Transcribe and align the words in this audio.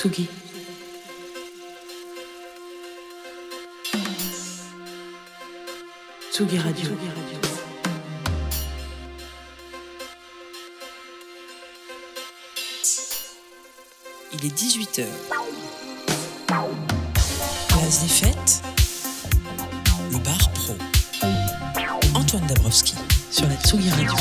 Tsugi. 0.00 0.26
Tsugi 6.32 6.58
Radio. 6.58 6.90
Il 14.32 14.46
est 14.46 14.58
18h. 14.58 15.04
Place 17.68 18.00
des 18.00 18.08
fêtes. 18.08 18.62
Le 20.12 20.18
bar 20.20 20.50
pro. 20.54 20.78
Antoine 22.14 22.46
Dabrowski 22.46 22.94
sur 23.30 23.46
la 23.46 23.56
Tsugi 23.56 23.90
Radio. 23.90 24.14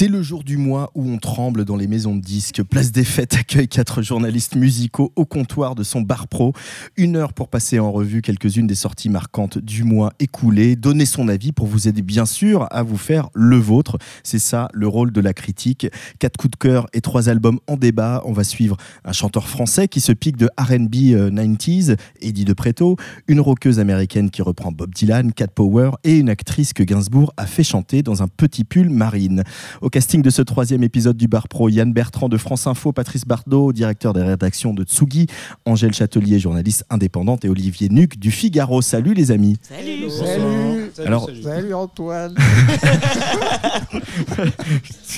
C'est 0.00 0.08
le 0.08 0.22
jour 0.22 0.44
du 0.44 0.56
mois 0.56 0.90
où 0.94 1.06
on 1.10 1.18
tremble 1.18 1.66
dans 1.66 1.76
les 1.76 1.86
maisons 1.86 2.16
de 2.16 2.22
disques. 2.22 2.62
Place 2.62 2.90
des 2.90 3.04
Fêtes 3.04 3.34
accueille 3.34 3.68
quatre 3.68 4.00
journalistes 4.00 4.56
musicaux 4.56 5.12
au 5.14 5.26
comptoir 5.26 5.74
de 5.74 5.82
son 5.82 6.00
bar 6.00 6.26
pro. 6.26 6.54
Une 6.96 7.16
heure 7.16 7.34
pour 7.34 7.48
passer 7.48 7.78
en 7.78 7.92
revue 7.92 8.22
quelques-unes 8.22 8.66
des 8.66 8.74
sorties 8.74 9.10
marquantes 9.10 9.58
du 9.58 9.84
mois 9.84 10.14
écoulé, 10.18 10.74
donner 10.74 11.04
son 11.04 11.28
avis 11.28 11.52
pour 11.52 11.66
vous 11.66 11.86
aider 11.86 12.00
bien 12.00 12.24
sûr 12.24 12.66
à 12.70 12.82
vous 12.82 12.96
faire 12.96 13.28
le 13.34 13.58
vôtre. 13.58 13.98
C'est 14.22 14.38
ça 14.38 14.68
le 14.72 14.88
rôle 14.88 15.12
de 15.12 15.20
la 15.20 15.34
critique. 15.34 15.86
Quatre 16.18 16.38
coups 16.38 16.52
de 16.52 16.56
cœur 16.56 16.86
et 16.94 17.02
trois 17.02 17.28
albums 17.28 17.60
en 17.66 17.76
débat. 17.76 18.22
On 18.24 18.32
va 18.32 18.42
suivre 18.42 18.78
un 19.04 19.12
chanteur 19.12 19.48
français 19.48 19.86
qui 19.86 20.00
se 20.00 20.12
pique 20.12 20.38
de 20.38 20.48
R&B 20.58 20.94
90s, 20.94 21.98
Eddie 22.22 22.46
de 22.46 22.54
Preto, 22.54 22.96
une 23.28 23.40
rockeuse 23.40 23.78
américaine 23.78 24.30
qui 24.30 24.40
reprend 24.40 24.72
Bob 24.72 24.94
Dylan, 24.94 25.34
Cat 25.34 25.48
Power 25.48 25.90
et 26.04 26.16
une 26.16 26.30
actrice 26.30 26.72
que 26.72 26.84
Gainsbourg 26.84 27.34
a 27.36 27.44
fait 27.44 27.64
chanter 27.64 28.02
dans 28.02 28.22
un 28.22 28.28
petit 28.28 28.64
pull 28.64 28.88
marine. 28.88 29.44
Casting 29.90 30.22
de 30.22 30.30
ce 30.30 30.40
troisième 30.42 30.82
épisode 30.82 31.16
du 31.16 31.28
Bar 31.28 31.48
Pro, 31.48 31.68
Yann 31.68 31.92
Bertrand 31.92 32.28
de 32.28 32.36
France 32.38 32.66
Info, 32.66 32.92
Patrice 32.92 33.24
Bardot, 33.26 33.72
directeur 33.72 34.12
des 34.14 34.22
rédactions 34.22 34.72
de 34.72 34.84
Tsugi, 34.84 35.26
Angèle 35.66 35.92
Châtelier, 35.92 36.38
journaliste 36.38 36.84
indépendante, 36.90 37.44
et 37.44 37.48
Olivier 37.48 37.88
Nuc 37.90 38.18
du 38.18 38.30
Figaro. 38.30 38.80
Salut 38.82 39.12
les 39.14 39.30
amis. 39.30 39.56
Salut. 39.62 40.08
Salut. 40.10 41.06
Alors- 41.06 41.28
Salut 41.42 41.74
Antoine. 41.74 42.34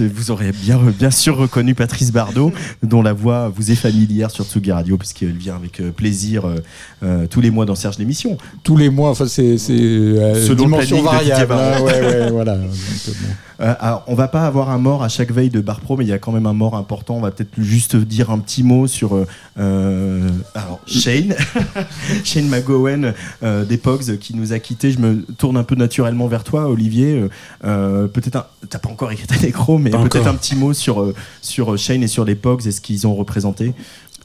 Vous 0.00 0.30
aurez 0.30 0.52
bien, 0.52 0.78
bien 0.98 1.10
sûr 1.10 1.36
reconnu 1.36 1.74
Patrice 1.74 2.12
Bardot, 2.12 2.52
dont 2.82 3.02
la 3.02 3.12
voix 3.12 3.48
vous 3.54 3.70
est 3.70 3.74
familière 3.76 4.30
sur 4.30 4.44
Tsugi 4.44 4.72
Radio, 4.72 4.96
puisqu'elle 4.96 5.36
vient 5.36 5.56
avec 5.56 5.80
euh, 5.80 5.90
plaisir 5.92 6.46
euh, 6.46 6.56
euh, 7.02 7.26
tous 7.28 7.40
les 7.40 7.50
mois 7.50 7.66
dans 7.66 7.74
Serge 7.74 7.98
l'émission. 7.98 8.38
Tous 8.64 8.76
les 8.76 8.88
mois, 8.90 9.10
enfin 9.10 9.26
c'est 9.26 9.58
c'est 9.58 9.76
euh, 9.78 10.54
dimension 10.54 11.02
variable. 11.02 11.52
Hein, 11.52 11.80
ouais, 11.82 12.00
ouais, 12.00 12.30
voilà. 12.30 12.56
Donc, 12.56 12.70
bon. 12.70 13.28
Euh, 13.62 13.74
alors, 13.78 14.02
on 14.06 14.14
va 14.14 14.28
pas 14.28 14.44
avoir 14.44 14.70
un 14.70 14.78
mort 14.78 15.02
à 15.02 15.08
chaque 15.08 15.30
veille 15.30 15.50
de 15.50 15.60
Bar 15.60 15.80
Pro, 15.80 15.96
mais 15.96 16.04
il 16.04 16.08
y 16.08 16.12
a 16.12 16.18
quand 16.18 16.32
même 16.32 16.46
un 16.46 16.52
mort 16.52 16.74
important. 16.74 17.16
On 17.16 17.20
va 17.20 17.30
peut-être 17.30 17.50
juste 17.58 17.96
dire 17.96 18.30
un 18.30 18.38
petit 18.38 18.62
mot 18.62 18.86
sur 18.86 19.14
euh, 19.14 19.26
euh, 19.58 20.28
alors, 20.54 20.80
Shane, 20.86 21.34
Shane 22.24 22.48
McGowan 22.48 23.14
des 23.42 23.76
Pogs 23.76 24.18
qui 24.18 24.34
nous 24.34 24.52
a 24.52 24.58
quittés. 24.58 24.90
Je 24.90 24.98
me 24.98 25.24
tourne 25.38 25.56
un 25.56 25.64
peu 25.64 25.74
naturellement 25.74 26.26
vers 26.26 26.44
toi, 26.44 26.68
Olivier. 26.68 27.24
Peut-être 27.60 28.36
un... 28.36 28.46
t'as 28.68 28.78
pas 28.78 28.88
encore 28.88 29.12
écrit 29.12 29.26
ta 29.26 29.38
nécro, 29.38 29.78
mais 29.78 29.90
peut-être 29.90 30.26
un 30.26 30.34
petit 30.34 30.56
mot 30.56 30.72
sur 30.72 31.12
sur 31.40 31.76
Shane 31.78 32.02
et 32.02 32.08
sur 32.08 32.24
les 32.24 32.34
Pogs 32.34 32.66
et 32.66 32.72
ce 32.72 32.80
qu'ils 32.80 33.06
ont 33.06 33.14
représenté. 33.14 33.74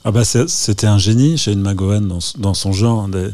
Ah 0.03 0.11
bah 0.11 0.23
c'était 0.23 0.88
un 0.88 0.97
génie, 0.97 1.38
Shane 1.38 1.59
McGowan, 1.59 2.08
dans, 2.08 2.19
dans 2.38 2.53
son 2.53 2.71
genre. 2.71 3.08
Des- 3.09 3.31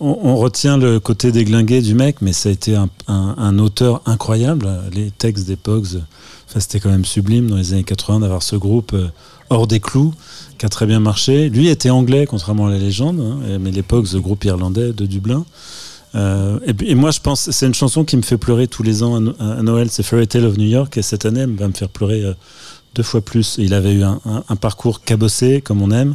On, 0.00 0.36
retient 0.36 0.76
le 0.76 1.00
côté 1.00 1.32
déglingué 1.32 1.80
du 1.82 1.94
mec, 1.94 2.18
mais 2.20 2.32
ça 2.32 2.50
a 2.50 2.52
été 2.52 2.76
un, 3.08 3.58
auteur 3.58 4.00
incroyable. 4.06 4.68
Les 4.92 5.10
textes 5.10 5.46
des 5.46 5.56
Pogs, 5.56 6.00
enfin, 6.48 6.60
c'était 6.60 6.78
quand 6.78 6.90
même 6.90 7.04
sublime 7.04 7.48
dans 7.48 7.56
les 7.56 7.72
années 7.72 7.82
80 7.82 8.20
d'avoir 8.20 8.44
ce 8.44 8.54
groupe 8.54 8.92
euh, 8.94 9.08
hors 9.50 9.66
des 9.66 9.80
clous 9.80 10.14
qui 10.56 10.66
a 10.66 10.68
très 10.68 10.86
bien 10.86 11.00
marché. 11.00 11.48
Lui 11.48 11.66
était 11.66 11.90
anglais, 11.90 12.26
contrairement 12.26 12.68
à 12.68 12.70
la 12.70 12.78
légende, 12.78 13.18
hein, 13.20 13.58
mais 13.60 13.72
les 13.72 13.82
le 13.90 14.20
groupe 14.20 14.44
irlandais 14.44 14.92
de 14.92 15.04
Dublin. 15.04 15.44
Euh, 16.14 16.60
et, 16.66 16.94
moi, 16.94 17.10
je 17.10 17.18
pense, 17.18 17.50
c'est 17.50 17.66
une 17.66 17.74
chanson 17.74 18.04
qui 18.04 18.16
me 18.16 18.22
fait 18.22 18.38
pleurer 18.38 18.68
tous 18.68 18.84
les 18.84 19.02
ans 19.02 19.16
à, 19.16 19.20
No- 19.20 19.34
à 19.40 19.62
Noël, 19.62 19.88
c'est 19.90 20.04
Fairy 20.04 20.28
Tale 20.28 20.44
of 20.44 20.56
New 20.58 20.68
York, 20.68 20.96
et 20.96 21.02
cette 21.02 21.26
année, 21.26 21.40
elle 21.40 21.54
va 21.56 21.66
me 21.66 21.72
faire 21.72 21.88
pleurer 21.88 22.22
euh, 22.24 22.34
deux 22.94 23.02
fois 23.02 23.20
plus. 23.20 23.56
Il 23.58 23.74
avait 23.74 23.94
eu 23.94 24.04
un 24.04 24.56
parcours 24.60 25.02
cabossé, 25.02 25.60
comme 25.60 25.82
on 25.82 25.90
aime. 25.90 26.14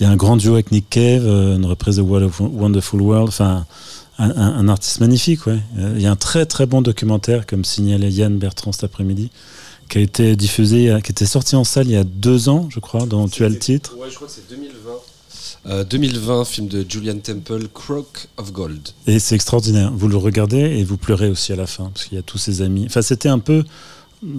Il 0.00 0.04
y 0.04 0.06
a 0.06 0.10
un 0.10 0.16
grand 0.16 0.36
duo 0.38 0.54
avec 0.54 0.72
Nick 0.72 0.88
Cave, 0.88 1.26
euh, 1.26 1.56
une 1.56 1.66
reprise 1.66 1.96
de 1.96 2.02
What 2.02 2.22
a 2.22 2.28
Wonderful 2.40 3.02
World, 3.02 3.28
enfin, 3.28 3.66
un, 4.18 4.30
un- 4.30 4.56
un 4.58 4.68
artiste 4.68 5.00
magnifique, 5.00 5.46
ouais. 5.46 5.58
Euh, 5.78 5.92
Il 5.96 6.02
y 6.02 6.06
a 6.06 6.10
un 6.10 6.16
très 6.16 6.46
très 6.46 6.66
bon 6.66 6.80
documentaire, 6.82 7.46
comme 7.46 7.64
signalait 7.64 8.10
Yann 8.10 8.38
Bertrand 8.38 8.72
cet 8.72 8.84
après-midi, 8.84 9.30
qui 9.90 9.98
a 9.98 10.00
été 10.00 10.36
diffusé, 10.36 10.90
euh, 10.90 11.00
qui 11.00 11.12
était 11.12 11.26
sorti 11.26 11.54
en 11.54 11.64
salle 11.64 11.86
il 11.86 11.92
y 11.92 11.96
a 11.96 12.04
deux 12.04 12.48
ans, 12.48 12.68
je 12.70 12.80
crois, 12.80 13.04
dont 13.06 13.28
tu 13.28 13.44
as 13.44 13.48
le 13.50 13.58
titre. 13.58 13.94
Ouais, 14.00 14.08
je 14.10 14.14
crois 14.14 14.26
que 14.28 14.32
c'est 14.34 14.48
2020. 14.48 14.90
Euh, 15.66 15.84
2020, 15.84 16.46
film 16.46 16.68
de 16.68 16.86
Julian 16.88 17.18
Temple, 17.18 17.68
Crock 17.74 18.28
of 18.38 18.52
Gold. 18.52 18.80
Et 19.06 19.18
c'est 19.18 19.34
extraordinaire. 19.34 19.92
Vous 19.94 20.08
le 20.08 20.16
regardez 20.16 20.56
et 20.78 20.84
vous 20.84 20.96
pleurez 20.96 21.28
aussi 21.28 21.52
à 21.52 21.56
la 21.56 21.66
fin, 21.66 21.90
parce 21.92 22.06
qu'il 22.06 22.16
y 22.16 22.18
a 22.18 22.22
tous 22.22 22.38
ses 22.38 22.62
amis. 22.62 22.84
Enfin, 22.86 23.02
c'était 23.02 23.28
un 23.28 23.38
peu 23.38 23.64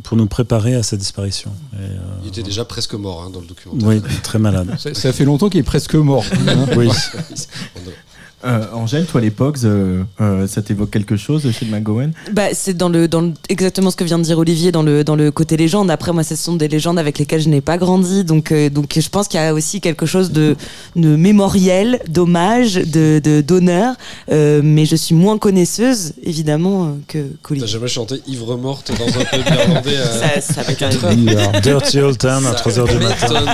pour 0.03 0.15
nous 0.17 0.27
préparer 0.27 0.75
à 0.75 0.83
sa 0.83 0.95
disparition. 0.97 1.51
Et, 1.73 1.77
euh, 1.77 1.97
Il 2.23 2.29
était 2.29 2.43
déjà 2.43 2.65
presque 2.65 2.93
mort 2.93 3.23
hein, 3.23 3.29
dans 3.31 3.39
le 3.41 3.47
documentaire. 3.47 3.87
oui, 3.87 4.01
très 4.23 4.37
malade. 4.39 4.75
Ça, 4.77 4.93
ça 4.93 5.11
fait 5.13 5.25
longtemps 5.25 5.49
qu'il 5.49 5.59
est 5.59 5.63
presque 5.63 5.95
mort. 5.95 6.23
hein. 6.47 6.65
Oui. 6.77 6.87
Euh, 8.43 8.65
Angèle, 8.73 9.05
toi 9.05 9.21
les 9.21 9.29
Pogs, 9.29 9.57
euh, 9.65 10.03
euh, 10.19 10.47
ça 10.47 10.61
t'évoque 10.63 10.89
quelque 10.89 11.15
chose 11.15 11.49
Shane 11.51 11.69
McGowan? 11.69 12.11
Bah, 12.31 12.47
c'est 12.53 12.75
dans 12.75 12.89
le, 12.89 13.07
dans 13.07 13.21
le- 13.21 13.33
exactement 13.49 13.91
ce 13.91 13.95
que 13.95 14.03
vient 14.03 14.17
de 14.17 14.23
dire 14.23 14.37
Olivier 14.39 14.71
dans 14.71 14.81
le, 14.81 15.03
dans 15.03 15.15
le 15.15 15.29
côté 15.31 15.57
légende. 15.57 15.91
Après, 15.91 16.11
moi, 16.11 16.23
ce 16.23 16.35
sont 16.35 16.55
des 16.55 16.67
légendes 16.67 16.97
avec 16.97 17.19
lesquelles 17.19 17.41
je 17.41 17.49
n'ai 17.49 17.61
pas 17.61 17.77
grandi. 17.77 18.23
Donc, 18.23 18.51
euh, 18.51 18.69
donc 18.71 18.97
je 18.99 19.09
pense 19.09 19.27
qu'il 19.27 19.39
y 19.39 19.43
a 19.43 19.53
aussi 19.53 19.79
quelque 19.79 20.05
chose 20.07 20.31
de, 20.31 20.55
de 20.95 21.15
mémoriel, 21.15 21.99
d'hommage, 22.07 22.73
de, 22.75 23.21
de- 23.23 23.41
d'honneur. 23.41 23.93
Euh, 24.31 24.61
mais 24.63 24.85
je 24.85 24.95
suis 24.95 25.13
moins 25.13 25.37
connaisseuse, 25.37 26.13
évidemment, 26.23 26.97
que, 27.07 27.19
T'as 27.19 27.27
qu'Olivier. 27.43 27.67
jamais 27.67 27.87
chanté 27.87 28.21
ivre 28.27 28.57
morte 28.57 28.91
dans 28.97 29.07
un 29.07 29.23
pub 29.25 29.45
irlandais 29.53 29.97
à, 29.97 30.05
Ça, 30.39 30.41
ça 30.41 30.61
à 30.61 30.67
m'étonne. 30.67 30.89
4 30.89 31.05
heures 31.05 31.15
Bizarre. 31.15 31.61
Dirty 31.61 31.99
Old 31.99 32.17
Town 32.17 32.45
à 32.45 32.57
Ça 32.57 32.63
3h 32.63 32.89
du 32.89 33.03
matin. 33.03 33.45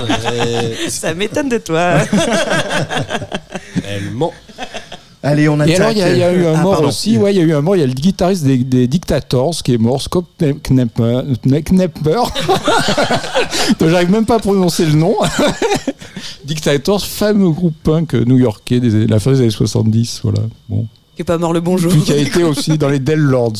Ça 0.88 1.12
m'étonne 1.14 1.48
de 1.50 1.58
toi. 1.58 1.98
Elle 3.86 4.10
ment. 4.12 4.32
Allez, 5.22 5.48
on 5.48 5.58
attaque. 5.58 5.68
Et 5.70 5.76
alors, 5.76 5.90
il 5.90 5.98
y, 5.98 6.02
a- 6.02 6.12
il 6.12 6.18
y 6.18 6.22
a 6.22 6.32
eu 6.32 6.46
un 6.46 6.54
Ah, 6.54 6.62
mort 6.62 6.72
pardon. 6.74 6.88
aussi. 6.88 7.16
Ouais, 7.18 7.34
il 7.34 7.38
y 7.38 7.40
a 7.40 7.44
eu 7.44 7.52
un 7.52 7.60
mort. 7.60 7.74
Il 7.74 7.80
y 7.80 7.82
a 7.82 7.86
le 7.86 7.92
guitariste 7.92 8.44
des, 8.44 8.58
des 8.58 8.86
Dictators 8.86 9.62
qui 9.64 9.74
est 9.74 9.78
mort, 9.78 10.00
Scott 10.00 10.24
Knepper. 10.38 11.22
J'arrive 13.80 14.10
même 14.10 14.26
pas 14.26 14.36
à 14.36 14.38
prononcer 14.38 14.86
le 14.86 14.92
nom. 14.92 15.16
Dictators, 16.44 17.04
fameux 17.04 17.50
groupe 17.50 17.74
punk 17.82 18.14
new-yorkais 18.14 18.80
des 18.80 19.06
la 19.06 19.18
fin 19.18 19.32
des 19.32 19.40
années 19.40 19.50
70. 19.50 20.20
Voilà. 20.22 20.40
Bon. 20.68 20.86
Qui 21.16 21.22
est 21.22 21.24
pas 21.24 21.38
mort 21.38 21.52
le 21.52 21.60
bonjour. 21.60 21.90
Puis 21.92 22.02
qui 22.02 22.12
a 22.12 22.16
été 22.16 22.44
aussi 22.44 22.78
dans 22.78 22.88
les 22.88 22.98
Dell 23.00 23.18
Lords. 23.18 23.52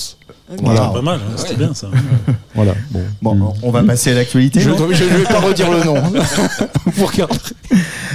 Voilà. 0.63 0.89
Pas 0.89 1.03
mal, 1.03 1.21
hein, 1.21 1.33
c'était 1.37 1.51
Ouais. 1.53 1.57
bien 1.59 1.75
ça. 1.75 1.89
Voilà. 2.55 2.75
Bon. 2.91 3.03
Bon, 3.23 3.55
on 3.63 3.71
va 3.71 3.85
passer 3.85 4.11
à 4.11 4.15
l'actualité. 4.15 4.61
Je 4.61 4.71
ne 4.71 4.75
vais 5.19 5.23
pas 5.25 5.39
redire 5.39 5.71
le 5.71 5.85
nom. 5.85 5.95
Vous 6.87 7.07
regardez. 7.07 7.37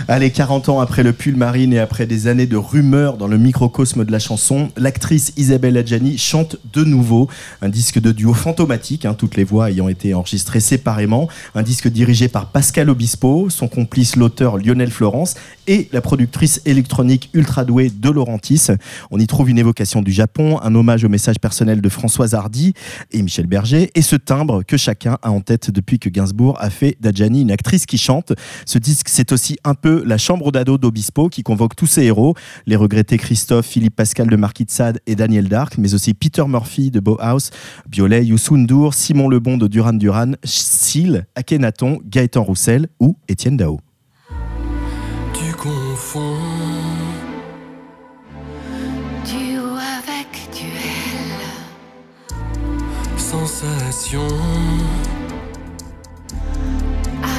Allez, 0.10 0.32
40 0.32 0.68
ans 0.68 0.80
après 0.82 1.02
le 1.02 1.14
pull 1.14 1.38
marine 1.38 1.72
et 1.72 1.80
après 1.80 2.06
des 2.06 2.28
années 2.28 2.46
de 2.48 2.58
rumeurs 2.58 3.16
dans 3.16 3.28
le 3.28 3.38
microcosme 3.38 4.04
de 4.04 4.12
la 4.12 4.20
chanson, 4.20 4.70
l'actrice 4.76 5.32
Isabelle 5.38 5.78
Adjani 5.78 6.18
chante 6.18 6.58
de 6.74 6.84
nouveau 6.84 7.30
un 7.62 7.70
disque 7.70 8.02
de 8.02 8.12
duo 8.12 8.34
fantomatique, 8.34 9.06
hein, 9.06 9.14
toutes 9.14 9.38
les 9.38 9.46
voix 9.46 9.72
ayant 9.72 9.88
été 9.88 10.14
enregistrées 10.14 10.60
séparément, 10.60 11.30
un 11.56 11.62
disque 11.64 11.88
dirigé 11.88 12.28
par 12.28 12.48
Pascal 12.48 12.90
Obispo, 12.90 13.50
son 13.50 13.70
complice 13.70 14.18
l'auteur 14.18 14.58
Lionel 14.58 14.92
Florence 14.92 15.36
et 15.68 15.88
la 15.94 16.02
productrice 16.02 16.62
électronique 16.66 17.30
ultra 17.34 17.64
douée 17.64 17.90
De 17.90 18.10
Laurentiis. 18.10 18.68
On 19.10 19.20
y 19.20 19.28
trouve 19.28 19.50
une 19.50 19.60
évocation 19.60 20.02
du 20.02 20.12
Japon, 20.12 20.60
un 20.62 20.76
hommage 20.76 21.06
au 21.06 21.10
message 21.10 21.40
personnel 21.40 21.80
de 21.80 21.88
Françoise 22.24 22.36
Hardy 22.36 22.74
et 23.12 23.22
Michel 23.22 23.48
Berger 23.48 23.92
et 23.96 24.02
ce 24.02 24.16
timbre 24.16 24.64
que 24.64 24.78
chacun 24.78 25.18
a 25.24 25.32
en 25.32 25.42
tête 25.42 25.72
depuis 25.72 26.00
que 26.00 26.08
Gainsbourg 26.08 26.56
a 26.60 26.70
fait 26.70 26.96
d'Adjani 27.02 27.42
une 27.42 27.52
actrice 27.52 27.86
qui 27.86 27.98
chante. 27.98 28.32
Ce 28.66 28.78
disque, 28.78 29.10
c'est 29.10 29.34
aussi 29.34 29.58
un 29.66 29.74
peu 29.74 30.04
la 30.06 30.18
chambre 30.18 30.52
d'ado 30.54 30.78
d'Obispo 30.78 31.28
qui 31.28 31.44
convoque 31.44 31.76
tous 31.76 31.88
ses 31.88 32.04
héros, 32.04 32.36
les 32.66 32.78
regrettés 32.78 33.18
Christophe, 33.18 33.66
Philippe 33.66 33.98
Pascal 33.98 34.28
de 34.28 34.36
Marquis 34.38 34.64
de 34.64 34.72
Sade 34.72 35.02
et 35.06 35.16
Daniel 35.16 35.50
Dark, 35.50 35.78
mais 35.78 35.94
aussi 35.94 36.14
Peter 36.14 36.46
Murphy 36.48 36.92
de 36.92 37.02
Bauhaus, 37.02 37.50
Biolay, 37.90 38.26
Youssou 38.26 38.56
N'Dour, 38.56 38.94
Simon 38.94 39.28
Lebon 39.28 39.58
de 39.58 39.68
Duran 39.68 39.94
Duran, 39.94 40.32
Seal, 40.46 41.26
Akhenaton, 41.36 42.00
Gaëtan 42.06 42.44
Roussel 42.44 42.88
ou 43.02 43.18
Étienne 43.28 43.58
Dao. 43.58 43.80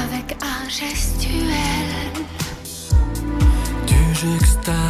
Avec 0.02 0.36
art 0.40 0.70
gestuel. 0.70 1.90
Tu 3.86 3.96
juxtaposes 4.14 4.83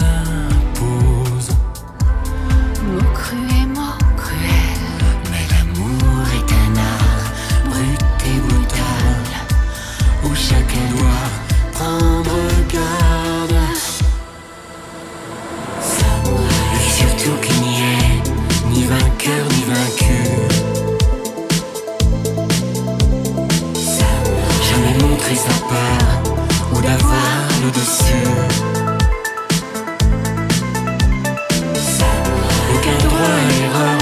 Aucun 32.74 32.98
droit 33.04 33.18
à 33.18 33.44
l'erreur, 33.48 33.98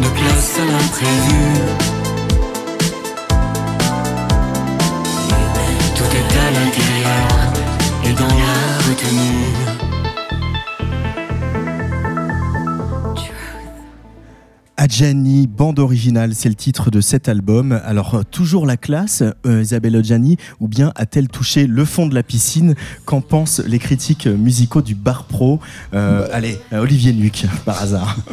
de 0.00 0.08
place 0.08 0.58
à 0.58 0.64
l'imprévu. 0.64 1.42
Tout 5.94 6.10
est 6.16 6.32
à 6.38 6.50
l'intérieur 6.50 7.28
et 8.04 8.12
dans 8.12 8.34
la 8.42 8.54
retenue. 8.88 9.53
Adjani, 14.84 15.46
bande 15.46 15.78
originale, 15.78 16.34
c'est 16.34 16.50
le 16.50 16.54
titre 16.54 16.90
de 16.90 17.00
cet 17.00 17.30
album. 17.30 17.80
Alors, 17.86 18.22
toujours 18.30 18.66
la 18.66 18.76
classe, 18.76 19.22
euh, 19.46 19.62
Isabelle 19.62 19.96
Adjani, 19.96 20.36
ou 20.60 20.68
bien 20.68 20.92
a-t-elle 20.94 21.28
touché 21.28 21.66
le 21.66 21.86
fond 21.86 22.06
de 22.06 22.14
la 22.14 22.22
piscine? 22.22 22.74
Qu'en 23.06 23.22
pensent 23.22 23.62
les 23.66 23.78
critiques 23.78 24.26
musicaux 24.26 24.82
du 24.82 24.94
bar 24.94 25.24
pro? 25.24 25.58
Euh, 25.94 26.28
Allez, 26.32 26.58
euh, 26.74 26.82
Olivier 26.82 27.14
Nuc, 27.14 27.46
par 27.64 27.80
hasard. 27.80 28.16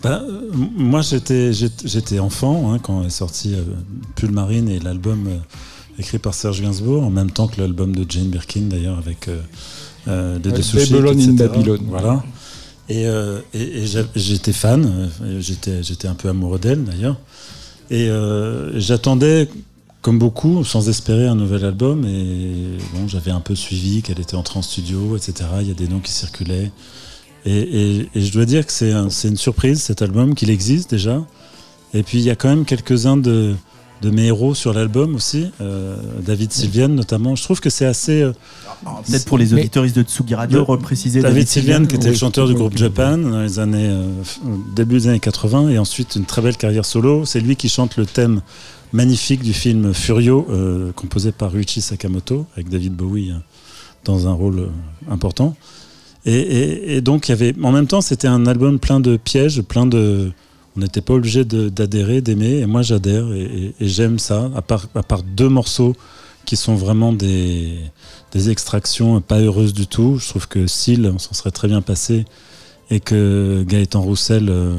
Ben, 0.00 0.22
euh, 0.22 0.48
moi, 0.76 1.00
j'étais, 1.02 2.20
enfant 2.20 2.72
hein, 2.72 2.78
quand 2.80 3.02
est 3.02 3.10
sorti 3.10 3.54
euh, 3.56 3.62
Pull 4.14 4.30
Marine 4.30 4.68
et 4.68 4.78
l'album 4.78 5.26
euh, 5.26 5.38
écrit 5.98 6.18
par 6.18 6.34
Serge 6.34 6.62
Gainsbourg, 6.62 7.02
en 7.02 7.10
même 7.10 7.32
temps 7.32 7.48
que 7.48 7.60
l'album 7.60 7.96
de 7.96 8.08
Jane 8.08 8.28
Birkin, 8.28 8.68
d'ailleurs, 8.70 8.96
avec 8.96 9.26
euh, 9.26 9.40
euh, 10.06 10.38
des 10.38 10.52
deux 10.52 10.62
sushis, 10.62 10.92
Babylon 10.92 11.18
in 11.18 11.32
etc. 11.32 11.48
Babylon. 11.52 11.78
Voilà. 11.88 12.22
Et, 12.88 13.06
euh, 13.06 13.40
et, 13.52 13.84
j'étais 14.16 14.52
fan, 14.52 15.10
euh, 15.22 15.40
j'étais, 15.40 16.08
un 16.08 16.14
peu 16.14 16.28
amoureux 16.28 16.58
d'elle, 16.58 16.84
d'ailleurs. 16.84 17.18
Et 17.90 18.08
euh, 18.08 18.78
j'attendais, 18.78 19.48
comme 20.00 20.18
beaucoup, 20.18 20.64
sans 20.64 20.88
espérer 20.88 21.26
un 21.26 21.34
nouvel 21.34 21.64
album. 21.64 22.04
Et 22.06 22.78
bon, 22.94 23.06
j'avais 23.06 23.30
un 23.30 23.40
peu 23.40 23.54
suivi 23.54 24.02
qu'elle 24.02 24.20
était 24.20 24.36
entrée 24.36 24.58
en 24.58 24.62
studio, 24.62 25.16
etc. 25.16 25.50
Il 25.60 25.68
y 25.68 25.70
a 25.70 25.74
des 25.74 25.88
noms 25.88 26.00
qui 26.00 26.12
circulaient. 26.12 26.70
Et, 27.44 28.08
je 28.14 28.32
dois 28.32 28.44
dire 28.44 28.66
que 28.66 28.72
c'est 28.72 28.92
une 28.92 29.36
surprise 29.36 29.82
cet 29.82 30.02
album, 30.02 30.34
qu'il 30.34 30.50
existe 30.50 30.90
déjà. 30.90 31.24
Et 31.94 32.02
puis 32.02 32.18
il 32.18 32.24
y 32.24 32.30
a 32.30 32.36
quand 32.36 32.48
même 32.48 32.66
quelques-uns 32.66 33.16
de, 33.16 33.54
de 34.02 34.10
mes 34.10 34.26
héros 34.26 34.54
sur 34.54 34.72
l'album 34.72 35.14
aussi, 35.16 35.46
euh, 35.60 35.96
David 36.24 36.52
Sylviane 36.52 36.94
notamment. 36.94 37.34
Je 37.34 37.42
trouve 37.42 37.60
que 37.60 37.70
c'est 37.70 37.84
assez. 37.86 38.22
euh, 38.22 38.32
Peut-être 39.06 39.24
pour 39.24 39.38
les 39.38 39.52
auditoristes 39.54 39.96
de 39.96 40.02
Tsugi 40.02 40.34
Radio, 40.36 40.64
repréciser 40.64 41.20
David, 41.20 41.48
Sylviane, 41.48 41.88
qui 41.88 41.96
était 41.96 42.06
le 42.06 42.12
oui. 42.12 42.18
chanteur 42.18 42.46
du 42.46 42.52
Oui. 42.52 42.58
groupe 42.60 42.76
Japan 42.76 43.18
dans 43.18 43.42
les 43.42 43.58
années 43.58 43.88
euh, 43.88 44.06
début 44.76 44.98
des 44.98 45.08
années 45.08 45.18
80, 45.20 45.70
et 45.70 45.78
ensuite 45.78 46.14
une 46.16 46.24
très 46.24 46.42
belle 46.42 46.56
carrière 46.56 46.84
solo. 46.84 47.24
C'est 47.24 47.40
lui 47.40 47.56
qui 47.56 47.68
chante 47.68 47.96
le 47.96 48.06
thème 48.06 48.40
magnifique 48.92 49.42
du 49.42 49.52
film 49.52 49.92
Furio, 49.92 50.46
euh, 50.50 50.92
composé 50.92 51.32
par 51.32 51.50
Ruichi 51.52 51.80
Sakamoto, 51.80 52.46
avec 52.54 52.68
David 52.68 52.94
Bowie 52.94 53.32
dans 54.04 54.28
un 54.28 54.32
rôle 54.32 54.68
important. 55.10 55.56
Et, 56.24 56.34
et- 56.38 56.96
et 56.96 57.00
donc, 57.00 57.28
il 57.28 57.32
y 57.32 57.34
avait, 57.34 57.54
en 57.62 57.72
même 57.72 57.86
temps, 57.88 58.00
c'était 58.00 58.28
un 58.28 58.46
album 58.46 58.78
plein 58.78 59.00
de 59.00 59.16
pièges, 59.16 59.60
plein 59.62 59.86
de. 59.86 60.30
On 60.78 60.82
n'était 60.82 61.00
pas 61.00 61.14
obligé 61.14 61.44
d'adhérer, 61.44 62.20
d'aimer, 62.20 62.58
et 62.58 62.66
moi 62.66 62.82
j'adhère 62.82 63.32
et, 63.32 63.42
et- 63.42 63.74
et 63.80 63.88
j'aime 63.88 64.20
ça, 64.20 64.48
à 64.54 64.62
part, 64.62 64.86
à 64.94 65.02
part 65.02 65.24
deux 65.24 65.48
morceaux 65.48 65.96
qui 66.44 66.54
sont 66.54 66.76
vraiment 66.76 67.12
des, 67.12 67.74
des 68.30 68.50
extractions 68.50 69.20
pas 69.20 69.40
heureuses 69.40 69.72
du 69.74 69.88
tout. 69.88 70.18
Je 70.18 70.28
trouve 70.28 70.46
que 70.46 70.68
Seal, 70.68 71.10
on 71.12 71.18
s'en 71.18 71.34
serait 71.34 71.50
très 71.50 71.66
bien 71.66 71.82
passé, 71.82 72.26
et 72.90 73.00
que 73.00 73.64
Gaëtan 73.66 74.00
Roussel, 74.00 74.46
euh, 74.48 74.72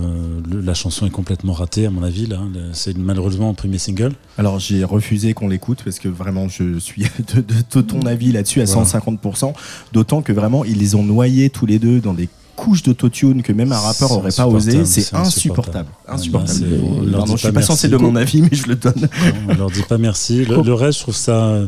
le- 0.49 0.61
la 0.61 0.73
chanson 0.73 1.05
est 1.05 1.09
complètement 1.11 1.51
ratée, 1.53 1.85
à 1.85 1.89
mon 1.91 2.01
avis. 2.03 2.27
là. 2.27 2.39
Le- 2.53 2.69
C'est 2.71 2.97
malheureusement 2.97 3.49
un 3.49 3.53
premier 3.53 3.77
single. 3.77 4.13
Alors 4.37 4.57
j'ai 4.57 4.85
refusé 4.85 5.33
qu'on 5.33 5.49
l'écoute 5.49 5.79
parce 5.83 5.99
que 5.99 6.07
vraiment 6.07 6.47
je 6.47 6.79
suis 6.79 7.03
de, 7.35 7.41
de- 7.41 7.63
de 7.75 7.81
ton 7.81 8.03
avis 8.03 8.31
là-dessus 8.31 8.61
à 8.61 8.65
Voilà. 8.65 8.83
150%. 8.89 9.53
D'autant 9.91 10.21
que 10.21 10.31
vraiment 10.31 10.63
ils 10.63 10.77
les 10.79 10.95
ont 10.95 11.03
noyés 11.03 11.49
tous 11.49 11.65
les 11.65 11.77
deux 11.77 11.99
dans 11.99 12.13
des 12.13 12.29
couches 12.59 12.83
d'autotune 12.83 13.41
que 13.41 13.51
même 13.53 13.71
un 13.71 13.79
rappeur 13.79 14.11
aurait 14.11 14.31
pas 14.31 14.47
osé. 14.47 14.77
insupportable, 14.79 14.85
C'est 14.87 15.15
insupportable. 15.15 15.89
insupportable. 16.07 16.59
Insupportable. 16.65 17.11
Pardon, 17.11 17.25
dit 17.25 17.31
je 17.33 17.37
suis 17.47 17.51
pas 17.51 17.61
censé 17.61 17.87
de 17.87 17.97
mon 17.97 18.15
avis, 18.15 18.41
mais 18.41 18.49
je 18.51 18.67
le 18.67 18.75
donne. 18.75 19.07
on 19.47 19.53
leur 19.55 19.71
dit 19.71 19.83
pas 19.83 19.97
merci. 19.97 20.45
Le, 20.45 20.61
le 20.61 20.73
reste, 20.73 20.97
je 20.99 21.03
trouve 21.03 21.15
ça. 21.15 21.61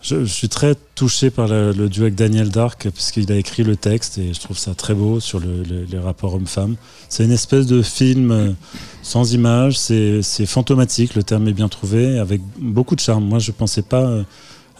Je, 0.00 0.24
je 0.24 0.32
suis 0.32 0.48
très 0.48 0.76
touché 0.94 1.28
par 1.30 1.48
le, 1.48 1.72
le 1.72 1.88
duo 1.88 2.02
avec 2.04 2.14
Daniel 2.14 2.50
Dark, 2.50 2.88
puisqu'il 2.94 3.32
a 3.32 3.36
écrit 3.36 3.64
le 3.64 3.74
texte 3.74 4.16
et 4.18 4.32
je 4.32 4.38
trouve 4.38 4.56
ça 4.56 4.72
très 4.76 4.94
beau 4.94 5.18
sur 5.18 5.40
le- 5.40 5.64
le- 5.68 5.86
les 5.90 5.98
rapports 5.98 6.34
hommes-femmes. 6.36 6.76
C'est 7.08 7.24
une 7.24 7.32
espèce 7.32 7.66
de 7.66 7.82
film 7.82 8.30
euh, 8.30 8.52
sans 9.02 9.32
image, 9.32 9.76
c'est 9.76 10.22
fantomatique, 10.46 11.16
le 11.16 11.24
terme 11.24 11.48
est 11.48 11.52
bien 11.52 11.68
trouvé, 11.68 12.20
avec 12.20 12.40
beaucoup 12.60 12.94
de 12.94 13.00
charme. 13.00 13.24
Moi, 13.24 13.40
je 13.40 13.50
pensais 13.50 13.82
pas 13.82 14.02
euh, 14.04 14.22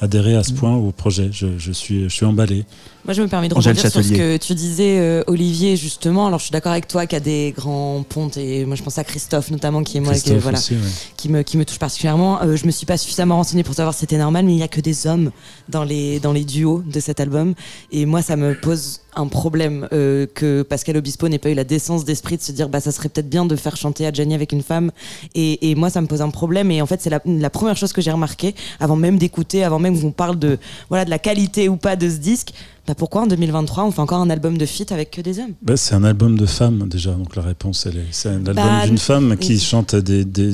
adhérer 0.00 0.36
à 0.36 0.44
ce 0.44 0.52
point 0.52 0.76
au 0.76 0.92
projet. 0.92 1.30
Je, 1.32 1.48
je 1.58 1.72
suis, 1.72 2.04
je 2.04 2.14
suis 2.14 2.24
emballé. 2.24 2.64
Moi, 3.04 3.14
je 3.14 3.22
me 3.22 3.28
permets 3.28 3.48
de 3.48 3.54
rebondir 3.54 3.90
sur 3.90 4.04
ce 4.04 4.12
que 4.12 4.36
tu 4.36 4.54
disais, 4.54 4.98
euh, 4.98 5.22
Olivier, 5.28 5.76
justement. 5.76 6.26
Alors, 6.26 6.38
je 6.40 6.44
suis 6.44 6.52
d'accord 6.52 6.72
avec 6.72 6.88
toi 6.88 7.06
qu'il 7.06 7.16
y 7.16 7.20
a 7.20 7.24
des 7.24 7.54
grands 7.56 8.04
pontes, 8.06 8.36
et 8.36 8.66
moi, 8.66 8.76
je 8.76 8.82
pense 8.82 8.98
à 8.98 9.04
Christophe, 9.04 9.50
notamment, 9.50 9.82
qui 9.82 9.96
est 9.96 10.00
moi, 10.00 10.12
qui, 10.14 10.34
voilà, 10.34 10.58
aussi, 10.58 10.74
ouais. 10.74 10.80
qui 11.16 11.30
me, 11.30 11.42
qui 11.42 11.56
me 11.56 11.64
touche 11.64 11.78
particulièrement. 11.78 12.42
Euh, 12.42 12.56
je 12.56 12.66
me 12.66 12.70
suis 12.70 12.84
pas 12.84 12.98
suffisamment 12.98 13.36
renseignée 13.36 13.62
pour 13.62 13.74
savoir 13.74 13.94
si 13.94 14.00
c'était 14.00 14.18
normal, 14.18 14.44
mais 14.44 14.52
il 14.52 14.58
y 14.58 14.62
a 14.62 14.68
que 14.68 14.82
des 14.82 15.06
hommes 15.06 15.30
dans 15.70 15.84
les, 15.84 16.20
dans 16.20 16.32
les 16.32 16.44
duos 16.44 16.82
de 16.86 17.00
cet 17.00 17.20
album. 17.20 17.54
Et 17.92 18.04
moi, 18.04 18.20
ça 18.20 18.36
me 18.36 18.54
pose 18.54 19.00
un 19.14 19.26
problème 19.26 19.88
euh, 19.92 20.26
que 20.34 20.62
Pascal 20.62 20.96
Obispo 20.96 21.28
n'ait 21.28 21.38
pas 21.38 21.48
eu 21.48 21.54
la 21.54 21.64
décence 21.64 22.04
d'esprit 22.04 22.36
de 22.36 22.42
se 22.42 22.52
dire, 22.52 22.68
bah, 22.68 22.80
ça 22.80 22.92
serait 22.92 23.08
peut-être 23.08 23.30
bien 23.30 23.46
de 23.46 23.56
faire 23.56 23.76
chanter 23.76 24.06
Adjani 24.06 24.34
avec 24.34 24.52
une 24.52 24.62
femme. 24.62 24.92
Et, 25.34 25.70
et 25.70 25.74
moi, 25.74 25.88
ça 25.88 26.00
me 26.02 26.06
pose 26.06 26.20
un 26.20 26.30
problème. 26.30 26.70
Et 26.70 26.82
en 26.82 26.86
fait, 26.86 27.00
c'est 27.00 27.10
la, 27.10 27.20
la 27.24 27.50
première 27.50 27.76
chose 27.76 27.92
que 27.94 28.02
j'ai 28.02 28.12
remarqué, 28.12 28.54
avant 28.80 28.96
même 28.96 29.18
d'écouter, 29.18 29.64
avant 29.64 29.78
même 29.78 29.98
qu'on 29.98 30.12
parle 30.12 30.38
de, 30.38 30.58
voilà, 30.90 31.04
de 31.04 31.10
la 31.10 31.18
qualité 31.18 31.68
ou 31.68 31.76
pas 31.76 31.96
de 31.96 32.10
ce 32.10 32.16
disque. 32.16 32.52
Bah 32.88 32.94
pourquoi 32.94 33.22
en 33.22 33.26
2023 33.26 33.84
on 33.84 33.90
fait 33.90 34.00
encore 34.00 34.20
un 34.22 34.30
album 34.30 34.56
de 34.56 34.64
feat 34.64 34.90
avec 34.92 35.10
que 35.10 35.20
des 35.20 35.38
hommes? 35.40 35.52
Bah, 35.60 35.76
c'est 35.76 35.94
un 35.94 36.04
album 36.04 36.38
de 36.38 36.46
femme 36.46 36.88
déjà, 36.88 37.12
donc 37.12 37.36
la 37.36 37.42
réponse 37.42 37.84
elle 37.84 37.98
est. 37.98 38.06
C'est 38.12 38.30
un 38.30 38.36
album 38.46 38.54
Bah, 38.54 38.86
d'une 38.86 38.96
femme 38.96 39.36
qui 39.36 39.52
oui. 39.52 39.60
chante 39.60 39.94
des, 39.94 40.24
des 40.24 40.52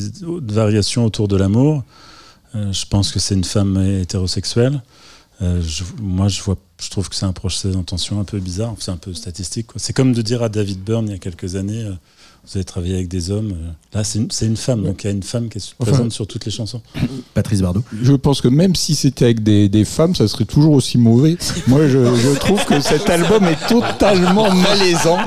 variations 0.49 1.05
autour 1.05 1.29
de 1.29 1.37
l'amour. 1.37 1.85
Euh, 2.57 2.73
je 2.73 2.87
pense 2.87 3.13
que 3.13 3.21
c'est 3.21 3.35
une 3.37 3.45
femme 3.45 3.77
hétérosexuelle. 4.01 4.83
Euh, 5.43 5.63
je- 5.63 5.85
moi, 6.01 6.27
je 6.29 6.43
vois, 6.43 6.57
je 6.83 6.91
trouve 6.91 7.09
que 7.09 7.15
c'est 7.15 7.25
un 7.27 7.33
procès 7.33 7.69
d'intention 7.71 8.19
un 8.21 8.25
peu 8.25 8.39
bizarre. 8.41 8.75
C'est 8.81 8.91
un 8.91 8.97
peu 8.97 9.15
statistique. 9.15 9.69
C'est 9.77 9.93
comme 9.93 10.13
de 10.13 10.23
dire 10.23 10.43
à 10.43 10.49
David 10.49 10.81
Byrne 10.83 11.07
il 11.07 11.13
y 11.13 11.15
a 11.15 11.19
quelques 11.19 11.55
années, 11.57 11.85
euh, 11.85 11.93
vous 12.47 12.59
avez 12.59 12.65
travaillé 12.65 12.95
avec 12.95 13.09
des 13.09 13.31
hommes. 13.31 13.53
euh, 13.53 13.71
là, 13.99 14.05
c'est 14.05 14.19
une, 14.47 14.57
femme, 14.57 14.83
donc 14.83 15.03
il 15.03 15.07
y 15.07 15.11
a 15.11 15.13
une 15.13 15.23
femme 15.23 15.49
qui 15.49 15.59
est 15.59 15.75
Enfin- 15.79 15.93
présente 15.93 16.13
sur 16.13 16.27
toutes 16.27 16.45
les 16.45 16.51
chansons. 16.53 16.83
Patrice 17.33 17.63
Bardot. 17.63 17.83
Je 18.03 18.13
pense 18.13 18.41
que 18.43 18.49
même 18.49 18.75
si 18.77 18.95
c'était 18.95 19.25
avec 19.25 19.43
des, 19.43 19.69
des 19.69 19.85
femmes, 19.85 20.15
ça 20.15 20.29
serait 20.29 20.45
toujours 20.45 20.73
aussi 20.75 20.99
mauvais. 20.99 21.37
Moi, 21.67 21.89
je, 21.89 21.99
je 22.17 22.39
trouve 22.39 22.63
que 22.67 22.81
cet 22.81 23.09
album 23.09 23.45
est 23.45 23.67
totalement 23.69 24.53
malaisant. 24.55 25.19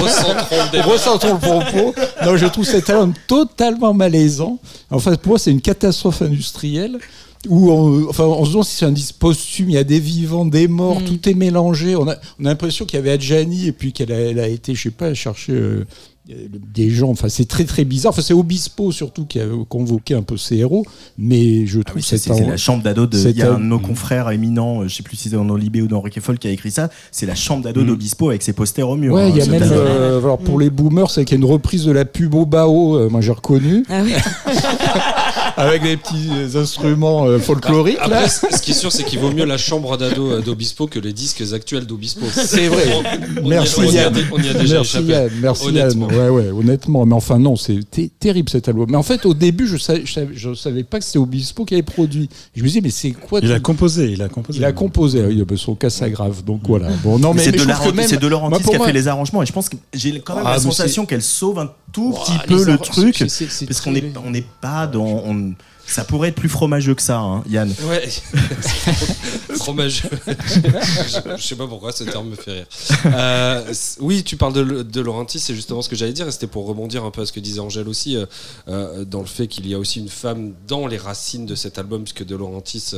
Recentrons, 0.00 0.90
recentrons 0.90 1.34
le 1.34 1.38
propos. 1.40 1.94
Non, 2.24 2.36
je 2.36 2.46
trouve 2.46 2.64
cet 2.64 2.88
album 2.90 3.12
totalement 3.26 3.92
malaisant. 3.94 4.58
En 4.90 4.98
fait, 4.98 5.20
pour 5.20 5.30
moi, 5.30 5.38
c'est 5.38 5.50
une 5.50 5.60
catastrophe 5.60 6.22
industrielle. 6.22 6.98
Où 7.46 7.70
on, 7.70 8.08
enfin, 8.08 8.24
on 8.24 8.46
se 8.46 8.50
demande 8.52 8.64
si 8.64 8.76
c'est 8.76 8.86
un 8.86 8.90
disque 8.92 9.16
posthume, 9.16 9.68
il 9.68 9.74
y 9.74 9.78
a 9.78 9.84
des 9.84 10.00
vivants, 10.00 10.46
des 10.46 10.66
morts, 10.66 11.00
Mm. 11.00 11.04
tout 11.04 11.28
est 11.28 11.34
mélangé. 11.34 11.94
On 11.94 12.08
a, 12.08 12.14
on 12.40 12.46
a 12.46 12.48
l'impression 12.48 12.86
qu'il 12.86 12.96
y 12.96 13.00
avait 13.02 13.10
Adjani 13.10 13.66
et 13.66 13.72
puis 13.72 13.92
qu'elle 13.92 14.12
a, 14.12 14.18
elle 14.18 14.38
a 14.40 14.48
été, 14.48 14.74
je 14.74 14.84
sais 14.84 14.90
pas, 14.90 15.12
chercher 15.12 15.52
euh, 15.52 15.84
des 16.26 16.88
gens. 16.90 17.10
Enfin, 17.10 17.28
c'est 17.28 17.46
très 17.46 17.64
très 17.64 17.84
bizarre. 17.84 18.10
Enfin, 18.10 18.22
c'est 18.22 18.32
Obispo 18.34 18.92
surtout 18.92 19.26
qui 19.26 19.40
a 19.40 19.44
convoqué 19.68 20.14
un 20.14 20.22
peu 20.22 20.36
ses 20.38 20.56
héros. 20.56 20.84
Mais 21.18 21.66
je 21.66 21.80
Ah 21.80 21.84
trouve 21.84 21.96
oui, 21.96 22.02
cet 22.02 22.20
c'est 22.20 22.46
la 22.46 22.56
chambre 22.56 22.82
d'ado 22.82 23.06
de. 23.06 23.16
c'est 23.16 23.30
Il 23.30 23.36
y 23.36 23.42
a 23.42 23.52
un 23.52 23.56
un- 23.56 23.58
de 23.60 23.64
nos 23.64 23.78
confrères 23.78 24.30
éminents, 24.30 24.80
euh, 24.80 24.88
je 24.88 24.94
sais 24.94 25.02
plus 25.02 25.16
si 25.16 25.28
c'est 25.28 25.36
dans 25.36 25.54
Libé 25.54 25.82
ou 25.82 25.86
dans 25.86 26.00
Rick 26.00 26.20
Foll 26.20 26.38
qui 26.38 26.48
a 26.48 26.50
écrit 26.50 26.70
ça. 26.70 26.88
C'est 27.12 27.26
la 27.26 27.34
chambre 27.34 27.62
d'ado 27.64 27.82
Mm. 27.82 27.86
d'Obispo 27.88 28.30
avec 28.30 28.42
ses 28.42 28.52
posters 28.54 28.88
au 28.88 28.96
mur. 28.96 29.14
Ouais, 29.14 29.22
hein, 29.24 29.28
il 29.28 29.36
y 29.36 29.40
a 29.40 29.44
ce 29.44 29.50
même, 29.50 29.62
euh, 29.64 30.18
alors 30.18 30.38
pour 30.38 30.56
Mm. 30.56 30.60
les 30.62 30.70
boomers, 30.70 31.10
c'est 31.10 31.24
qu'il 31.26 31.38
y 31.38 31.40
a 31.42 31.44
une 31.44 31.50
reprise 31.52 31.84
de 31.84 31.92
la 31.92 32.04
pub 32.06 32.34
au 32.34 32.46
Bao, 32.46 32.96
euh, 32.96 33.08
moi 33.10 33.20
j'ai 33.20 33.32
reconnu, 33.32 33.84
Ah 33.90 34.00
oui 34.02 34.12
avec 35.56 35.82
des 35.82 35.96
petits 35.96 36.56
instruments 36.56 37.26
euh, 37.26 37.38
folkloriques. 37.38 37.98
Après, 38.00 38.28
ce 38.28 38.60
qui 38.62 38.70
est 38.72 38.74
sûr, 38.74 38.92
c'est 38.92 39.04
qu'il 39.04 39.18
vaut 39.18 39.30
mieux 39.30 39.44
la 39.44 39.58
chambre 39.58 39.96
d'ado 39.96 40.30
euh, 40.32 40.40
d'Obispo 40.40 40.86
que 40.86 40.98
les 40.98 41.12
disques 41.12 41.42
actuels 41.52 41.86
d'Obispo. 41.86 42.26
C'est 42.32 42.68
vrai. 42.68 42.84
On- 42.94 43.44
on 43.44 43.50
y 43.50 43.54
a- 43.54 43.58
Merci 43.60 43.74
on 43.78 43.82
y 43.84 43.98
a, 43.98 44.02
Yann. 44.04 44.14
on 44.32 44.38
y 44.42 44.48
a 44.48 44.54
déjà 44.54 44.76
Merci 44.76 44.96
échappé. 44.98 45.12
Yann, 45.12 45.30
merci 45.40 45.66
Honnêtement. 45.68 46.10
Yann. 46.10 46.20
Ouais, 46.20 46.28
ouais, 46.28 46.50
honnêtement. 46.50 47.06
Mais 47.06 47.14
enfin, 47.14 47.38
non, 47.38 47.56
c'est 47.56 47.80
terrible 48.18 48.48
cet 48.50 48.68
album. 48.68 48.86
Mais 48.90 48.96
en 48.96 49.02
fait, 49.02 49.26
au 49.26 49.34
début, 49.34 49.66
je 49.66 49.76
savais, 49.76 50.02
je 50.04 50.12
savais, 50.12 50.28
je 50.34 50.54
savais 50.54 50.84
pas 50.84 50.98
que 50.98 51.04
c'était 51.04 51.18
Obispo 51.18 51.64
qui 51.64 51.74
avait 51.74 51.82
produit. 51.82 52.28
Je 52.54 52.62
me 52.62 52.68
disais, 52.68 52.80
mais 52.80 52.90
c'est 52.90 53.10
quoi 53.12 53.40
Il 53.42 53.52
a 53.52 53.60
composé, 53.60 54.10
il 54.12 54.22
a 54.22 54.28
composé. 54.28 54.58
Il 54.58 54.64
a 54.64 54.72
composé, 54.72 55.22
ah 55.24 55.28
oui, 55.28 55.42
bah, 55.46 55.54
son 55.56 55.74
cas 55.74 55.88
grave. 56.08 56.44
Donc 56.44 56.60
voilà. 56.66 56.88
Bon, 57.02 57.18
non, 57.18 57.30
Mais 57.32 57.36
mais, 57.38 57.44
c'est 57.44 57.52
mais 57.52 57.58
de, 57.58 57.64
la- 57.64 57.92
même- 57.92 58.08
c'est 58.08 58.20
de 58.20 58.26
Laurentiis 58.26 58.62
qui 58.64 58.74
a 58.74 58.78
moi- 58.78 58.86
fait 58.86 58.92
les 58.92 59.08
arrangements 59.08 59.42
et 59.42 59.46
je 59.46 59.52
pense 59.52 59.68
que 59.68 59.76
j'ai 59.94 60.20
quand 60.20 60.34
même 60.36 60.44
Ah, 60.46 60.52
la 60.54 60.60
sensation 60.60 61.06
qu'elle 61.06 61.22
sauve 61.22 61.58
un 61.58 61.70
tout 61.92 62.12
petit 62.12 62.32
peu 62.46 62.64
le 62.64 62.76
truc 62.78 63.16
parce 63.18 63.80
qu'on 63.80 63.92
n'est 63.92 64.12
on 64.26 64.30
n'est 64.30 64.44
pas 64.60 64.86
dans 64.86 65.06
on- 65.34 65.54
ça 65.86 66.02
pourrait 66.02 66.28
être 66.30 66.36
plus 66.36 66.48
fromageux 66.48 66.94
que 66.94 67.02
ça 67.02 67.18
hein, 67.18 67.44
Yann 67.46 67.70
Ouais, 67.86 68.08
fromage. 69.56 70.02
je, 70.26 71.36
je 71.36 71.42
sais 71.42 71.56
pas 71.56 71.66
pourquoi 71.66 71.92
ce 71.92 72.04
terme 72.04 72.28
me 72.30 72.36
fait 72.36 72.52
rire. 72.52 72.66
Euh, 73.06 73.74
oui, 74.00 74.24
tu 74.24 74.36
parles 74.36 74.52
de, 74.54 74.82
de 74.82 75.00
Laurenti, 75.02 75.38
c'est 75.38 75.54
justement 75.54 75.82
ce 75.82 75.88
que 75.88 75.96
j'allais 75.96 76.12
dire, 76.14 76.26
et 76.26 76.30
c'était 76.32 76.46
pour 76.46 76.66
rebondir 76.66 77.04
un 77.04 77.10
peu 77.10 77.22
à 77.22 77.26
ce 77.26 77.32
que 77.32 77.40
disait 77.40 77.60
Angèle 77.60 77.88
aussi, 77.88 78.16
euh, 78.16 78.24
euh, 78.68 79.04
dans 79.04 79.20
le 79.20 79.26
fait 79.26 79.46
qu'il 79.46 79.66
y 79.68 79.74
a 79.74 79.78
aussi 79.78 80.00
une 80.00 80.08
femme 80.08 80.54
dans 80.66 80.86
les 80.86 80.96
racines 80.96 81.46
de 81.46 81.54
cet 81.54 81.78
album, 81.78 82.02
puisque 82.04 82.24
De 82.24 82.36
Laurentiis 82.36 82.92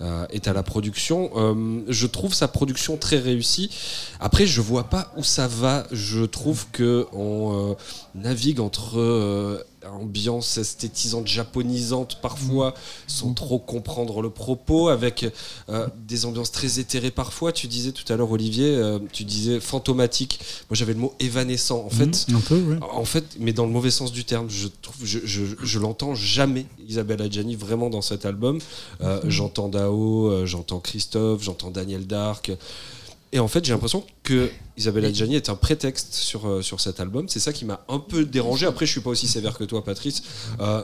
euh, 0.00 0.26
est 0.30 0.46
à 0.48 0.52
la 0.52 0.62
production. 0.62 1.30
Euh, 1.36 1.80
je 1.88 2.06
trouve 2.06 2.34
sa 2.34 2.46
production 2.48 2.96
très 2.96 3.18
réussie. 3.18 3.70
Après, 4.20 4.46
je 4.46 4.60
vois 4.60 4.84
pas 4.84 5.12
où 5.16 5.24
ça 5.24 5.48
va. 5.48 5.86
Je 5.92 6.24
trouve 6.24 6.66
que 6.72 7.06
on 7.12 7.70
euh, 7.70 7.74
navigue 8.14 8.60
entre 8.60 8.98
euh, 9.00 9.58
ambiance 9.92 10.58
esthétisante, 10.58 11.26
japonisante 11.26 12.18
parfois, 12.20 12.74
sans 13.06 13.32
trop 13.34 13.58
comprendre 13.58 14.20
le 14.22 14.30
propos, 14.30 14.88
avec 14.88 15.26
euh, 15.68 15.86
des 16.06 16.24
ambiances 16.26 16.52
très 16.52 16.78
éthérées 16.78 17.10
parfois. 17.10 17.52
Tu 17.52 17.66
disais 17.66 17.92
tout 17.92 18.10
à 18.12 18.16
l'heure, 18.16 18.30
Olivier, 18.30 18.74
euh, 18.74 18.98
tu 19.12 19.24
disais 19.24 19.60
fantomatique. 19.60 20.40
Moi, 20.70 20.76
j'avais 20.76 20.92
le 20.94 21.00
mot 21.00 21.14
évanescent. 21.20 21.84
En 21.84 21.90
fait, 21.90 22.26
Un 22.34 22.40
peu, 22.40 22.60
ouais. 22.60 22.78
en 22.80 23.04
fait, 23.04 23.24
mais 23.38 23.52
dans 23.52 23.66
le 23.66 23.72
mauvais 23.72 23.90
sens 23.90 24.12
du 24.12 24.24
terme, 24.24 24.48
je 24.50 24.68
trouve, 24.82 24.96
je, 25.04 25.18
je, 25.24 25.44
je 25.62 25.78
l'entends 25.78 26.14
jamais 26.14 26.66
Isabelle 26.88 27.22
Adjani 27.22 27.56
vraiment 27.56 27.90
dans 27.90 28.02
cet 28.02 28.26
album. 28.26 28.58
Euh, 29.00 29.20
J'entends 29.28 29.68
Dao, 29.68 30.46
j'entends 30.46 30.80
Christophe, 30.80 31.42
j'entends 31.42 31.70
Daniel 31.70 32.06
Dark. 32.06 32.50
Et 33.32 33.38
en 33.38 33.48
fait, 33.48 33.64
j'ai 33.64 33.72
l'impression 33.72 34.04
que 34.22 34.50
Isabelle 34.76 35.04
Adjani 35.04 35.36
est 35.36 35.50
un 35.50 35.54
prétexte 35.54 36.14
sur, 36.14 36.48
euh, 36.48 36.62
sur 36.62 36.80
cet 36.80 36.98
album. 37.00 37.28
C'est 37.28 37.40
ça 37.40 37.52
qui 37.52 37.64
m'a 37.64 37.84
un 37.88 37.98
peu 37.98 38.24
dérangé. 38.24 38.66
Après, 38.66 38.86
je 38.86 38.92
suis 38.92 39.00
pas 39.00 39.10
aussi 39.10 39.28
sévère 39.28 39.58
que 39.58 39.64
toi, 39.64 39.84
Patrice. 39.84 40.22
Euh, 40.60 40.82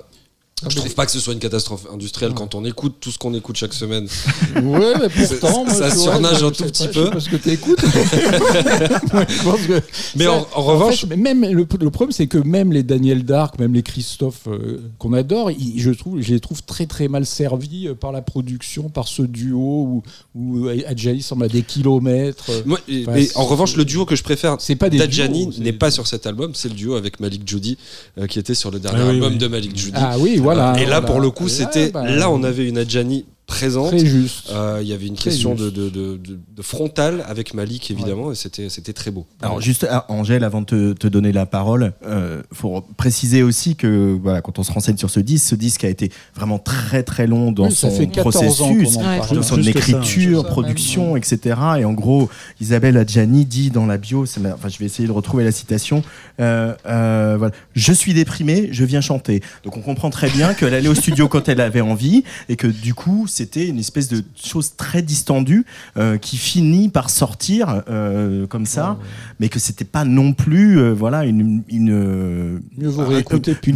je 0.69 0.77
trouve 0.77 0.95
pas 0.95 1.07
que 1.07 1.13
ce 1.13 1.21
soit 1.21 1.33
une 1.33 1.39
catastrophe 1.39 1.87
industrielle 1.93 2.33
quand 2.35 2.55
on 2.55 2.65
écoute 2.65 2.97
tout 3.01 3.11
ce 3.11 3.19
qu'on 3.19 3.35
écoute 3.35 3.57
chaque 3.57 3.75
semaine. 3.75 4.07
Ouais, 4.63 4.95
mais 5.01 5.09
pourtant, 5.09 5.67
Ça- 5.69 5.91
tu 5.91 5.99
surnage 5.99 6.43
un 6.43 6.51
tout 6.51 6.65
petit 6.65 6.89
peu. 6.89 7.05
sais 7.07 7.11
pas 7.11 7.21
ce 7.21 7.29
que 7.29 7.37
pense 9.45 9.61
que 9.67 9.83
Mais 10.17 10.27
en, 10.27 10.47
en 10.55 10.63
revanche, 10.63 11.05
même 11.07 11.43
le, 11.45 11.67
le 11.81 11.91
problème, 11.91 12.13
c'est 12.13 12.27
que 12.27 12.39
même 12.39 12.73
les 12.73 12.83
Daniel 12.83 13.25
Dark, 13.25 13.59
même 13.59 13.75
les 13.75 13.83
Christophe 13.83 14.43
euh, 14.49 14.79
qu'on 14.99 15.13
adore, 15.13 15.51
ils- 15.51 15.81
je 15.81 15.91
trouve, 15.91 16.21
je 16.21 16.33
les 16.33 16.41
trouve 16.41 16.63
très 16.63 16.87
très 16.87 17.09
mal 17.09 17.27
servis 17.27 17.89
euh, 17.89 17.95
par 17.95 18.13
la 18.13 18.23
production, 18.23 18.89
par 18.89 19.09
ce 19.09 19.23
duo 19.23 19.55
où, 19.55 20.03
où 20.35 20.69
Adjani 20.87 21.23
semble 21.23 21.45
à 21.45 21.49
des 21.49 21.63
kilomètres. 21.63 22.45
euh, 22.51 22.63
moi, 22.67 22.79
et- 22.89 23.03
Enfin, 23.03 23.13
mais 23.15 23.29
en 23.37 23.45
revanche, 23.45 23.77
le 23.77 23.85
duo 23.85 24.05
que 24.07 24.17
je 24.17 24.23
préfère 24.23 24.57
C'est 24.61 24.77
pas 24.77 24.91
des 24.91 24.99
d'Adjani 24.99 25.49
n'est 25.61 25.73
pas 25.73 25.91
sur 25.91 26.07
cet 26.07 26.27
album, 26.27 26.53
c'est 26.55 26.69
le 26.69 26.75
duo 26.75 26.95
avec 26.95 27.21
Malik 27.21 27.49
Judy 27.49 27.77
euh, 28.19 28.27
qui 28.27 28.39
était 28.39 28.55
sur 28.55 28.71
le 28.71 28.79
dernier 28.79 28.99
Ah 29.01 29.05
oui, 29.07 29.11
album 29.15 29.33
oui. 29.33 29.39
de 29.39 29.47
Malik 29.49 29.77
Judy. 29.77 29.93
Ah 29.97 30.17
oui, 30.19 30.39
voilà. 30.55 30.81
et 30.81 30.85
là, 30.85 31.01
voilà. 31.01 31.07
pour 31.07 31.21
le 31.21 31.31
coup, 31.31 31.49
c'était 31.49 31.91
bah, 31.91 32.05
là, 32.05 32.31
on 32.31 32.43
avait 32.43 32.67
une 32.67 32.79
Adjani 32.79 33.27
présente. 33.47 33.89
très 33.91 34.05
juste. 34.05 34.51
Euh, 34.53 34.79
Il 34.83 34.89
y 34.89 34.93
avait 34.93 35.07
une 35.07 35.15
Très 35.17 35.31
question 35.31 35.55
de, 35.55 35.71
de, 35.71 35.89
de, 35.89 36.17
de- 36.17 36.39
de 36.57 36.63
frontal 36.63 37.25
avec 37.29 37.55
Malik, 37.55 37.91
évidemment, 37.91 38.33
et 38.33 38.35
c'était 38.35 38.69
c'était 38.69 38.93
très 38.93 39.11
beau. 39.11 39.27
Alors 39.43 39.61
juste, 39.61 39.87
ah, 39.91 40.07
Angèle, 40.09 40.45
avant 40.45 40.61
de 40.61 40.67
te, 40.67 40.93
te 40.93 41.07
donner 41.09 41.33
la 41.33 41.47
parole, 41.47 41.93
euh, 42.07 42.43
faut 42.53 42.81
préciser 42.97 43.43
aussi 43.43 43.77
que 43.77 44.19
voilà, 44.23 44.41
quand 44.41 44.59
on 44.59 44.63
se 44.63 44.73
renseigne 44.73 44.97
sur 44.97 45.11
ce 45.11 45.21
disque, 45.21 45.47
ce 45.49 45.55
disque 45.55 45.85
a 45.85 45.89
été 45.89 46.11
vraiment 46.35 46.59
très 46.59 47.03
très 47.03 47.27
long 47.27 47.53
dans 47.53 47.65
Oui, 47.67 47.73
ça 47.75 47.91
son 47.91 47.97
fait 47.97 48.07
14 48.07 48.37
ans 48.37 48.41
processus, 48.41 48.95
dans 48.95 49.43
son 49.43 49.63
ça, 49.63 49.71
écriture, 49.71 50.41
ouais. 50.45 50.49
production, 50.51 51.17
etc. 51.17 51.57
Et 51.81 51.85
en 51.85 51.93
gros, 51.93 52.29
Isabelle 52.61 52.97
Adjani 52.97 53.45
dit 53.45 53.71
dans 53.71 53.87
la 53.87 53.99
bio, 53.99 54.27
c'est 54.27 54.41
ma- 54.41 54.55
enfin, 54.55 54.69
je 54.69 54.79
vais 54.79 54.87
essayer 54.87 55.07
de 55.09 55.13
retrouver 55.13 55.45
la 55.45 55.53
citation, 55.53 56.03
euh, 56.41 56.75
euh, 56.87 57.37
voilà, 57.39 57.55
je 57.75 57.93
suis 57.93 58.15
déprimée, 58.15 58.69
je 58.73 58.85
viens 58.85 59.01
chanter. 59.01 59.43
Donc 59.65 59.77
on 59.77 59.81
comprend 59.81 60.11
très 60.11 60.31
bien 60.31 60.55
qu'elle 60.55 60.75
allait 60.75 60.89
au 60.89 60.95
studio 60.95 61.29
quand 61.29 61.49
elle 61.49 61.61
avait 61.61 61.81
envie 61.81 62.25
et 62.49 62.57
que 62.57 62.67
du 62.67 62.95
coup 62.95 63.27
c'était 63.45 63.67
une 63.67 63.79
espèce 63.79 64.09
de 64.09 64.23
chose 64.43 64.73
très 64.77 65.03
distendue 65.03 65.65
euh, 65.99 66.17
qui 66.19 66.37
finit 66.37 66.89
par 66.89 67.11
sortir 67.11 67.83
euh, 67.91 68.47
comme 68.47 68.67
ça, 68.67 68.99
mais 69.41 69.49
que 69.49 69.59
c'était 69.59 69.85
pas 69.85 70.05
non 70.05 70.33
plus 70.33 70.79
euh, 70.79 70.93
voilà 70.93 71.25
une, 71.25 71.63
une, 71.69 71.69
une, 71.69 72.61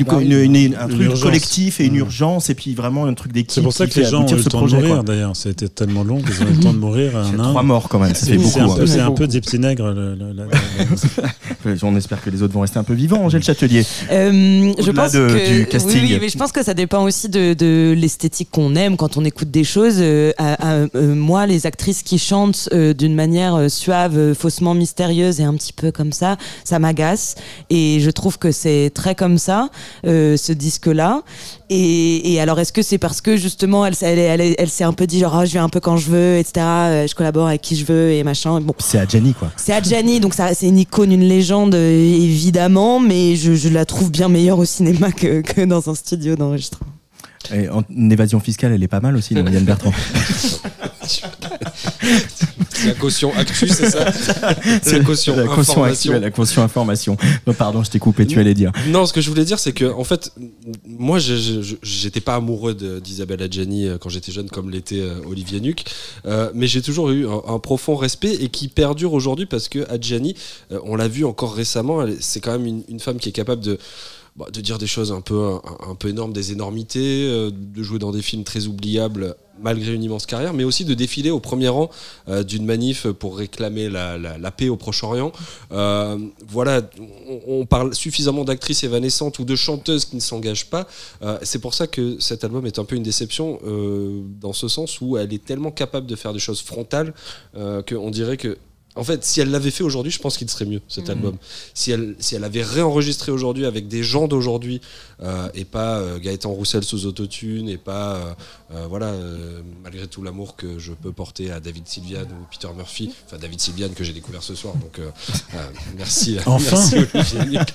tard. 0.05 0.21
une- 0.21 0.57
une- 0.57 0.75
un 0.75 0.89
truc 0.89 1.03
urgence. 1.03 1.23
collectif 1.23 1.81
et 1.81 1.87
une 1.87 1.95
Mm. 1.95 1.99
urgence 1.99 2.51
et 2.51 2.55
puis 2.55 2.75
vraiment 2.75 3.07
un 3.07 3.15
truc 3.15 3.33
d'équipe. 3.33 3.51
C'est 3.51 3.63
pour 3.63 3.73
ça 3.73 3.87
que 3.87 3.99
les 4.01 4.07
gens 4.07 4.23
ont 4.25 4.29
eu 4.29 4.35
le 4.37 4.45
temps 4.45 4.67
de 4.67 4.75
mourir 4.77 5.05
d'ailleurs. 5.05 5.37
C'était 5.37 5.69
tellement 5.69 6.05
long 6.05 6.21
qu'ils 6.23 6.43
ont 6.43 6.47
eu 6.49 6.55
le 6.55 6.61
temps 6.61 6.73
de 6.73 6.79
mourir 6.79 7.17
un 7.17 7.25
C'est 7.31 7.39
à 7.39 7.43
un. 7.45 7.49
trois 7.51 7.63
morts 7.63 7.89
quand 7.89 7.99
même, 7.99 8.15
C'est 8.15 8.37
beaucoup. 8.37 8.49
c'est 8.49 8.61
un, 8.61 8.69
hein. 8.71 8.75
peu- 8.77 8.87
c'est 8.87 9.01
un 9.01 9.11
peu 9.13 9.27
le- 9.27 10.15
le- 10.15 10.33
le- 10.33 10.49
On 11.83 11.97
espère 11.97 12.23
que 12.23 12.31
les 12.31 12.43
autres 12.43 12.55
vont 12.55 12.61
rester 12.63 12.79
un 12.79 12.85
peu 12.85 12.95
vivants. 12.95 13.23
Angèle 13.25 13.43
Châtelier. 13.43 13.85
Euh, 14.11 14.73
je 14.81 14.91
pense 14.91 15.13
de- 15.13 15.27
que 15.29 15.59
du 15.61 15.67
casting. 15.67 16.01
Oui, 16.03 16.09
oui, 16.13 16.19
mais 16.21 16.29
je 16.29 16.39
pense 16.39 16.53
que 16.53 16.63
ça 16.65 16.75
dépend 16.75 17.05
aussi 17.05 17.29
de, 17.29 17.55
de 17.55 17.95
l'esthétique 17.97 18.49
qu'on 18.51 18.75
aime 18.75 18.97
quand 18.97 19.17
on 19.17 19.25
écoute 19.25 19.48
des 19.51 19.65
choses. 19.65 19.97
Euh, 19.99 20.33
à- 20.39 20.55
à- 20.83 20.87
euh, 20.95 21.15
moi, 21.15 21.47
les 21.47 21.67
actrices 21.67 22.03
qui 22.03 22.19
chantent 22.19 22.69
euh, 22.73 22.93
d'une 22.95 23.15
manière 23.15 23.71
suave, 23.71 24.35
faussement 24.35 24.75
mystérieuse 24.75 25.41
et 25.41 25.45
un 25.45 25.55
petit 25.55 25.73
peu 25.73 25.91
comme 25.93 26.13
ça, 26.13 26.37
ça 26.65 26.79
m'agace. 26.79 27.35
Et 27.71 27.99
je 28.01 28.11
trouve 28.11 28.39
que 28.39 28.53
c'est 28.53 28.91
très 28.95 29.15
comme 29.15 29.39
ça, 29.39 29.69
ce 30.05 30.53
disque-là. 30.53 31.23
Et, 31.71 32.33
et 32.33 32.41
alors, 32.41 32.59
est-ce 32.61 32.73
que 32.73 32.81
c'est 32.83 32.97
parce 32.99 33.21
que 33.21 33.37
justement, 33.37 33.85
elle, 33.85 33.95
s'est- 33.95 34.17
elle, 34.17 34.55
elle, 34.59 34.69
s'est 34.71 34.85
un 34.85 34.93
peu 34.95 35.07
dit 35.07 35.19
genre, 35.21 35.35
Ah, 35.37 35.45
je 35.45 35.53
viens 35.53 35.65
un 35.65 35.69
peu 35.69 35.81
quand 35.81 35.97
je 35.99 36.09
veux, 36.11 36.37
etc. 36.39 36.53
je 37.07 37.15
collabore 37.15 37.47
avec 37.49 37.61
qui 37.61 37.77
je 37.77 37.85
veux 37.85 38.11
et 38.13 38.23
machin. 38.25 38.61
Bon, 38.61 38.75
C'est 38.79 38.99
Adjani 38.99 39.35
quoi. 39.35 39.51
c'est 39.57 39.73
Adjani, 39.75 40.21
donc 40.21 40.33
ça, 40.35 40.55
c'est 40.55 40.67
une 40.69 40.79
icône, 40.79 41.13
une 41.13 41.29
légende, 41.29 41.75
évidemment, 41.75 43.01
mais 43.01 43.37
je, 43.37 43.55
je 43.55 43.69
la 43.69 43.85
trouve 43.85 44.11
bien 44.11 44.29
meilleure 44.29 44.59
au 44.59 44.65
cinéma 44.65 45.13
que, 45.13 45.41
que 45.43 45.63
dans 45.65 45.89
un 45.91 45.95
studio 45.95 46.37
d'enregistrement. 46.37 46.91
Et 47.55 47.69
en 47.69 47.83
évasion 48.11 48.41
fiscale, 48.41 48.73
elle 48.73 48.83
est 48.83 48.89
pas 48.89 49.01
mal 49.01 49.17
aussi, 49.17 49.35
non, 49.35 49.47
Yann 49.47 49.65
Bertrand. 49.65 49.93
C'est 52.71 52.87
la 52.89 52.95
caution 52.95 53.33
actu, 53.37 53.67
c'est 53.69 53.91
ça 53.91 54.13
C'est 54.83 54.99
la 54.99 55.05
caution 55.05 55.35
la 55.37 55.45
caution 55.45 55.83
information. 55.83 55.85
actuelle, 55.85 56.23
la 56.23 56.31
caution 56.31 56.63
information. 56.63 57.17
Non, 57.47 57.53
pardon, 57.55 57.83
je 57.83 57.91
t'ai 57.91 57.99
coupé, 57.99 58.27
tu 58.27 58.39
allais 58.39 58.55
dire. 58.55 58.71
Non, 58.89 59.05
ce 59.07 59.13
que 59.13 59.21
je 59.21 59.29
voulais 59.31 59.45
dire, 59.45 59.59
c'est 59.59 59.73
que 59.73 59.85
en 59.85 60.05
fait, 60.05 60.33
moi, 60.87 61.19
j'étais 61.19 62.21
pas 62.21 62.37
amoureux 62.37 62.75
d'Isabelle 63.03 63.43
Adjani 63.43 63.87
euh, 63.89 63.99
quand 63.99 64.09
j'étais 64.11 64.31
jeune, 64.33 64.49
comme 64.49 64.71
l'était 64.71 65.01
euh, 65.01 65.21
Olivier 65.29 65.61
Nuc, 65.61 65.85
Euh, 66.27 66.51
mais 66.55 66.67
j'ai 66.67 66.83
toujours 66.83 67.11
eu 67.11 67.27
un, 67.27 67.43
un 67.55 67.59
profond 67.59 67.97
respect 67.97 68.35
et 68.41 68.49
qui 68.49 68.69
perdure 68.69 69.13
aujourd'hui 69.13 69.47
parce 69.47 69.69
que 69.69 69.91
Adjani, 69.91 70.35
on 70.85 70.97
l'a 70.97 71.09
vu 71.09 71.25
encore 71.25 71.55
récemment, 71.55 72.05
c'est 72.21 72.41
quand 72.41 72.53
même 72.53 72.67
une, 72.67 72.83
une 72.89 73.01
femme 73.01 73.19
qui 73.19 73.29
est 73.29 73.33
capable 73.33 73.63
de 73.63 73.79
bah, 74.39 74.47
de 74.53 74.61
dire 74.61 74.79
des 74.79 74.87
choses 74.87 75.11
un 75.11 75.21
peu, 75.21 75.57
un, 75.89 75.97
peu 75.97 76.11
énormes, 76.11 76.33
des 76.33 76.53
énormités, 76.53 77.27
euh, 77.29 77.51
de 77.53 77.83
jouer 77.83 77.99
dans 77.99 78.13
des 78.13 78.23
films 78.23 78.45
très 78.45 78.67
oubliables 78.67 79.35
malgré 79.61 79.93
une 79.93 80.05
immense 80.05 80.27
carrière, 80.27 80.55
mais 80.55 80.63
aussi 80.63 80.85
de 80.85 80.95
défiler 80.95 81.31
au 81.31 81.41
premier 81.41 81.67
rang 81.67 81.91
euh, 82.29 82.45
d'une 82.45 82.65
manif 82.65 83.09
pour 83.09 83.37
réclamer 83.37 83.91
la, 83.91 84.51
paix 84.53 84.69
au 84.69 84.77
Proche-Orient. 84.77 85.33
Euh, 85.73 86.17
voilà, 86.47 86.83
on, 87.27 87.41
on 87.63 87.67
parle 87.67 87.93
suffisamment 87.97 88.45
d'actrices 88.45 88.85
évanescentes 88.85 89.41
ou 89.41 89.45
de 89.45 89.57
chanteuses 89.57 90.05
qui 90.05 90.15
ne 90.15 90.21
s'engagent 90.21 90.71
pas. 90.71 90.87
C'est 91.43 91.59
pour 91.59 91.75
ça 91.75 91.89
que 91.89 92.21
cet 92.21 92.45
album 92.45 92.65
est 92.67 92.79
un 92.79 92.85
peu 92.85 92.95
une 92.95 93.03
déception, 93.03 93.59
dans 94.41 94.53
ce 94.53 94.69
sens 94.69 95.01
où 95.01 95.19
elle 95.19 95.33
est 95.33 95.45
tellement 95.45 95.73
capable 95.73 96.07
de 96.07 96.15
faire 96.15 96.33
des 96.33 96.39
choses 96.39 96.63
frontales 96.63 97.13
qu'on 97.55 98.11
dirait 98.13 98.37
que 98.37 98.57
en 98.99 99.05
fait, 99.05 99.25
si 99.25 99.41
elle 99.41 99.51
l'avait 99.51 99.71
fait 99.71 99.85
aujourd'hui, 99.85 100.13
je 100.13 100.19
pense 100.19 100.37
qu'il 100.37 100.51
serait 100.51 100.65
mieux 100.65 100.81
cet 100.89 101.09
album. 101.09 101.37
Si 101.73 101.93
elle, 101.93 102.17
si 102.19 102.35
elle 102.35 102.45
avait 102.45 102.63
réenregistré 102.63 103.31
aujourd'hui 103.33 103.65
avec 103.65 103.89
des 103.89 104.03
gens 104.03 104.27
d'aujourd'hui 104.27 104.81
euh, 105.23 105.49
et 105.55 105.65
pas 105.65 105.99
euh, 105.99 106.19
Gaëtan 106.19 106.51
Roussel 106.51 106.83
sous 106.83 107.07
autotune 107.07 107.69
et 107.69 107.79
pas 107.79 108.15
euh, 108.17 108.35
euh, 108.75 108.87
voilà 108.89 109.07
euh, 109.07 109.61
malgré 109.83 110.07
tout 110.07 110.23
l'amour 110.23 110.57
que 110.57 110.79
je 110.79 110.93
peux 110.93 111.13
porter 111.13 111.51
à 111.51 111.61
David 111.61 111.87
Sylvian 111.87 112.23
ou 112.23 112.47
Peter 112.51 112.69
Murphy, 112.77 113.11
enfin 113.27 113.39
David 113.39 113.61
Sylvian 113.61 113.89
que 113.95 114.05
j'ai 114.05 114.13
découvert 114.13 114.43
ce 114.43 114.55
soir, 114.55 114.75
donc 114.75 114.99
euh, 114.99 115.09
euh, 115.55 115.59
merci. 115.97 116.37
Enfin. 116.45 116.77
merci 116.93 117.07
Olivier 117.15 117.59
Nuc. 117.59 117.75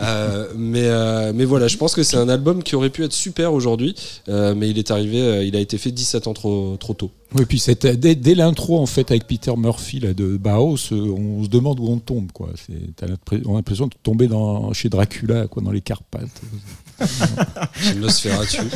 Euh, 0.00 0.48
mais 0.56 0.86
euh, 0.86 1.32
mais 1.34 1.44
voilà, 1.44 1.66
je 1.68 1.76
pense 1.76 1.94
que 1.94 2.02
c'est 2.02 2.16
un 2.16 2.28
album 2.28 2.62
qui 2.62 2.76
aurait 2.76 2.90
pu 2.90 3.04
être 3.04 3.12
super 3.12 3.52
aujourd'hui, 3.52 3.94
euh, 4.28 4.54
mais 4.54 4.68
il 4.70 4.78
est 4.78 4.90
arrivé, 4.90 5.20
euh, 5.20 5.44
il 5.44 5.56
a 5.56 5.60
été 5.60 5.78
fait 5.78 5.90
17 5.90 6.26
ans 6.26 6.34
trop 6.34 6.76
trop 6.78 6.94
tôt. 6.94 7.10
Oui, 7.34 7.44
puis 7.46 7.58
c'était 7.58 7.96
dès, 7.96 8.14
dès 8.14 8.34
l'intro 8.34 8.78
en 8.78 8.86
fait 8.86 9.10
avec 9.10 9.26
Peter 9.26 9.52
Murphy 9.56 10.00
là, 10.00 10.14
de 10.14 10.38
Bauhaus, 10.38 10.92
euh, 10.92 11.14
on 11.14 11.44
se 11.44 11.48
demande 11.48 11.78
où 11.78 11.86
on 11.86 11.98
tombe 11.98 12.32
quoi. 12.32 12.50
On 13.44 13.52
a 13.52 13.56
l'impression 13.56 13.86
de 13.86 13.94
tomber 14.02 14.28
dans, 14.28 14.72
chez 14.72 14.88
Dracula 14.88 15.46
quoi, 15.46 15.62
dans 15.62 15.72
les 15.72 15.82
Carpates. 15.82 16.40
Nosferatu. 17.96 18.58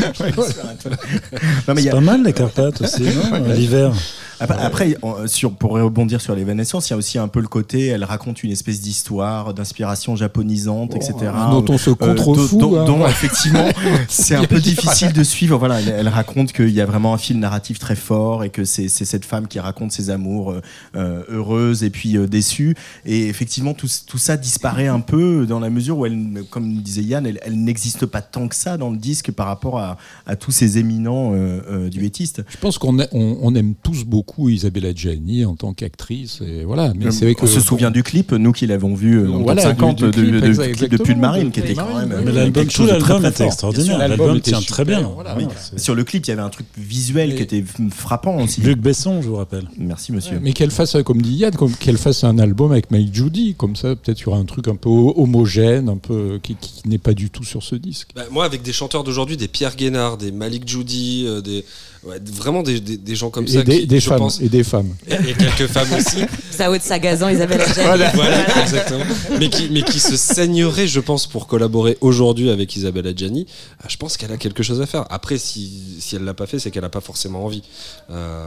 C'est 1.76 1.88
a- 1.88 1.92
pas 1.92 2.00
mal 2.00 2.22
les 2.24 2.32
Carpates 2.32 2.80
aussi, 2.80 3.02
non 3.32 3.52
L'hiver. 3.54 3.92
Après, 4.40 4.58
après, 4.64 4.96
on- 5.02 5.26
sur, 5.28 5.52
pour 5.54 5.72
rebondir 5.72 6.20
sur 6.20 6.34
l'évanescence, 6.34 6.88
il 6.88 6.92
y 6.92 6.94
a 6.94 6.96
aussi 6.96 7.16
un 7.18 7.28
peu 7.28 7.40
le 7.40 7.46
côté, 7.46 7.86
elle 7.86 8.02
raconte 8.02 8.42
une 8.42 8.50
espèce 8.50 8.80
d'histoire, 8.80 9.54
d'inspiration 9.54 10.16
japonisante, 10.16 10.96
etc. 10.96 11.14
dont 11.50 11.64
on 11.68 11.78
se 11.78 11.90
Euh, 11.90 11.94
contrefout. 11.94 12.58
dont, 12.58 12.80
hein. 12.80 12.84
dont, 12.84 13.06
effectivement 13.06 13.68
c'est 14.08 14.34
un 14.34 14.44
peu 14.44 14.58
difficile 14.60 15.12
de 15.12 15.22
suivre. 15.22 15.58
Voilà, 15.58 15.80
elle, 15.80 15.88
elle 15.96 16.08
raconte 16.08 16.52
qu'il 16.52 16.70
y 16.70 16.80
a 16.80 16.86
vraiment 16.86 17.14
un 17.14 17.18
fil 17.18 17.38
narratif 17.38 17.78
très 17.78 17.94
fort 17.94 18.42
et 18.42 18.50
que 18.50 18.64
c'est 18.64 18.88
c'est 18.88 19.04
cette 19.04 19.24
femme 19.24 19.46
qui 19.46 19.60
raconte 19.60 19.92
ses 19.92 20.10
amours 20.10 20.50
euh, 20.50 20.60
euh, 20.96 21.22
heureuses 21.28 21.84
et 21.84 21.90
puis 21.90 22.16
euh, 22.16 22.26
déçues. 22.26 22.74
Et 23.06 23.28
effectivement, 23.28 23.74
tout, 23.74 23.88
tout 24.06 24.18
ça 24.18 24.36
disparaît 24.36 24.88
un 24.88 25.00
peu 25.00 25.46
dans 25.46 25.60
la 25.60 25.70
mesure 25.70 25.98
où 25.98 26.06
elle, 26.06 26.42
comme 26.50 26.74
disait 26.82 27.02
Yann, 27.02 27.26
elle, 27.26 27.38
elle 27.44 27.62
n'existe 27.62 28.06
pas 28.06 28.11
tant 28.20 28.48
que 28.48 28.54
ça 28.56 28.76
dans 28.76 28.90
le 28.90 28.98
disque 28.98 29.30
par 29.32 29.46
rapport 29.46 29.78
à, 29.78 29.96
à 30.26 30.36
tous 30.36 30.50
ces 30.50 30.76
éminents 30.78 31.32
euh, 31.32 31.60
euh, 31.70 31.88
duettistes. 31.88 32.42
Je 32.50 32.56
pense 32.58 32.76
qu'on 32.78 32.98
a- 33.00 33.06
on, 33.12 33.38
on 33.40 33.54
aime 33.54 33.74
tous 33.82 34.04
beaucoup 34.04 34.48
Isabella 34.50 34.92
Gianni 34.94 35.44
en 35.44 35.54
tant 35.54 35.72
qu'actrice. 35.72 36.40
Et 36.46 36.64
voilà. 36.64 36.92
Mais 36.96 37.10
c'est 37.12 37.24
vrai 37.24 37.34
que 37.34 37.44
on 37.44 37.46
se 37.46 37.60
souvient 37.60 37.90
du 37.90 38.02
clip, 38.02 38.32
nous 38.32 38.52
qui 38.52 38.66
l'avons 38.66 38.94
vu 38.94 39.14
euh, 39.20 39.30
en 39.30 39.38
Voilà, 39.42 39.62
top 39.62 39.70
50 39.72 39.96
du- 39.96 40.02
de, 40.04 40.10
du 40.10 40.20
clip, 40.20 40.32
de, 40.34 40.40
de, 40.40 40.46
exact- 40.48 40.72
clip 40.76 40.90
de 40.90 40.96
Pull 40.96 41.00
exactement, 41.06 41.20
Marine, 41.20 41.50
qui 41.50 41.60
était 41.60 41.74
quand 41.74 41.98
même. 41.98 42.08
Mais 42.08 42.30
euh, 42.30 42.32
l'album, 42.34 42.66
tout 42.66 42.84
l'album 42.86 43.24
était 43.24 43.46
extraordinaire. 43.46 43.98
L'album 43.98 44.40
tient 44.40 44.60
très 44.60 44.84
bien. 44.84 45.00
voilà. 45.02 45.36
Oui, 45.38 45.46
Sur 45.76 45.94
le 45.94 46.04
clip, 46.04 46.26
il 46.26 46.28
y 46.28 46.32
avait 46.32 46.42
un 46.42 46.48
truc 46.50 46.66
visuel 46.76 47.34
qui 47.36 47.42
était 47.42 47.64
frappant 47.90 48.36
aussi. 48.42 48.60
Luc 48.60 48.78
Besson, 48.80 49.22
je 49.22 49.28
vous 49.28 49.36
rappelle. 49.36 49.68
Merci 49.78 50.12
monsieur. 50.12 50.38
Mais 50.42 50.52
qu'elle 50.52 50.70
fasse, 50.70 50.96
euh, 50.96 51.02
comme 51.02 51.22
dit 51.22 51.34
Yann, 51.36 51.52
qu'elle 51.78 51.98
fasse 51.98 52.24
un 52.24 52.38
album 52.38 52.72
avec 52.72 52.90
Mike 52.90 53.14
Judy, 53.14 53.54
comme 53.56 53.76
ça 53.76 53.94
peut-être 53.94 54.20
il 54.20 54.24
y 54.24 54.28
aura 54.28 54.38
un 54.38 54.44
truc 54.44 54.68
un 54.68 54.74
peu 54.76 54.88
ho- 54.88 55.14
homogène, 55.16 55.88
un 55.88 55.96
peu 55.96 56.38
qui, 56.42 56.56
qui 56.56 56.88
n'est 56.88 56.98
pas 56.98 57.14
du 57.14 57.30
tout 57.30 57.44
sur 57.44 57.62
ce 57.62 57.74
disque. 57.76 58.01
Bah, 58.14 58.24
moi, 58.30 58.44
avec 58.44 58.62
des 58.62 58.72
chanteurs 58.72 59.04
d'aujourd'hui, 59.04 59.36
des 59.36 59.48
Pierre 59.48 59.76
Guénard, 59.76 60.16
des 60.16 60.32
Malik 60.32 60.68
Judy, 60.68 61.24
euh, 61.26 61.40
des, 61.40 61.64
ouais, 62.04 62.16
vraiment 62.32 62.62
des, 62.62 62.80
des, 62.80 62.96
des 62.96 63.14
gens 63.14 63.30
comme 63.30 63.46
ça. 63.48 63.60
et 63.60 63.64
des, 63.64 63.80
qui, 63.80 63.86
des 63.86 64.00
je 64.00 64.08
femmes, 64.08 64.18
pense- 64.18 64.40
et 64.40 64.48
des 64.48 64.64
femmes. 64.64 64.94
et, 65.08 65.14
et 65.14 65.34
quelques 65.34 65.70
femmes 65.70 65.92
aussi. 65.96 66.18
Sao 66.50 66.76
de 66.76 66.82
Sagazan, 66.82 67.28
Isabelle 67.30 67.60
Adjani. 67.60 68.04
voilà, 68.14 68.60
exactement. 68.62 69.04
Mais 69.38 69.48
qui, 69.48 69.68
mais 69.70 69.82
qui 69.82 69.98
se 70.00 70.16
saignerait, 70.16 70.86
je 70.86 71.00
pense, 71.00 71.26
pour 71.26 71.46
collaborer 71.46 71.96
aujourd'hui 72.00 72.50
avec 72.50 72.74
Isabelle 72.76 73.06
Adjani. 73.06 73.46
Euh, 73.82 73.86
Je 73.88 73.96
pense 73.96 74.16
qu'elle 74.16 74.32
a 74.32 74.36
quelque 74.36 74.62
chose 74.62 74.80
à 74.80 74.86
faire. 74.86 75.04
Après, 75.10 75.38
si, 75.38 75.96
si 76.00 76.16
elle 76.16 76.24
l'a 76.24 76.34
pas 76.34 76.46
fait, 76.46 76.58
c'est 76.58 76.70
qu'elle 76.70 76.84
a 76.84 76.88
pas 76.90 77.00
forcément 77.00 77.44
envie. 77.44 77.62
Euh, 78.10 78.44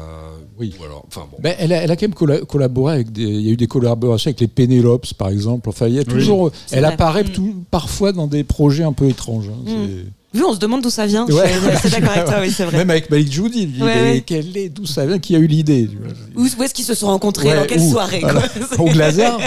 Oui. 0.60 0.74
ou 0.80 0.84
alors, 0.84 1.04
enfin 1.08 1.26
bon. 1.32 1.38
Ben, 1.42 1.56
elle, 1.60 1.74
a, 1.74 1.78
elle 1.84 1.92
a 1.92 1.96
quand 1.96 2.04
même 2.08 2.14
colla- 2.16 2.46
collaboré 2.46 2.94
avec 2.96 3.12
des. 3.12 3.24
Il 3.24 3.42
y 3.42 3.50
a 3.50 3.52
eu 3.52 3.58
des 3.58 3.68
collaborations 3.68 4.30
avec 4.30 4.40
les 4.40 4.48
Pénélopes, 4.48 5.14
par 5.16 5.30
exemple. 5.30 5.70
Enfin, 5.70 5.88
il 5.88 5.96
y 5.96 6.00
a 6.00 6.04
toujours. 6.04 6.52
Elle 6.72 6.84
vrai. 6.84 6.94
apparaît 6.94 7.24
Mm. 7.24 7.30
tout- 7.30 7.64
parfois 7.72 8.12
dans 8.12 8.28
des 8.28 8.44
projets 8.44 8.84
un 8.84 8.94
peu 8.94 9.08
étranges. 9.10 9.50
hein. 9.50 9.70
Mm. 9.72 9.88
On 10.44 10.54
se 10.54 10.60
demande 10.60 10.82
d'où 10.82 10.90
ça 10.90 11.06
vient. 11.06 11.26
Ouais. 11.28 11.50
Je 11.54 11.60
suis 11.60 11.70
assez 11.70 11.90
d'accord 11.90 12.12
avec 12.12 12.26
toi, 12.26 12.36
oui, 12.42 12.52
c'est 12.52 12.66
vrai. 12.66 12.78
Même 12.78 12.90
avec 12.90 13.10
Malik 13.10 13.32
Judy, 13.32 13.62
il 13.64 13.72
dit, 13.74 13.82
Ouais, 13.84 13.96
mais 13.96 14.12
ouais. 14.14 14.24
quelle 14.26 14.56
est, 14.58 14.70
d'où 14.70 14.86
ça 14.86 15.06
vient, 15.06 15.20
qui 15.20 15.36
a 15.36 15.40
eu 15.40 15.48
l'idée. 15.48 15.90
Où, 16.36 16.46
où 16.46 16.64
est-ce 16.64 16.74
qu'ils 16.74 16.86
se 16.86 16.94
sont 16.94 17.08
rencontrés 17.08 17.54
Dans 17.56 17.66
quelle 17.66 17.80
où 17.80 17.92
soirée 17.92 18.20
Voilà. 18.22 18.42
Au 18.80 18.86
Glaser 18.86 19.30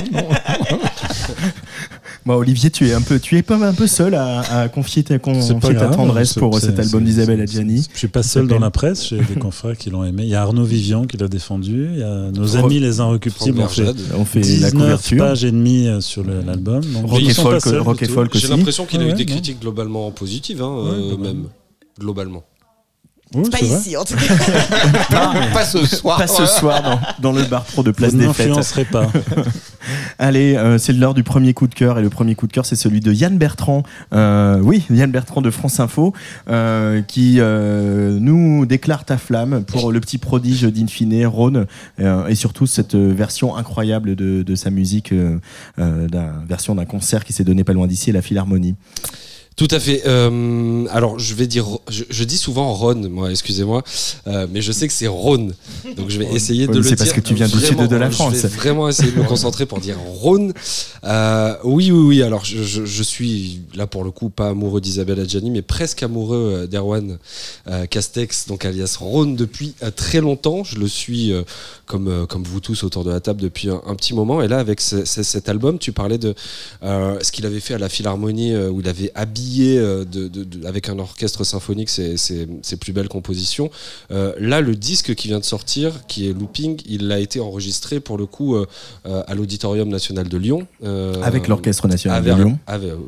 Olivier, 2.37 2.71
tu 2.71 2.87
es 2.89 2.93
un 2.93 3.01
peu, 3.01 3.19
tu 3.19 3.37
es 3.37 3.43
pas 3.43 3.57
un 3.57 3.73
peu 3.75 3.87
seul 3.87 4.15
à, 4.15 4.41
à 4.41 4.69
confier 4.69 5.03
ta, 5.03 5.15
C'est 5.15 5.21
confier 5.21 5.55
pas 5.61 5.69
ta 5.69 5.75
grave, 5.75 5.97
tendresse 5.97 6.35
pour 6.35 6.59
cet 6.59 6.79
album 6.79 7.05
d'Isabelle 7.05 7.41
Adjani. 7.41 7.87
Je 7.93 7.99
suis 7.99 8.09
pas 8.09 8.23
seul 8.23 8.47
dans 8.47 8.59
la 8.59 8.71
presse, 8.71 9.09
j'ai 9.09 9.19
des 9.19 9.35
confrères 9.35 9.77
qui 9.77 9.91
l'ont 9.91 10.05
aimé. 10.05 10.25
Il 10.25 10.29
y 10.29 10.35
a 10.35 10.43
Arnaud 10.43 10.65
Vivian 10.65 11.05
qui 11.07 11.17
l'a 11.17 11.29
défendu, 11.29 11.89
il 11.93 11.99
y 12.01 12.03
a 12.03 12.31
nos 12.31 12.57
amis 12.57 12.81
les 12.81 13.01
Inrecuptibles 13.01 13.61
ont 13.61 13.69
fait. 13.69 13.95
On 14.17 14.25
fait 14.25 14.41
la 14.41 14.71
19 14.71 14.73
couverture. 14.73 15.19
pages 15.19 15.45
et 15.45 15.51
demie 15.51 15.89
euh, 15.89 16.01
sur 16.01 16.25
l'album. 16.25 16.83
Rock 17.05 17.23
et 17.23 17.35
folk, 17.35 17.65
rock 17.65 18.03
et 18.03 18.09
folk 18.09 18.31
J'ai 18.35 18.39
aussi. 18.47 18.57
l'impression 18.57 18.85
qu'il 18.87 19.01
a 19.03 19.09
eu 19.09 19.13
des 19.15 19.27
critiques 19.27 19.61
globalement 19.61 20.11
positives, 20.11 20.63
hein, 20.63 20.77
euh, 20.87 21.35
globalement. 21.99 22.43
Pas 23.51 23.61
ici, 23.61 23.97
en 23.97 24.05
tout 24.05 24.15
cas. 24.15 25.33
Pas 25.53 25.65
ce 25.65 25.85
soir. 25.85 26.19
Pas 26.19 26.27
ce 26.27 26.47
soir 26.47 26.83
dans, 26.83 27.01
dans 27.31 27.33
le 27.33 27.45
bar 27.45 27.65
pro 27.65 27.83
de 27.83 27.91
Place 27.91 28.13
Vous 28.13 28.19
des 28.19 28.25
Fêtes. 28.33 28.49
n'influencerez 28.49 28.85
pas. 28.87 29.07
Allez, 30.19 30.57
euh, 30.57 30.79
c'est 30.79 30.93
l'heure 30.93 31.15
du 31.15 31.23
premier 31.23 31.55
coup 31.55 31.67
de 31.67 31.75
cœur 31.75 31.99
et 31.99 32.03
le 32.03 32.11
premier 32.11 32.35
coup 32.35 32.47
de 32.47 32.53
cœur 32.53 32.65
c'est 32.67 32.77
celui 32.77 33.01
de 33.01 33.13
Yann 33.13 33.37
Bertrand. 33.39 33.83
Euh, 34.13 34.61
oui, 34.63 34.83
Yann 34.91 35.11
Bertrand 35.11 35.41
de 35.43 35.51
France 35.51 35.79
Info 35.81 36.13
euh, 36.49 37.03
qui 37.03 37.37
euh, 37.39 38.19
nous 38.21 38.67
déclare 38.67 39.05
ta 39.05 39.19
flamme 39.19 39.63
pour 39.65 39.93
le 39.93 40.01
petit 40.01 40.19
prodige 40.19 40.63
d'Infine, 40.63 41.27
Rhône 41.27 41.67
euh, 42.01 42.27
et 42.29 42.35
surtout 42.35 42.67
cette 42.67 42.95
version 42.95 43.57
incroyable 43.57 44.15
de, 44.17 44.43
de 44.43 44.55
sa 44.55 44.71
musique, 44.71 45.13
euh, 45.13 45.39
euh, 45.79 46.09
d'un 46.09 46.33
version 46.49 46.75
d'un 46.75 46.85
concert 46.87 47.25
qui 47.25 47.33
s'est 47.33 47.45
donné 47.45 47.65
pas 47.65 47.73
loin 47.73 47.87
d'ici, 47.87 48.11
à 48.11 48.15
la 48.15 48.23
Philharmonie. 48.23 48.75
Tout 49.59 49.69
à 49.73 49.81
fait. 49.81 50.05
Euh, 50.07 50.87
alors, 50.91 51.19
je 51.19 51.35
vais 51.35 51.49
dire, 51.49 51.67
je, 51.91 52.05
je 52.09 52.23
dis 52.23 52.38
souvent 52.38 52.73
Rhône, 52.73 53.09
moi, 53.09 53.31
excusez-moi, 53.33 53.83
euh, 54.29 54.47
mais 54.51 54.62
je 54.62 54.71
sais 54.71 54.87
que 54.87 54.94
c'est 54.94 55.09
Rhône, 55.09 55.53
donc 55.97 56.11
je 56.11 56.18
vais 56.21 56.27
essayer 56.33 56.68
de 56.68 56.75
le 56.75 56.83
c'est 56.85 56.90
dire. 56.90 56.99
parce 56.99 57.12
que 57.12 57.21
tu 57.21 57.35
viens 57.35 57.49
du 57.49 57.59
sud 57.59 57.77
de 57.88 57.97
la 57.97 58.09
Je 58.09 58.14
France. 58.14 58.35
vais 58.35 58.47
vraiment 58.49 58.88
essayer 58.88 59.11
de 59.11 59.18
me 59.18 59.25
concentrer 59.35 59.66
pour 59.66 59.81
dire 59.81 59.99
Rhône. 59.99 60.53
Euh, 61.03 61.57
oui, 61.64 61.90
oui, 61.90 62.07
oui. 62.07 62.23
Alors, 62.23 62.44
je, 62.44 62.62
je- 62.62 62.85
je 62.87 63.03
suis 63.03 63.62
là 63.75 63.88
pour 63.88 64.05
le 64.05 64.12
coup 64.12 64.31
pas 64.31 64.51
amoureux 64.51 64.81
d'Isabelle 64.81 65.18
Adjani, 65.18 65.51
mais 65.51 65.62
presque 65.62 66.05
amoureux 66.05 66.61
euh, 66.62 66.66
d'Erwan 66.68 67.18
euh, 67.66 67.87
Castex, 67.87 68.47
donc 68.47 68.64
alias 68.64 68.97
Rhône, 69.01 69.35
depuis 69.35 69.75
euh, 69.83 69.90
très 69.90 70.21
longtemps. 70.21 70.62
Je 70.62 70.79
le 70.79 70.87
suis 70.87 71.33
euh, 71.33 71.42
comme 71.85 72.27
comme 72.29 72.44
vous 72.44 72.61
tous 72.61 72.85
autour 72.85 73.03
de 73.03 73.11
la 73.11 73.18
table 73.18 73.40
depuis 73.40 73.71
un, 73.71 73.81
un 73.88 73.97
petit 73.97 74.14
moment. 74.14 74.40
Et 74.40 74.47
là, 74.47 74.61
avec 74.61 74.81
ce- 74.81 75.05
ce- 75.05 75.25
cet 75.25 75.49
album, 75.49 75.81
tu 75.81 75.90
parlais 75.90 76.18
de 76.18 76.35
euh, 76.85 77.18
ce 77.23 77.33
qu'il 77.33 77.44
avait 77.44 77.59
fait 77.59 77.75
à 77.75 77.79
la 77.79 77.88
Philharmonie, 77.88 78.55
où 78.57 78.79
il 78.81 78.88
avait 78.88 79.11
habillé 79.16 79.48
euh, 79.59 80.05
de, 80.05 80.29
de- 80.29 80.45
de- 80.45 80.67
avec 80.67 80.89
un 80.89 80.99
orchestre 80.99 81.45
symphonique 81.45 81.89
ses, 81.89 82.17
ses- 82.17 82.49
ses 82.63 82.77
plus 82.77 82.93
belles 82.93 83.09
compositions. 83.09 83.71
Euh, 84.11 84.33
là, 84.39 84.61
le 84.61 84.75
disque 84.75 85.15
qui 85.15 85.29
vient 85.29 85.39
de 85.41 85.45
sortir, 85.45 86.07
qui 86.07 86.29
est 86.29 86.33
Looping, 86.33 86.81
il 86.87 87.11
a 87.13 87.19
été 87.19 87.41
enregistré 87.41 88.01
pour 88.01 88.19
le 88.19 88.27
coup 88.27 88.57
euh, 88.57 88.67
à 89.05 89.35
l'Auditorium 89.35 89.89
national 89.89 90.29
de 90.29 90.37
Lyon. 90.39 90.67
euh, 90.85 91.15
Avec 91.23 91.49
l'Orchestre 91.49 91.89
National 91.89 92.19
avec- 92.19 92.37
de 92.37 92.43
Lyon. 92.43 92.59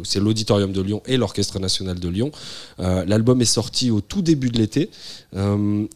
c'est 0.04 0.20
l'Auditorium 0.20 0.72
de 0.72 0.80
Lyon 0.82 1.02
et 1.06 1.16
l'Orchestre 1.16 1.58
National 1.58 1.98
de 1.98 2.08
Lyon. 2.08 2.30
L'album 2.78 3.40
est 3.42 3.44
sorti 3.60 3.90
au 3.90 4.00
tout 4.00 4.22
début 4.22 4.50
de 4.50 4.58
l'été. 4.58 4.90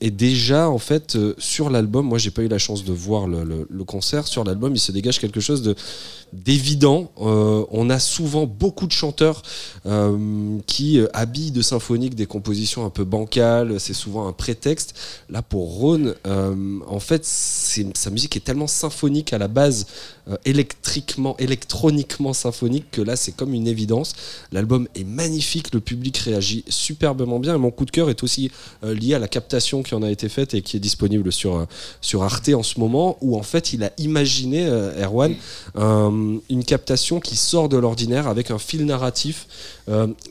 Et 0.01 0.11
déjà, 0.11 0.69
en 0.69 0.79
fait, 0.79 1.17
sur 1.39 1.71
l'album, 1.71 2.07
moi, 2.07 2.19
j'ai 2.19 2.31
pas 2.31 2.43
eu 2.43 2.49
la 2.49 2.59
chance 2.59 2.85
de 2.85 2.93
voir 2.93 3.27
le, 3.27 3.45
le- 3.45 3.67
le 3.71 3.85
concert. 3.85 4.27
Sur 4.27 4.45
l'album, 4.45 4.75
il 4.75 4.81
se 4.81 4.93
dégage 4.93 5.19
quelque 5.19 5.41
chose 5.41 5.63
de 5.63 5.75
d'évident. 6.33 7.11
On 7.17 7.91
a 7.91 7.99
souvent 7.99 8.47
beaucoup 8.47 8.87
de 8.87 8.93
chanteurs 8.93 9.43
euh, 9.87 10.17
qui 10.67 10.99
euh, 10.99 11.07
habillent 11.13 11.51
de 11.51 11.63
symphonique 11.63 12.15
des 12.15 12.27
compositions 12.27 12.85
un 12.85 12.91
peu 12.91 13.05
bancales. 13.05 13.79
C'est 13.81 13.95
souvent 13.95 14.27
un 14.29 14.33
prétexte. 14.33 14.95
Là, 15.31 15.43
pour 15.43 15.75
Rhône, 15.79 16.15
euh, 16.27 16.79
en 16.87 17.01
fait, 17.01 17.25
sa 17.25 18.11
musique 18.11 18.37
est 18.37 18.45
tellement 18.45 18.67
symphonique 18.67 19.33
à 19.33 19.39
la 19.39 19.49
base, 19.49 19.87
euh, 20.29 20.37
électriquement, 20.45 21.37
électroniquement 21.39 22.33
symphonique, 22.33 22.91
que 22.91 23.03
là, 23.03 23.17
c'est 23.17 23.33
comme 23.33 23.55
une 23.55 23.67
évidence. 23.69 24.15
L'album 24.53 24.89
est 24.95 25.05
magnifique, 25.05 25.73
le 25.75 25.81
public 25.81 26.17
réagit 26.19 26.65
superbement 26.69 27.39
bien. 27.39 27.55
Et 27.55 27.59
mon 27.59 27.71
coup 27.71 27.85
de 27.85 27.91
cœur 27.91 28.11
est 28.11 28.23
aussi 28.23 28.51
lié 28.83 29.15
à 29.15 29.19
la 29.19 29.29
captation 29.29 29.83
qui 29.83 29.95
en 29.95 30.03
a 30.03 30.11
été 30.11 30.29
faite 30.29 30.55
et 30.55 30.63
qui 30.63 30.77
est 30.77 30.81
disponible 30.81 31.33
sur, 31.33 31.67
sur 32.01 32.23
Arte 32.23 32.51
en 32.51 32.63
ce 32.63 32.79
moment, 32.81 33.17
où 33.21 33.37
en 33.37 33.43
fait, 33.43 33.73
il 33.73 33.83
a 33.85 33.91
imaginé, 33.99 34.67
Erwan, 35.01 35.35
un- 35.77 36.39
une 36.51 36.65
captation 36.65 37.21
qui 37.21 37.37
sort 37.37 37.69
de 37.69 37.77
l'ordinaire 37.77 38.27
avec 38.29 38.51
un 38.51 38.59
fil 38.59 38.85
narratif. 38.87 39.47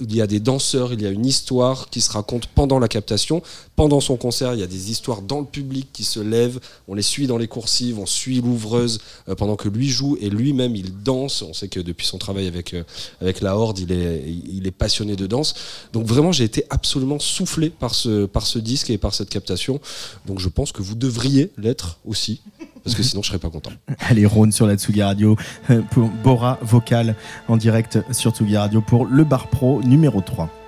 Il 0.01 0.15
y 0.15 0.21
a 0.21 0.27
des 0.27 0.39
danseurs, 0.39 0.93
il 0.93 1.01
y 1.01 1.05
a 1.05 1.09
une 1.09 1.25
histoire 1.25 1.89
qui 1.89 2.01
se 2.01 2.11
raconte 2.11 2.47
pendant 2.47 2.79
la 2.79 2.87
captation. 2.87 3.41
Pendant 3.75 3.99
son 3.99 4.17
concert, 4.17 4.53
il 4.53 4.59
y 4.59 4.63
a 4.63 4.67
des 4.67 4.91
histoires 4.91 5.21
dans 5.21 5.39
le 5.39 5.45
public 5.45 5.89
qui 5.93 6.03
se 6.03 6.19
lèvent. 6.19 6.59
On 6.87 6.93
les 6.95 7.01
suit 7.01 7.27
dans 7.27 7.37
les 7.37 7.47
coursives, 7.47 7.99
on 7.99 8.05
suit 8.05 8.41
l'ouvreuse 8.41 8.99
euh, 9.29 9.35
pendant 9.35 9.55
que 9.55 9.69
lui 9.69 9.89
joue 9.89 10.17
et 10.21 10.29
lui-même 10.29 10.75
il 10.75 11.03
danse. 11.03 11.41
On 11.41 11.53
sait 11.53 11.67
que 11.67 11.79
depuis 11.79 12.05
son 12.05 12.17
travail 12.17 12.47
avec, 12.47 12.73
euh, 12.73 12.83
avec 13.21 13.41
la 13.41 13.57
Horde, 13.57 13.79
il 13.79 13.91
est, 13.91 14.23
il 14.27 14.67
est 14.67 14.71
passionné 14.71 15.15
de 15.15 15.27
danse. 15.27 15.55
Donc 15.93 16.05
vraiment, 16.05 16.31
j'ai 16.31 16.43
été 16.43 16.65
absolument 16.69 17.19
soufflé 17.19 17.69
par 17.69 17.95
ce, 17.95 18.25
par 18.25 18.45
ce 18.45 18.59
disque 18.59 18.89
et 18.89 18.97
par 18.97 19.13
cette 19.13 19.29
captation. 19.29 19.79
Donc 20.25 20.39
je 20.39 20.49
pense 20.49 20.71
que 20.71 20.81
vous 20.81 20.95
devriez 20.95 21.51
l'être 21.57 21.99
aussi, 22.05 22.41
parce 22.83 22.95
que 22.95 23.03
sinon 23.03 23.21
je 23.21 23.27
serais 23.27 23.39
pas 23.39 23.49
content. 23.49 23.71
Allez, 23.99 24.25
Rhône 24.25 24.51
sur 24.51 24.67
la 24.67 24.75
Tsugi 24.75 25.01
Radio 25.01 25.37
euh, 25.69 25.81
pour 25.91 26.09
Bora 26.09 26.59
Vocal 26.61 27.15
en 27.47 27.57
direct 27.57 27.99
sur 28.11 28.31
Tsugi 28.31 28.57
Radio 28.57 28.81
pour 28.81 29.05
le 29.05 29.23
Bar 29.23 29.47
Pro 29.47 29.81
numéro 29.83 30.21
3. 30.21 30.62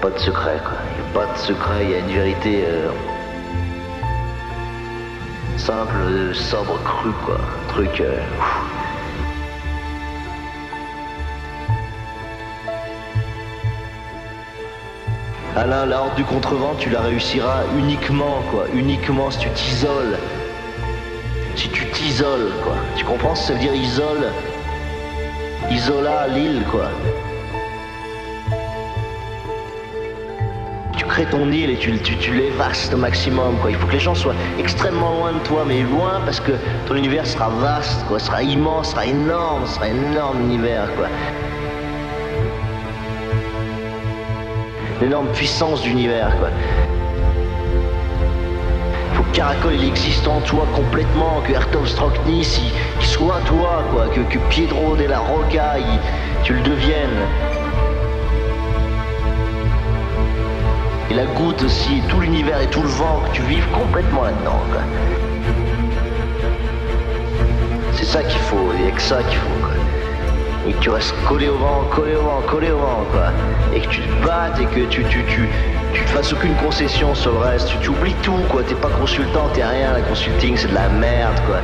Pas 0.00 0.10
de 0.10 0.18
secret, 0.18 0.58
quoi. 0.64 0.78
Il 0.96 1.02
n'y 1.02 1.08
a 1.08 1.12
pas 1.26 1.32
de 1.32 1.38
secret, 1.38 1.84
il 1.84 1.90
y 1.90 1.94
a 1.94 1.98
une 1.98 2.06
vérité 2.06 2.64
euh, 2.66 2.90
simple, 5.58 6.34
sobre, 6.34 6.82
crue, 6.82 7.12
quoi. 7.26 7.36
Un 7.36 7.72
truc. 7.72 8.00
euh. 8.00 8.16
Alain, 15.56 15.84
la 15.84 16.00
horde 16.00 16.14
du 16.14 16.24
contrevent, 16.24 16.74
tu 16.78 16.88
la 16.88 17.00
réussiras 17.02 17.64
uniquement, 17.76 18.42
quoi. 18.50 18.66
Uniquement 18.72 19.30
si 19.30 19.40
tu 19.40 19.50
t'isoles. 19.50 20.18
Si 21.56 21.68
tu 21.68 21.84
t'isoles, 21.90 22.52
quoi. 22.62 22.76
Tu 22.96 23.04
comprends 23.04 23.34
ce 23.34 23.42
que 23.42 23.46
ça 23.48 23.52
veut 23.54 23.58
dire 23.58 23.74
isole? 23.74 24.32
Isola 25.70 26.26
l'île, 26.28 26.62
quoi. 26.70 26.88
tu 31.00 31.06
crées 31.06 31.24
ton 31.24 31.50
île 31.50 31.70
et 31.70 31.76
tu, 31.76 31.98
tu, 32.00 32.14
tu 32.18 32.30
au 32.92 32.96
maximum. 32.98 33.56
Quoi. 33.62 33.70
Il 33.70 33.76
faut 33.78 33.86
que 33.86 33.92
les 33.92 34.00
gens 34.00 34.14
soient 34.14 34.34
extrêmement 34.58 35.14
loin 35.14 35.32
de 35.32 35.38
toi, 35.38 35.64
mais 35.66 35.80
loin 35.80 36.20
parce 36.26 36.40
que 36.40 36.52
ton 36.86 36.94
univers 36.94 37.26
sera 37.26 37.48
vaste, 37.48 38.04
quoi, 38.06 38.18
sera 38.18 38.42
immense, 38.42 38.90
sera 38.90 39.06
énorme, 39.06 39.66
sera 39.66 39.88
énorme 39.88 40.40
l'univers. 40.40 40.88
L'énorme 45.00 45.28
puissance 45.28 45.80
d'univers. 45.80 46.36
Quoi. 46.38 46.50
Faut 49.14 49.22
que 49.22 49.34
Caracol 49.34 49.72
il 49.72 49.88
existe 49.88 50.28
en 50.28 50.40
toi 50.40 50.66
complètement, 50.74 51.40
que 51.46 51.52
Ertov 51.52 51.88
Strocknis 51.88 52.60
il, 53.00 53.06
soit 53.06 53.40
toi, 53.46 53.84
quoi, 53.90 54.06
que, 54.08 54.38
Piedro 54.50 54.96
de 54.96 55.04
la 55.04 55.18
Roca 55.18 55.76
tu 56.42 56.52
le 56.52 56.60
deviennes. 56.60 57.49
Et 61.10 61.14
la 61.14 61.26
goutte 61.26 61.62
aussi, 61.62 61.98
et 61.98 62.08
tout 62.08 62.20
l'univers 62.20 62.60
et 62.60 62.68
tout 62.68 62.82
le 62.82 62.88
vent, 62.88 63.22
que 63.26 63.36
tu 63.36 63.42
vives 63.42 63.66
complètement 63.72 64.22
là-dedans. 64.22 64.60
C'est 67.94 68.04
ça 68.04 68.22
qu'il 68.22 68.40
faut, 68.42 68.70
il 68.76 68.84
n'y 68.84 68.88
a 68.88 68.92
que 68.92 69.02
ça 69.02 69.22
qu'il 69.24 69.38
faut. 69.38 69.50
Et 70.68 70.72
que 70.72 70.78
tu 70.78 70.90
restes 70.90 71.14
collé 71.26 71.48
au 71.48 71.56
vent, 71.56 71.84
collé 71.90 72.14
au 72.14 72.22
vent, 72.22 72.42
collé 72.46 72.70
au 72.70 72.78
vent, 72.78 73.04
quoi. 73.10 73.32
Et 73.74 73.80
que 73.80 73.88
tu 73.88 74.02
te 74.02 74.24
battes 74.24 74.60
et 74.60 74.66
que 74.66 74.86
tu, 74.88 75.02
tu, 75.04 75.24
tu, 75.24 75.48
tu 75.94 76.04
te 76.04 76.10
fasses 76.10 76.32
aucune 76.32 76.54
concession 76.56 77.14
sur 77.14 77.32
le 77.32 77.38
reste. 77.38 77.68
Tu, 77.68 77.78
tu 77.78 77.88
oublies 77.88 78.14
tout, 78.22 78.38
quoi. 78.48 78.62
T'es 78.62 78.74
pas 78.74 78.90
consultant, 78.90 79.48
t'es 79.52 79.64
rien. 79.64 79.94
La 79.94 80.02
consulting, 80.02 80.56
c'est 80.56 80.68
de 80.68 80.74
la 80.74 80.88
merde, 80.90 81.40
quoi. 81.46 81.56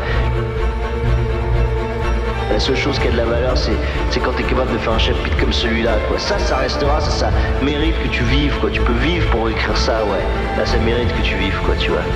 La 2.51 2.61
seule 2.61 2.77
chose 2.77 2.99
qui 2.99 3.09
a 3.09 3.11
de 3.11 3.17
la 3.17 3.25
valeur, 3.25 3.57
c'est, 3.59 4.21
quand 4.21 4.33
t'es 4.33 4.45
capable 4.45 4.73
de 4.73 4.79
faire 4.79 4.93
un 4.93 4.99
chapitre 4.99 5.37
comme 5.39 5.53
celui-là, 5.53 5.97
quoi. 6.09 6.19
Ça, 6.19 6.39
ça 6.39 6.57
restera, 6.59 7.01
ça, 7.01 7.11
ça 7.11 7.31
mérite 7.61 8.01
que 8.03 8.09
tu 8.09 8.23
vives, 8.25 8.57
quoi. 8.61 8.71
Tu 8.71 8.81
peux 8.81 8.93
vivre 8.95 9.29
pour 9.31 9.49
écrire 9.49 9.77
ça, 9.77 10.05
ouais. 10.05 10.23
Là, 10.57 10.65
ça 10.65 10.79
mérite 10.79 11.13
que 11.17 11.23
tu 11.23 11.35
vives, 11.37 11.59
quoi, 11.65 11.75
tu 11.79 11.91
vois. 11.91 12.07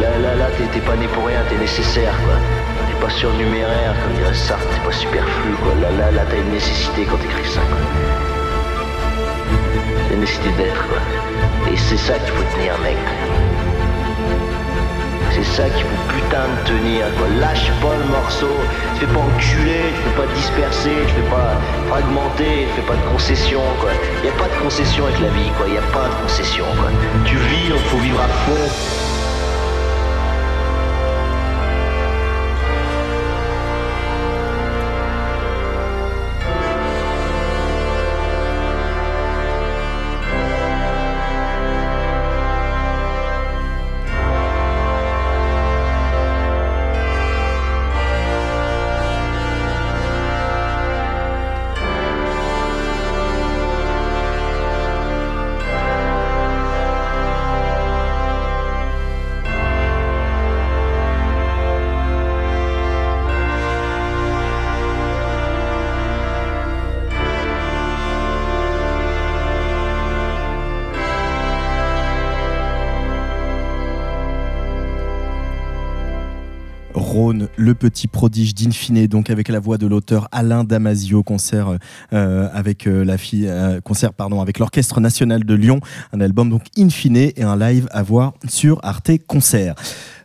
Là, 0.00 0.10
là, 0.22 0.34
là, 0.36 0.46
t'es, 0.72 0.80
pas 0.80 0.96
né 0.96 1.06
pour 1.08 1.26
rien, 1.26 1.40
t'es 1.48 1.56
nécessaire, 1.56 2.14
quoi. 2.24 2.36
T'es 2.88 3.04
pas 3.04 3.10
surnuméraire, 3.10 3.94
comme 4.02 4.14
dirait 4.14 4.34
Sartre, 4.34 4.64
t'es 4.72 4.86
pas 4.86 4.92
superflu, 4.92 5.52
quoi. 5.62 5.74
Là, 5.82 5.90
là, 5.98 6.10
là, 6.12 6.22
t'as 6.30 6.36
une 6.36 6.52
nécessité 6.52 7.04
quand 7.10 7.16
t'écris 7.16 7.50
ça, 7.50 7.60
quoi. 7.60 7.78
C'est 10.08 10.14
une 10.14 10.20
nécessité 10.20 10.50
d'être, 10.56 10.86
quoi. 10.88 10.98
Et 11.72 11.76
c'est 11.76 11.98
ça 11.98 12.14
qu'il 12.14 12.32
faut 12.32 12.44
tenir, 12.56 12.78
mec. 12.78 12.96
C'est 15.34 15.42
ça 15.42 15.68
qu'il 15.68 15.82
faut 15.82 16.14
putain 16.14 16.46
de 16.46 16.68
tenir, 16.68 17.06
quoi. 17.18 17.26
Lâche 17.40 17.72
pas 17.82 17.96
le 17.98 18.04
morceau, 18.04 18.54
te 18.94 19.00
fais 19.00 19.06
pas 19.06 19.18
enculer, 19.18 19.90
te 19.90 20.08
fais 20.08 20.16
pas 20.22 20.32
disperser, 20.32 20.94
te 21.08 21.10
fais 21.10 21.28
pas 21.28 21.58
fragmenter, 21.88 22.68
te 22.68 22.80
fais 22.80 22.86
pas 22.86 22.94
de 22.94 23.12
concession, 23.12 23.60
quoi. 23.80 23.90
Y 24.22 24.28
a 24.28 24.32
pas 24.32 24.46
de 24.46 24.62
concession 24.62 25.06
avec 25.06 25.18
la 25.18 25.30
vie, 25.30 25.50
quoi. 25.56 25.66
Y 25.66 25.76
a 25.76 25.82
pas 25.92 26.06
de 26.06 26.22
concession, 26.22 26.64
quoi. 26.78 26.90
Tu 27.24 27.36
vis, 27.36 27.68
donc 27.68 27.80
faut 27.90 27.98
vivre 27.98 28.20
à 28.20 28.28
fond. 28.28 29.13
Le 77.56 77.74
petit 77.74 78.06
prodige 78.06 78.54
d'Infine, 78.54 79.06
donc 79.06 79.30
avec 79.30 79.48
la 79.48 79.60
voix 79.60 79.78
de 79.78 79.86
l'auteur 79.86 80.28
Alain 80.32 80.64
Damasio, 80.64 81.22
concert 81.22 81.76
euh, 82.12 82.48
avec 82.52 82.86
euh, 82.86 83.04
la 83.04 83.18
fille, 83.18 83.46
euh, 83.48 83.80
concert 83.80 84.12
pardon, 84.12 84.40
avec 84.40 84.58
l'Orchestre 84.58 85.00
National 85.00 85.44
de 85.44 85.54
Lyon, 85.54 85.80
un 86.12 86.20
album 86.20 86.50
donc 86.50 86.62
Infine 86.78 87.16
et 87.16 87.42
un 87.42 87.56
live 87.56 87.88
à 87.92 88.02
voir 88.02 88.34
sur 88.48 88.80
Arte 88.82 89.12
Concert. 89.26 89.74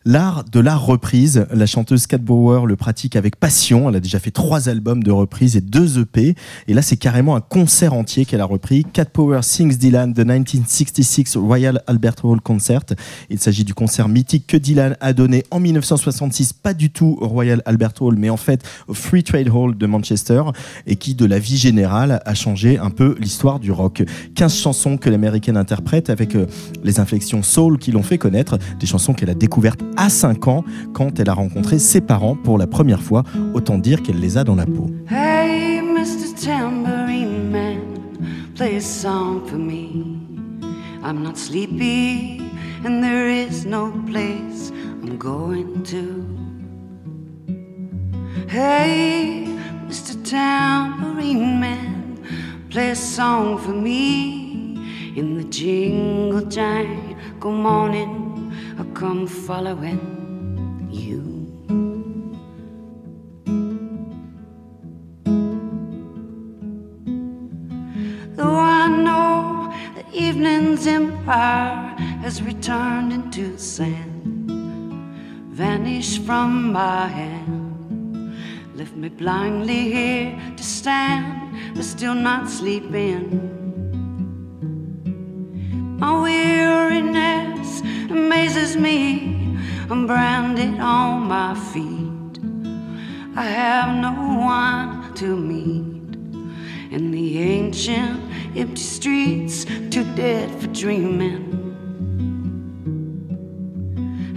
L'art 0.05 0.45
de 0.45 0.61
la 0.61 0.77
reprise, 0.77 1.45
la 1.51 1.65
chanteuse 1.65 2.07
Cat 2.07 2.19
Bauer 2.19 2.65
le 2.65 2.77
pratique 2.77 3.17
avec 3.17 3.35
passion. 3.35 3.89
Elle 3.89 3.97
a 3.97 3.99
déjà 3.99 4.19
fait 4.19 4.31
trois 4.31 4.69
albums 4.69 5.03
de 5.03 5.11
reprise 5.11 5.57
et 5.57 5.61
deux 5.61 5.99
EP. 5.99 6.35
Et 6.67 6.73
là, 6.73 6.81
c'est 6.81 6.95
carrément 6.95 7.35
un 7.35 7.41
concert 7.41 7.93
entier 7.93 8.23
qu'elle 8.25 8.39
a 8.39 8.45
repris. 8.45 8.85
Cat 8.93 9.05
Power 9.05 9.41
sings 9.41 9.77
Dylan, 9.77 10.13
The 10.13 10.19
1966 10.19 11.35
Royal 11.35 11.83
Albert 11.87 12.23
Hall 12.23 12.39
Concert. 12.39 12.85
Il 13.29 13.39
s'agit 13.39 13.65
du 13.65 13.73
concert 13.73 14.07
mythique 14.07 14.47
que 14.47 14.55
Dylan 14.55 14.95
a 15.01 15.11
donné 15.11 15.43
en 15.51 15.59
1966, 15.59 16.53
pas 16.53 16.73
du 16.73 16.91
tout 16.91 17.17
au 17.19 17.27
Royal 17.27 17.61
Albert 17.65 17.93
Hall, 17.99 18.15
mais 18.17 18.29
en 18.29 18.37
fait 18.37 18.63
au 18.87 18.93
Free 18.93 19.23
Trade 19.23 19.49
Hall 19.49 19.77
de 19.77 19.85
Manchester, 19.85 20.43
et 20.87 20.95
qui, 20.95 21.13
de 21.13 21.25
la 21.25 21.39
vie 21.39 21.57
générale, 21.57 22.21
a 22.25 22.33
changé 22.35 22.77
un 22.77 22.89
peu 22.89 23.15
l'histoire 23.19 23.59
du 23.59 23.71
rock. 23.71 24.03
15 24.35 24.55
chansons 24.55 24.97
que 24.97 25.09
l'américaine 25.09 25.57
interprète 25.57 26.09
avec 26.09 26.35
euh, 26.35 26.47
les 26.83 26.99
inflexions 26.99 27.43
soul 27.43 27.77
qui 27.77 27.91
l'ont 27.91 28.03
fait 28.03 28.17
connaître, 28.17 28.57
des 28.79 28.85
chansons 28.85 29.13
qu'elle 29.13 29.29
a 29.29 29.35
découvertes 29.35 29.81
à 29.99 30.09
5 30.09 30.47
ans 30.47 30.63
quand 30.93 31.19
elle 31.19 31.29
a 31.29 31.33
rencontré 31.33 31.77
ses 31.77 31.99
parents 31.99 32.35
pour 32.35 32.57
la 32.57 32.67
première 32.67 33.01
fois. 33.01 33.23
Autant 33.53 33.77
dire 33.77 34.01
qu'elle 34.01 34.19
les 34.19 34.37
a 34.37 34.45
dans 34.45 34.55
la 34.55 34.65
peau. 34.65 34.87
Hey, 35.09 35.81
Mr. 35.81 36.33
Tambourine 36.41 37.51
Man, 37.51 37.81
play 38.55 38.77
a 38.77 38.81
song 38.81 39.41
for 39.45 39.57
me. 39.57 40.05
I'm 41.03 41.21
not 41.21 41.37
sleepy, 41.37 42.41
and 42.85 43.03
there 43.03 43.29
is 43.29 43.65
no 43.65 43.91
place 44.07 44.71
I'm 45.03 45.17
going 45.17 45.83
to. 45.83 46.25
Hey, 48.47 49.47
Mr. 49.89 50.15
Tambourine 50.23 51.59
Man, 51.59 52.17
play 52.69 52.91
a 52.91 52.95
song 52.95 53.57
for 53.57 53.73
me. 53.73 54.47
In 55.17 55.37
the 55.37 55.43
jingle 55.43 56.45
jangle 56.49 57.51
morning, 57.51 58.48
I 58.79 58.85
come 58.93 59.27
following 59.27 59.99
you. 60.89 61.21
Though 68.37 68.55
I 68.55 68.87
know 68.87 69.73
the 69.95 70.05
evening's 70.17 70.87
empire 70.87 71.93
has 72.21 72.41
returned 72.41 73.11
into 73.11 73.57
sand, 73.57 74.49
vanished 75.51 76.21
from 76.21 76.71
my 76.71 77.07
hand, 77.07 78.33
left 78.75 78.95
me 78.95 79.09
blindly 79.09 79.91
here 79.91 80.39
to 80.55 80.63
stand, 80.63 81.75
but 81.75 81.83
still 81.83 82.15
not 82.15 82.49
sleeping. 82.49 83.58
My 85.99 86.17
weariness 86.21 87.81
amazes 88.09 88.77
me. 88.77 89.57
I'm 89.89 90.07
branded 90.07 90.79
on 90.79 91.27
my 91.27 91.53
feet. 91.73 92.39
I 93.35 93.43
have 93.43 93.97
no 93.97 94.13
one 94.39 95.13
to 95.15 95.35
meet 95.35 96.15
in 96.89 97.11
the 97.11 97.39
ancient 97.39 98.21
empty 98.55 98.81
streets, 98.81 99.65
too 99.89 100.05
dead 100.15 100.49
for 100.61 100.67
dreaming. 100.67 101.45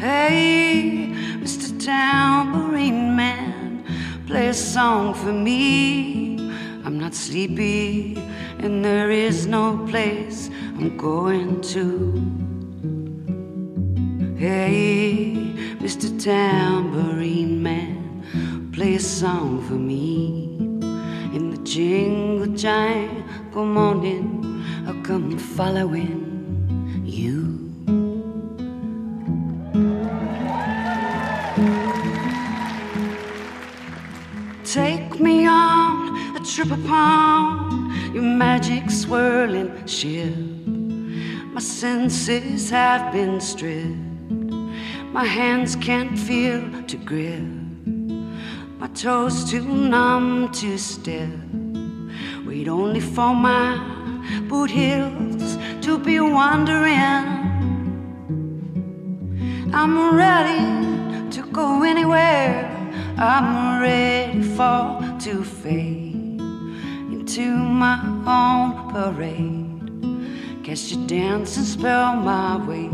Hey, 0.00 1.12
Mr. 1.38 1.78
Tambourine 1.78 3.14
Man, 3.14 3.84
play 4.26 4.48
a 4.48 4.54
song 4.54 5.14
for 5.14 5.32
me. 5.32 6.38
I'm 6.84 6.98
not 6.98 7.14
sleepy, 7.14 8.16
and 8.58 8.84
there 8.84 9.12
is 9.12 9.46
no 9.46 9.86
place 9.86 10.50
I'm 10.82 10.96
going 10.96 11.60
to. 11.60 11.86
Hey, 14.36 15.54
Mr. 15.78 16.08
Tambourine 16.20 17.62
Man, 17.62 18.72
play 18.72 18.96
a 18.96 18.98
song 18.98 19.62
for 19.68 19.74
me. 19.74 20.56
In 21.36 21.50
the 21.50 21.58
jingle 21.62 22.52
jangle 22.56 23.64
morning, 23.64 24.64
I'll 24.88 25.00
come 25.04 25.38
following 25.38 27.04
you. 27.06 27.60
Take 34.64 35.20
me 35.20 35.46
on 35.46 36.36
a 36.36 36.40
trip 36.44 36.72
upon 36.72 38.12
your 38.12 38.24
magic 38.24 38.90
swirling 38.90 39.86
ship. 39.86 40.51
My 41.52 41.60
senses 41.60 42.70
have 42.70 43.12
been 43.12 43.38
stripped. 43.38 43.94
My 45.12 45.26
hands 45.26 45.76
can't 45.76 46.18
feel 46.18 46.62
to 46.84 46.96
grip. 46.96 47.42
My 48.78 48.86
toes 48.94 49.50
too 49.50 49.62
numb 49.62 50.50
to 50.52 50.78
step. 50.78 51.28
Wait 52.46 52.68
only 52.68 53.00
for 53.00 53.34
my 53.34 53.76
boot 54.48 54.70
heels 54.70 55.58
to 55.82 55.98
be 55.98 56.20
wandering. 56.20 57.28
I'm 59.74 60.16
ready 60.16 61.30
to 61.32 61.42
go 61.52 61.82
anywhere. 61.82 62.64
I'm 63.18 63.78
ready 63.78 64.42
for 64.42 64.98
to 65.20 65.44
fade 65.44 66.40
into 67.12 67.46
my 67.58 68.00
own 68.26 68.90
parade. 68.90 69.61
Catch 70.62 70.92
you 70.92 71.06
dance 71.08 71.56
and 71.56 71.66
spell 71.66 72.14
my 72.14 72.56
way. 72.64 72.88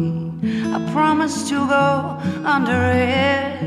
I 0.72 0.90
promise 0.90 1.50
to 1.50 1.66
go 1.68 2.18
under 2.42 2.92
it. 2.92 3.60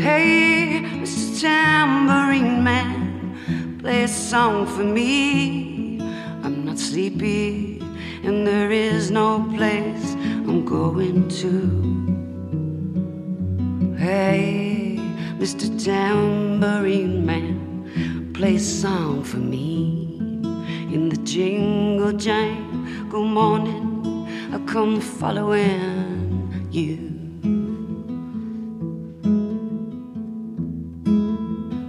Hey, 0.00 0.82
Mr. 1.00 1.40
Tambourine 1.40 2.62
Man, 2.62 3.78
play 3.80 4.04
a 4.04 4.08
song 4.08 4.66
for 4.66 4.84
me. 4.84 6.00
I'm 6.44 6.64
not 6.64 6.78
sleepy, 6.78 7.82
and 8.22 8.46
there 8.46 8.70
is 8.70 9.10
no 9.10 9.44
place 9.56 10.14
I'm 10.46 10.64
going 10.64 11.28
to. 11.42 11.60
Hey, 13.98 15.00
Mr. 15.40 15.66
Tambourine 15.84 17.26
Man, 17.26 18.30
play 18.32 18.54
a 18.54 18.60
song 18.60 19.24
for 19.24 19.38
me. 19.38 20.05
In 20.96 21.10
the 21.10 21.18
jingle 21.18 22.12
jangle 22.12 23.26
morning, 23.26 24.26
I 24.50 24.58
come 24.64 24.98
following 24.98 26.68
you. 26.70 27.05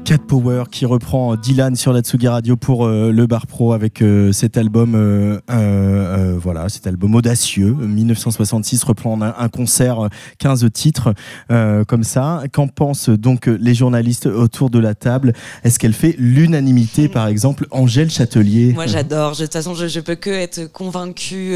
Cat 0.08 0.20
Power 0.20 0.64
qui 0.72 0.86
reprend 0.86 1.36
Dylan 1.36 1.76
sur 1.76 1.92
la 1.92 2.00
Tsugi 2.00 2.30
Radio 2.30 2.56
pour 2.56 2.86
euh, 2.86 3.12
le 3.12 3.28
Bar 3.28 3.46
Pro 3.46 3.74
avec 3.74 4.02
euh, 4.02 4.32
cet 4.32 4.56
album 4.56 4.96
euh, 4.96 5.42
euh, 5.50 6.38
voilà 6.42 6.70
cet 6.70 6.88
album 6.88 7.14
audacieux 7.14 7.74
1966 7.74 8.86
reprend 8.86 9.22
un, 9.22 9.50
concert 9.50 10.06
euh, 10.06 10.10
15 10.38 10.68
titres 10.72 11.14
comme 11.50 12.06
ça 12.06 12.44
qu'en 12.54 12.70
pensent 12.70 13.10
donc 13.10 13.48
les 13.48 13.74
journalistes 13.74 14.28
autour 14.28 14.70
de 14.70 14.80
la 14.80 14.96
table? 14.96 15.34
Est-ce 15.66 15.78
qu'elle 15.78 15.92
fait 15.92 16.16
l'unanimité 16.18 17.10
par 17.10 17.28
exemple 17.28 17.68
Angèle 17.72 18.10
Châtelier? 18.10 18.72
Moi 18.72 18.88
j'adore, 18.88 19.32
de 19.32 19.44
toute 19.44 19.52
façon 19.52 19.76
je, 19.76 19.90
je 19.90 20.00
peux 20.00 20.16
que 20.16 20.30
être 20.30 20.72
convaincue, 20.72 21.54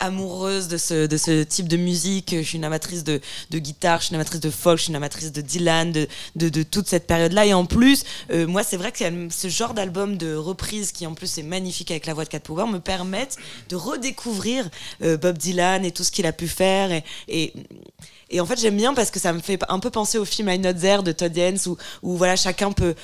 amoureuse 0.00 0.68
de 0.68 0.78
ce, 0.78 1.06
de 1.06 1.16
ce 1.18 1.42
type 1.42 1.68
de 1.68 1.76
musique. 1.76 2.34
Je 2.34 2.42
suis 2.46 2.56
une 2.56 2.64
amatrice 2.64 3.04
de, 3.04 3.20
de 3.50 3.58
guitare, 3.58 4.00
je 4.00 4.06
suis 4.06 4.14
une 4.14 4.20
amatrice 4.20 4.40
de 4.40 4.48
folk, 4.50 4.78
je 4.78 4.84
suis 4.84 4.90
une 4.90 4.96
amatrice 4.96 5.32
de 5.32 5.42
Dylan, 5.42 5.92
de, 5.92 6.08
de, 6.36 6.62
toute 6.62 6.88
cette 6.88 7.06
période-là. 7.06 7.44
Et 7.44 7.52
en 7.52 7.66
euh, 8.30 8.46
moi 8.46 8.62
c'est 8.62 8.76
vrai 8.76 8.92
que 8.92 9.04
ce 9.30 9.48
genre 9.48 9.74
d'album 9.74 10.16
de 10.16 10.34
reprise 10.34 10.92
qui 10.92 11.06
en 11.06 11.14
plus 11.14 11.38
est 11.38 11.42
magnifique 11.42 11.90
avec 11.90 12.06
la 12.06 12.14
voix 12.14 12.24
de 12.24 12.28
Cat 12.28 12.40
Power 12.40 12.66
me 12.66 12.78
permettent 12.78 13.36
de 13.68 13.76
redécouvrir 13.76 14.68
euh, 15.02 15.16
Bob 15.16 15.38
Dylan 15.38 15.84
et 15.84 15.90
tout 15.90 16.04
ce 16.04 16.10
qu'il 16.10 16.26
a 16.26 16.32
pu 16.32 16.48
faire. 16.48 16.92
Et, 16.92 17.04
et, 17.28 17.52
et 18.30 18.40
en 18.40 18.46
fait 18.46 18.58
j'aime 18.58 18.76
bien 18.76 18.94
parce 18.94 19.10
que 19.10 19.20
ça 19.20 19.32
me 19.32 19.40
fait 19.40 19.58
un 19.68 19.78
peu 19.78 19.90
penser 19.90 20.18
au 20.18 20.24
film 20.24 20.48
I 20.48 20.58
Not 20.58 20.74
There 20.74 21.02
de 21.02 21.12
Todd 21.12 21.36
Haynes 21.36 21.58
où, 21.66 21.76
où 22.02 22.16
voilà, 22.16 22.36
chacun 22.36 22.72
peut 22.72 22.94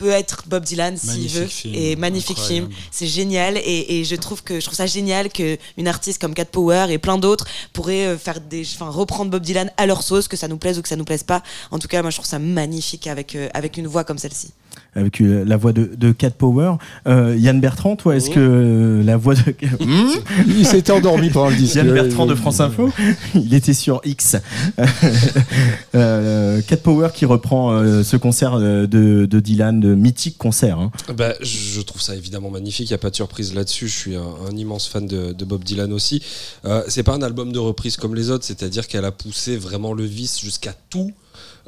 peut 0.00 0.10
être 0.10 0.44
Bob 0.46 0.64
Dylan 0.64 0.96
s'il 0.96 1.28
veut. 1.28 1.46
film, 1.46 1.74
et 1.74 1.94
magnifique 1.94 2.38
incroyable. 2.38 2.68
film 2.68 2.80
c'est 2.90 3.06
génial. 3.06 3.58
Et, 3.58 4.00
et 4.00 4.04
je 4.04 4.16
trouve 4.16 4.42
que 4.42 4.58
je 4.58 4.64
trouve 4.64 4.76
ça 4.76 4.86
génial 4.86 5.30
que 5.30 5.58
une 5.76 5.88
artiste 5.88 6.18
comme 6.20 6.34
Cat 6.34 6.46
Power 6.46 6.86
et 6.88 6.98
plein 6.98 7.18
d'autres 7.18 7.46
pourraient 7.74 8.06
euh, 8.06 8.18
faire 8.18 8.40
des 8.40 8.62
enfin 8.74 8.88
reprendre 8.88 9.30
Bob 9.30 9.42
Dylan 9.42 9.70
à 9.76 9.84
leur 9.84 10.02
sauce 10.02 10.26
que 10.26 10.38
ça 10.38 10.48
nous 10.48 10.56
plaise 10.56 10.78
ou 10.78 10.82
que 10.82 10.88
ça 10.88 10.96
nous 10.96 11.04
plaise 11.04 11.22
pas. 11.22 11.42
En 11.70 11.78
tout 11.78 11.88
cas 11.88 12.00
moi 12.00 12.10
je 12.10 12.16
trouve 12.16 12.26
ça 12.26 12.38
magnifique 12.38 13.06
avec 13.06 13.34
euh, 13.34 13.48
avec 13.52 13.76
une 13.76 13.86
voix 13.86 14.04
comme 14.04 14.18
celle-ci 14.18 14.48
avec 14.94 15.20
euh, 15.20 15.44
la 15.46 15.56
voix 15.56 15.72
de, 15.72 15.90
de 15.96 16.12
Cat 16.12 16.30
Power 16.30 16.74
Euh, 17.06 17.36
Yann 17.38 17.60
Bertrand 17.60 17.96
toi 17.96 18.16
est-ce 18.16 18.30
que 18.30 18.40
euh, 18.40 19.02
la 19.02 19.16
voix 19.16 19.34
de 19.34 19.40
Hmm 19.80 20.08
Il 20.46 20.66
s'était 20.66 20.92
endormi 20.92 21.30
pendant 21.30 21.50
le 21.50 21.56
disque. 21.56 21.76
Yann 21.76 21.92
Bertrand 21.92 22.26
de 22.26 22.34
France 22.34 22.60
Info, 22.60 22.90
il 23.34 23.54
était 23.54 23.74
sur 23.74 24.00
X. 24.04 24.36
euh, 25.94 26.60
Cat 26.66 26.76
Power 26.78 27.08
qui 27.14 27.24
reprend 27.24 27.72
euh, 27.72 28.02
ce 28.02 28.16
concert 28.16 28.58
de, 28.58 28.86
de 29.26 29.40
Dylan, 29.40 29.80
de 29.80 29.94
mythique 29.94 30.38
concert. 30.38 30.78
hein. 30.78 30.90
Bah, 31.16 31.34
je 31.40 31.80
trouve 31.80 32.00
ça 32.02 32.14
évidemment 32.16 32.50
magnifique, 32.50 32.88
il 32.88 32.92
n'y 32.92 32.96
a 32.96 32.98
pas 32.98 33.10
de 33.10 33.16
surprise 33.16 33.54
là-dessus. 33.54 33.88
Je 33.88 33.96
suis 33.96 34.16
un, 34.16 34.22
un 34.50 34.56
immense 34.56 34.86
fan 34.88 35.06
de, 35.06 35.32
de 35.32 35.44
Bob 35.44 35.64
Dylan 35.64 35.92
aussi. 35.92 36.22
Euh, 36.64 36.82
c'est 36.88 37.02
pas 37.02 37.14
un 37.14 37.22
album 37.22 37.52
de 37.52 37.58
reprise 37.58 37.96
comme 37.96 38.14
les 38.14 38.30
autres, 38.30 38.44
c'est-à-dire 38.44 38.86
qu'elle 38.88 39.04
a 39.04 39.12
poussé 39.12 39.56
vraiment 39.56 39.92
le 39.92 40.04
vice 40.04 40.40
jusqu'à 40.40 40.74
tout 40.90 41.12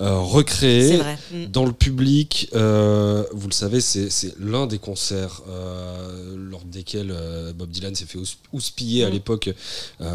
euh, 0.03 0.17
vrai 0.97 1.19
Mm. 1.33 1.47
dans 1.47 1.65
le 1.65 1.73
public. 1.73 2.49
euh, 2.55 3.25
vous 3.33 3.47
le 3.49 3.53
savez, 3.55 3.81
c'est 3.81 4.09
l'un 4.39 4.67
des 4.67 4.79
concerts 4.79 5.43
euh, 5.49 6.35
lors 6.37 6.65
desquels 6.65 7.15
Bob 7.57 7.71
Dylan 7.71 7.95
s'est 7.95 8.05
fait 8.07 8.19
hous- 8.19 8.37
houspiller 8.53 9.05
à 9.05 9.09
Mm. 9.09 9.13
l'époque 9.13 9.51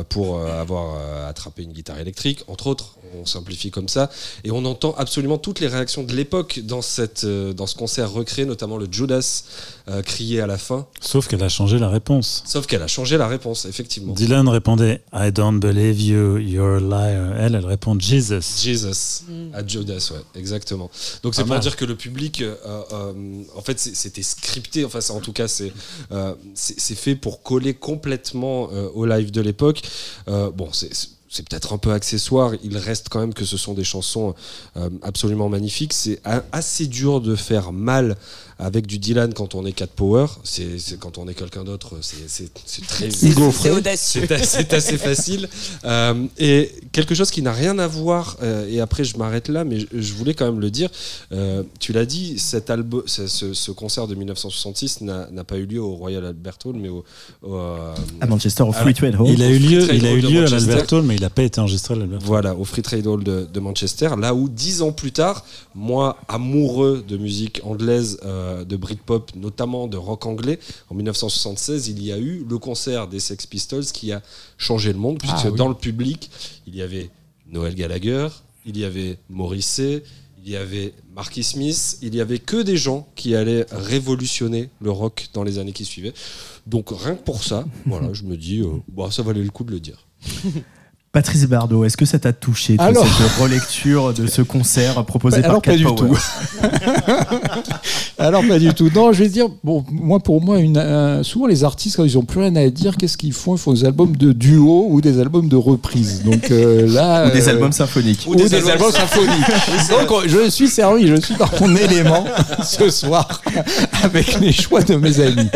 pour 0.10 0.40
avoir 0.42 1.28
attrapé 1.28 1.64
une 1.64 1.72
guitare 1.74 2.00
électrique, 2.00 2.44
entre 2.48 2.68
autres. 2.68 2.96
On 3.20 3.26
simplifie 3.26 3.72
comme 3.72 3.88
ça. 3.88 4.10
Et 4.44 4.52
on 4.52 4.66
entend 4.66 4.94
absolument 4.98 5.38
toutes 5.38 5.60
les 5.62 5.68
réactions 5.68 6.04
de 6.04 6.14
l'époque 6.14 6.60
dans, 6.64 6.82
cette, 6.82 7.26
dans 7.26 7.66
ce 7.68 7.76
concert 7.76 8.12
recréé, 8.12 8.46
notamment 8.46 8.78
le 8.78 8.88
Judas 8.92 9.44
euh, 9.90 10.02
crié 10.02 10.42
à 10.42 10.48
la 10.48 10.58
fin. 10.58 10.86
Sauf 11.00 11.28
qu'elle 11.28 11.44
a 11.44 11.50
changé 11.50 11.80
la 11.80 11.90
réponse. 11.90 12.44
Sauf 12.46 12.66
qu'elle 12.68 12.82
a 12.84 12.88
changé 12.88 13.18
la 13.18 13.28
réponse, 13.28 13.66
effectivement. 13.66 14.14
Dylan 14.14 14.48
répondait 14.50 15.02
I 15.14 15.32
don't 15.32 15.60
believe 15.60 16.02
you, 16.02 16.38
you're 16.38 16.78
a 16.78 16.80
liar. 16.80 17.36
Elle, 17.40 17.56
elle 17.56 17.66
répond 17.66 17.98
Jesus. 18.00 18.42
Jesus 18.62 19.24
Mm. 19.28 19.54
à 19.56 19.66
Judas, 19.66 20.12
ouais, 20.14 20.40
exactement. 20.40 20.90
Donc 21.24 21.36
c'est 21.36 21.42
Pas 21.42 21.46
pour 21.48 21.54
mal. 21.56 21.60
dire 21.62 21.76
que 21.76 21.86
le 21.86 21.96
public, 21.96 22.42
euh, 22.42 22.56
euh, 22.66 23.14
en 23.56 23.62
fait, 23.62 23.80
c'était 23.80 24.24
scripté. 24.24 24.86
Enfin, 24.86 25.02
c'est- 25.02 25.14
en 25.14 25.20
tout 25.22 25.34
cas, 25.34 25.48
c'est 25.48 25.72
euh, 26.12 26.34
fait 26.56 27.16
pour 27.16 27.42
coller 27.44 27.74
complètement 27.74 28.70
euh, 28.72 28.90
au 28.94 29.06
live 29.06 29.32
de 29.32 29.42
l'époque. 29.42 29.82
Euh, 30.28 30.52
bon, 30.52 30.70
c'est 30.72 30.90
c'est 31.30 31.48
peut-être 31.48 31.74
un 31.74 31.78
peu 31.78 31.92
accessoire. 31.92 32.54
Il 32.64 32.78
reste 32.78 33.10
quand 33.10 33.20
même 33.20 33.34
que 33.34 33.44
ce 33.44 33.58
sont 33.58 33.74
des 33.74 33.84
chansons 33.84 34.34
euh, 34.78 34.90
absolument 35.04 35.50
magnifiques. 35.50 35.92
C'est 35.94 36.22
assez 36.54 36.88
dur 36.88 37.20
de 37.20 37.36
faire 37.36 37.74
mal 37.74 38.16
avec 38.60 38.88
du 38.88 38.98
Dylan 39.00 39.34
quand 39.34 39.56
on 39.56 39.66
est 39.66 39.72
Cat 39.72 39.88
Power. 39.88 40.26
C'est 40.44 40.78
quand 41.00 41.18
on 41.18 41.28
est 41.28 41.34
quelqu'un 41.34 41.64
d'autre, 41.64 41.96
c'est- 42.02 42.52
très 42.88 43.10
c'est 43.12 43.28
Hugo 43.28 43.52
c'est 43.52 43.58
Frey. 43.58 43.70
audacieux 43.72 44.28
c'est 44.44 44.74
assez, 44.74 44.98
facile. 44.98 45.48
Euh, 45.86 46.26
et 46.38 46.72
quelque 46.92 47.14
chose 47.16 47.30
qui 47.32 47.42
n'a 47.42 47.52
rien 47.54 47.78
à 47.80 47.88
voir, 47.88 48.38
euh, 48.42 48.68
et 48.70 48.80
après 48.82 49.04
je 49.04 49.18
m'arrête 49.18 49.48
là, 49.48 49.64
mais 49.64 49.80
je, 49.80 49.86
je 49.94 50.14
voulais 50.14 50.34
quand 50.34 50.46
même 50.46 50.60
le 50.60 50.70
dire. 50.72 50.90
Euh, 51.32 51.64
tu 51.80 51.94
l'as 51.94 52.06
dit, 52.06 52.40
cet 52.40 52.70
album, 52.70 53.04
ce, 53.06 53.28
ce- 53.28 53.54
ce 53.54 53.72
concert 53.72 54.08
de 54.08 54.16
1966 54.16 55.02
n'a 55.02 55.44
pas 55.44 55.58
eu 55.58 55.66
lieu 55.66 55.82
au 55.82 55.96
Royal 55.96 56.26
Albert 56.26 56.58
Hall, 56.66 56.76
mais 56.78 56.90
au. 56.90 57.04
au, 57.44 57.56
euh, 57.56 57.94
À 58.22 58.26
Manchester, 58.28 58.64
au 58.64 58.72
Free 58.72 58.94
Trade 58.94 59.16
Hall. 59.20 59.30
Il 59.30 59.42
a 59.44 59.50
eu 59.50 59.60
lieu, 59.60 59.94
il 59.94 60.06
a 60.06 60.12
Hall 60.12 60.18
eu 60.18 60.22
lieu 60.22 60.46
à 60.46 60.50
l'Albert 60.50 60.92
Hall, 60.94 61.04
mais 61.04 61.16
il 61.16 61.22
n'a 61.22 61.30
pas 61.30 61.44
été 61.44 61.60
enregistré 61.62 61.94
à 61.94 61.98
l'Albert 61.98 62.20
Hall. 62.20 62.26
Voilà, 62.26 62.56
au 62.56 62.66
Free 62.66 62.82
Trade 62.82 63.06
Hall 63.08 63.24
de, 63.24 63.48
de 63.52 63.60
Manchester, 63.60 64.10
là 64.20 64.34
où 64.34 64.50
dix 64.50 64.82
ans 64.82 64.92
plus 64.92 65.12
tard, 65.12 65.46
moi, 65.76 66.18
amoureux 66.28 67.04
de 67.08 67.18
musique 67.18 67.62
anglaise, 67.64 68.20
euh, 68.26 68.47
de 68.66 68.76
Britpop, 68.76 69.32
notamment 69.36 69.88
de 69.88 69.98
rock 69.98 70.26
anglais, 70.26 70.60
en 70.90 70.96
1976, 70.96 71.88
il 71.90 72.04
y 72.04 72.12
a 72.12 72.18
eu 72.18 72.46
le 72.48 72.58
concert 72.58 73.08
des 73.08 73.20
Sex 73.20 73.46
Pistols 73.46 73.86
qui 73.86 74.12
a 74.12 74.22
changé 74.58 74.92
le 74.94 75.00
monde, 75.00 75.18
puisque 75.20 75.36
Ah 75.46 75.50
oui. 75.52 75.58
dans 75.58 75.68
le 75.70 75.76
public, 75.76 76.30
il 76.66 76.76
y 76.76 76.82
avait 76.82 77.10
Noël 77.50 77.76
Gallagher, 77.76 78.28
il 78.66 78.78
y 78.78 78.84
avait 78.84 79.18
Morrissey, 79.30 80.04
il 80.44 80.52
y 80.52 80.56
avait 80.56 80.94
Marky 81.16 81.44
Smith, 81.44 81.98
il 82.02 82.16
y 82.16 82.22
avait 82.22 82.40
que 82.40 82.62
des 82.62 82.78
gens 82.78 83.08
qui 83.16 83.36
allaient 83.36 83.66
révolutionner 83.72 84.70
le 84.82 84.92
rock 84.92 85.28
dans 85.34 85.44
les 85.44 85.58
années 85.60 85.74
qui 85.74 85.84
suivaient. 85.86 86.14
Donc 86.66 86.90
rien 86.92 87.16
que 87.16 87.24
pour 87.24 87.44
ça, 87.44 87.66
voilà, 87.86 88.14
je 88.14 88.24
me 88.24 88.38
dis, 88.38 88.62
euh, 88.62 88.68
bah, 88.88 89.10
ça 89.12 89.24
valait 89.24 89.44
le 89.44 89.50
coup 89.50 89.64
de 89.64 89.72
le 89.72 89.80
dire. 89.80 90.06
Patrice 91.18 91.48
Bardot, 91.48 91.84
est-ce 91.84 91.98
que 91.98 92.06
ça 92.06 92.20
t'a 92.20 92.32
touché 92.32 92.76
Alors- 92.78 93.04
cette 93.04 93.42
relecture 93.42 94.14
de 94.14 94.28
ce 94.28 94.44
concert 94.44 95.04
proposé 95.04 95.38
Bah, 95.38 95.42
par 95.42 95.50
alors 95.50 95.62
Cat 95.64 95.72
pas 95.72 95.78
du 95.78 95.86
tout. 95.86 96.16
Alors 98.20 98.44
pas 98.48 98.60
du 98.60 98.72
tout. 98.74 98.90
Non, 98.94 99.14
je 99.14 99.24
vais 99.24 99.30
dire, 99.30 99.48
bon, 99.64 99.84
moi 99.90 100.20
pour 100.20 100.42
moi, 100.42 100.60
une, 100.60 100.78
un- 100.78 101.24
souvent 101.24 101.48
les 101.48 101.64
artistes 101.64 101.96
quand 101.96 102.04
ils 102.04 102.18
ont 102.20 102.24
plus 102.24 102.42
rien 102.42 102.56
à 102.56 102.70
dire, 102.70 102.98
qu'est-ce 102.98 103.18
qu'ils 103.18 103.34
font? 103.34 103.56
Ils 103.56 103.60
font 103.60 103.74
des 103.74 103.86
albums 103.86 104.16
de 104.16 104.32
duo 104.32 104.86
ou 104.90 105.02
des 105.02 105.20
albums 105.20 105.50
de 105.50 105.56
reprise. 105.56 106.22
Donc 106.24 106.52
euh, 106.52 106.86
là, 106.88 107.28
Ou 107.28 107.32
des 107.32 107.48
euh, 107.48 107.52
albums 107.52 107.72
symphoniques 107.72 108.26
ou 108.28 108.36
des, 108.36 108.54
albums 108.54 108.92
symphoniques. 108.92 109.30
Donc 109.90 110.12
euh, 110.12 110.28
je 110.28 110.50
suis 110.52 110.68
servi, 110.68 111.08
je 111.08 111.16
suis 111.16 111.36
dans 111.36 111.50
mon 111.62 111.76
élément 111.76 112.26
ce 112.64 112.92
soir 112.92 113.42
avec 114.04 114.40
les 114.40 114.52
choix 114.52 114.84
de 114.84 114.96
mes 114.96 115.20
amis. 115.20 115.50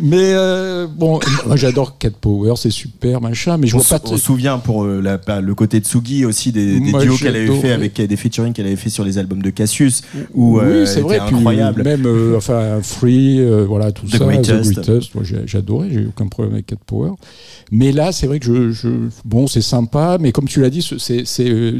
Mais 0.00 0.32
euh, 0.34 0.86
bon, 0.86 1.20
moi 1.46 1.56
j'adore 1.56 1.98
Cat 1.98 2.10
Power, 2.20 2.54
c'est 2.56 2.70
super, 2.70 3.20
machin, 3.20 3.56
mais 3.58 3.66
je 3.66 3.76
On, 3.76 3.78
vois 3.80 3.98
pas. 3.98 4.04
on 4.10 4.16
se 4.16 4.22
souvient 4.22 4.58
pour 4.58 4.84
euh, 4.84 5.00
la- 5.00 5.40
le 5.40 5.54
côté 5.54 5.78
Tsugi 5.78 6.24
aussi 6.24 6.52
des, 6.52 6.80
des 6.80 6.92
duos 6.92 7.16
qu'elle 7.16 7.36
avait 7.36 7.60
fait 7.60 7.72
avec 7.72 8.00
des 8.00 8.16
featuring 8.16 8.52
qu'elle 8.52 8.66
avait 8.66 8.76
fait 8.76 8.90
sur 8.90 9.04
les 9.04 9.18
albums 9.18 9.42
de 9.42 9.50
Cassius 9.50 10.02
où 10.34 10.58
oui, 10.58 10.64
euh, 10.64 10.86
c'est 10.86 11.00
vrai, 11.00 11.20
puis 11.26 11.36
incroyable. 11.36 11.82
même 11.82 12.06
euh, 12.06 12.36
enfin 12.36 12.80
Free, 12.82 13.40
voilà 13.66 13.92
tout 13.92 14.06
The 14.06 14.16
ça, 14.16 14.24
Greatest. 14.24 14.70
The 14.70 14.74
Greatest, 14.74 15.14
moi 15.14 15.24
j'ai 15.24 16.06
aucun 16.06 16.26
problème 16.28 16.54
avec 16.54 16.66
Cat 16.66 16.76
Power. 16.86 17.12
Mais 17.70 17.92
là, 17.92 18.12
c'est 18.12 18.26
vrai 18.26 18.40
que 18.40 18.46
je, 18.46 18.70
je- 18.72 19.08
bon, 19.24 19.46
c'est 19.46 19.62
sympa, 19.62 20.18
mais 20.20 20.32
comme 20.32 20.46
tu 20.48 20.60
l'as 20.60 20.70
dit, 20.70 20.82
ce- 20.82 20.98
c'est 20.98 21.24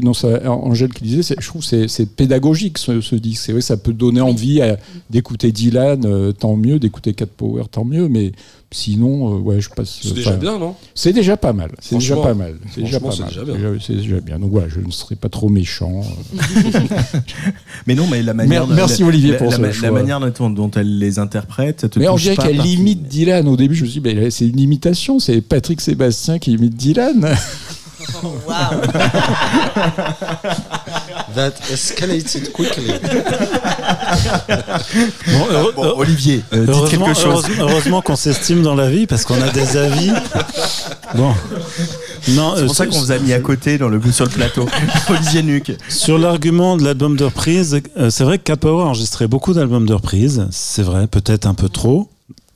non, 0.01 0.13
ça, 0.13 0.49
Angèle 0.51 0.93
qui 0.93 1.03
disait, 1.03 1.35
je 1.39 1.47
trouve 1.47 1.67
que 1.67 1.87
c'est 1.87 2.05
pédagogique 2.15 2.77
ce, 2.77 3.01
ce 3.01 3.15
disque. 3.15 3.43
C'est 3.45 3.51
vrai, 3.51 3.61
ça 3.61 3.77
peut 3.77 3.93
donner 3.93 4.21
envie 4.21 4.61
d'écouter 5.09 5.51
Dylan, 5.51 6.33
tant 6.33 6.55
mieux, 6.55 6.79
d'écouter 6.79 7.13
Cat 7.13 7.24
Power, 7.31 7.63
tant 7.71 7.85
mieux, 7.85 8.09
mais 8.09 8.31
sinon, 8.71 9.35
euh, 9.35 9.39
ouais, 9.39 9.61
je 9.61 9.69
passe. 9.69 9.99
C'est 10.01 10.13
déjà 10.13 10.31
enfin, 10.31 10.39
bien, 10.39 10.59
non? 10.59 10.75
C'est 10.93 11.13
déjà 11.13 11.37
pas 11.37 11.53
mal. 11.53 11.71
C'est 11.79 11.95
déjà 11.95 12.15
pas 12.17 12.33
mal. 12.33 12.55
C'est 12.73 12.81
déjà 12.81 12.99
franchement, 12.99 13.25
pas 13.25 13.31
c'est 13.31 13.37
mal. 13.37 13.45
déjà 13.45 13.57
bien. 13.69 13.79
C'est 13.81 13.93
déjà- 13.93 14.03
déjà 14.09 14.21
bien. 14.21 14.39
Donc 14.39 14.51
voilà, 14.51 14.67
je 14.69 14.79
ne 14.79 14.91
serai 14.91 15.15
pas 15.15 15.29
trop 15.29 15.49
méchant. 15.49 16.01
Mais 17.87 17.95
non, 17.95 18.07
mais 18.09 18.23
la 18.23 18.33
manière. 18.33 18.65
Mer- 18.67 18.75
merci, 18.75 19.01
la- 19.01 19.07
Olivier, 19.07 19.31
la- 19.33 19.37
pour 19.37 19.51
la, 19.51 19.57
ce 19.57 19.61
la 19.61 19.71
choix. 19.73 19.91
manière 19.91 20.19
dont, 20.19 20.49
dont 20.49 20.71
elle 20.71 20.97
les 20.97 21.19
interprète. 21.19 21.81
ça 21.81 21.89
te 21.89 21.99
Mais 21.99 22.07
on 22.07 22.15
dirait 22.15 22.35
qu'elle 22.35 22.57
limite 22.57 23.03
Dylan. 23.07 23.47
Au 23.47 23.55
début, 23.57 23.75
je 23.75 23.85
me 23.85 23.89
suis 23.89 24.01
dit, 24.01 24.09
c'est 24.31 24.47
une 24.47 24.59
imitation. 24.59 25.19
C'est 25.19 25.41
Patrick 25.41 25.81
Sébastien 25.81 26.39
qui 26.39 26.53
imite 26.53 26.75
Dylan. 26.75 27.35
That 31.35 31.51
escalated 31.71 32.51
quickly. 32.53 32.87
Bon, 35.27 35.45
heureux- 35.51 35.73
Bon, 35.75 35.93
Olivier, 35.97 36.43
euh, 36.53 36.59
dites 36.65 36.69
heureusement, 36.69 37.05
quelque 37.07 37.19
chose. 37.19 37.25
heureusement- 37.45 37.67
heureusement 37.69 38.01
qu'on 38.01 38.15
s'estime 38.15 38.61
dans 38.61 38.75
la 38.75 38.89
vie 38.89 39.05
parce 39.07 39.25
qu'on 39.25 39.41
a 39.41 39.49
des 39.49 39.75
avis. 39.77 40.11
Bon. 41.15 41.33
Non, 42.29 42.53
C'est 42.55 42.61
euh, 42.61 42.65
pour 42.67 42.75
ça 42.75 42.85
qu'on 42.87 42.99
vous 42.99 43.11
a 43.11 43.17
mis 43.19 43.33
à 43.33 43.39
côté 43.39 43.77
dans 43.77 43.89
le, 43.89 43.99
sur 44.11 44.25
le 44.25 44.31
plateau. 44.31 44.67
Olivier 45.09 45.43
Nuc. 45.43 45.75
Sur 45.89 46.17
l'argument 46.17 46.77
de 46.77 46.83
l'album 46.83 47.15
de 47.17 47.25
reprise, 47.25 47.79
euh, 47.97 48.09
c'est 48.09 48.23
vrai 48.23 48.37
que 48.37 48.43
Cat 48.43 48.57
Power 48.57 48.83
a 48.83 48.85
enregistré 48.87 49.27
beaucoup 49.27 49.53
d'albums 49.53 49.85
de 49.85 49.93
reprise. 49.93 50.47
C'est 50.51 50.83
vrai, 50.83 51.07
peut-être 51.07 51.45
un 51.45 51.53
peu 51.53 51.69
trop. 51.69 52.09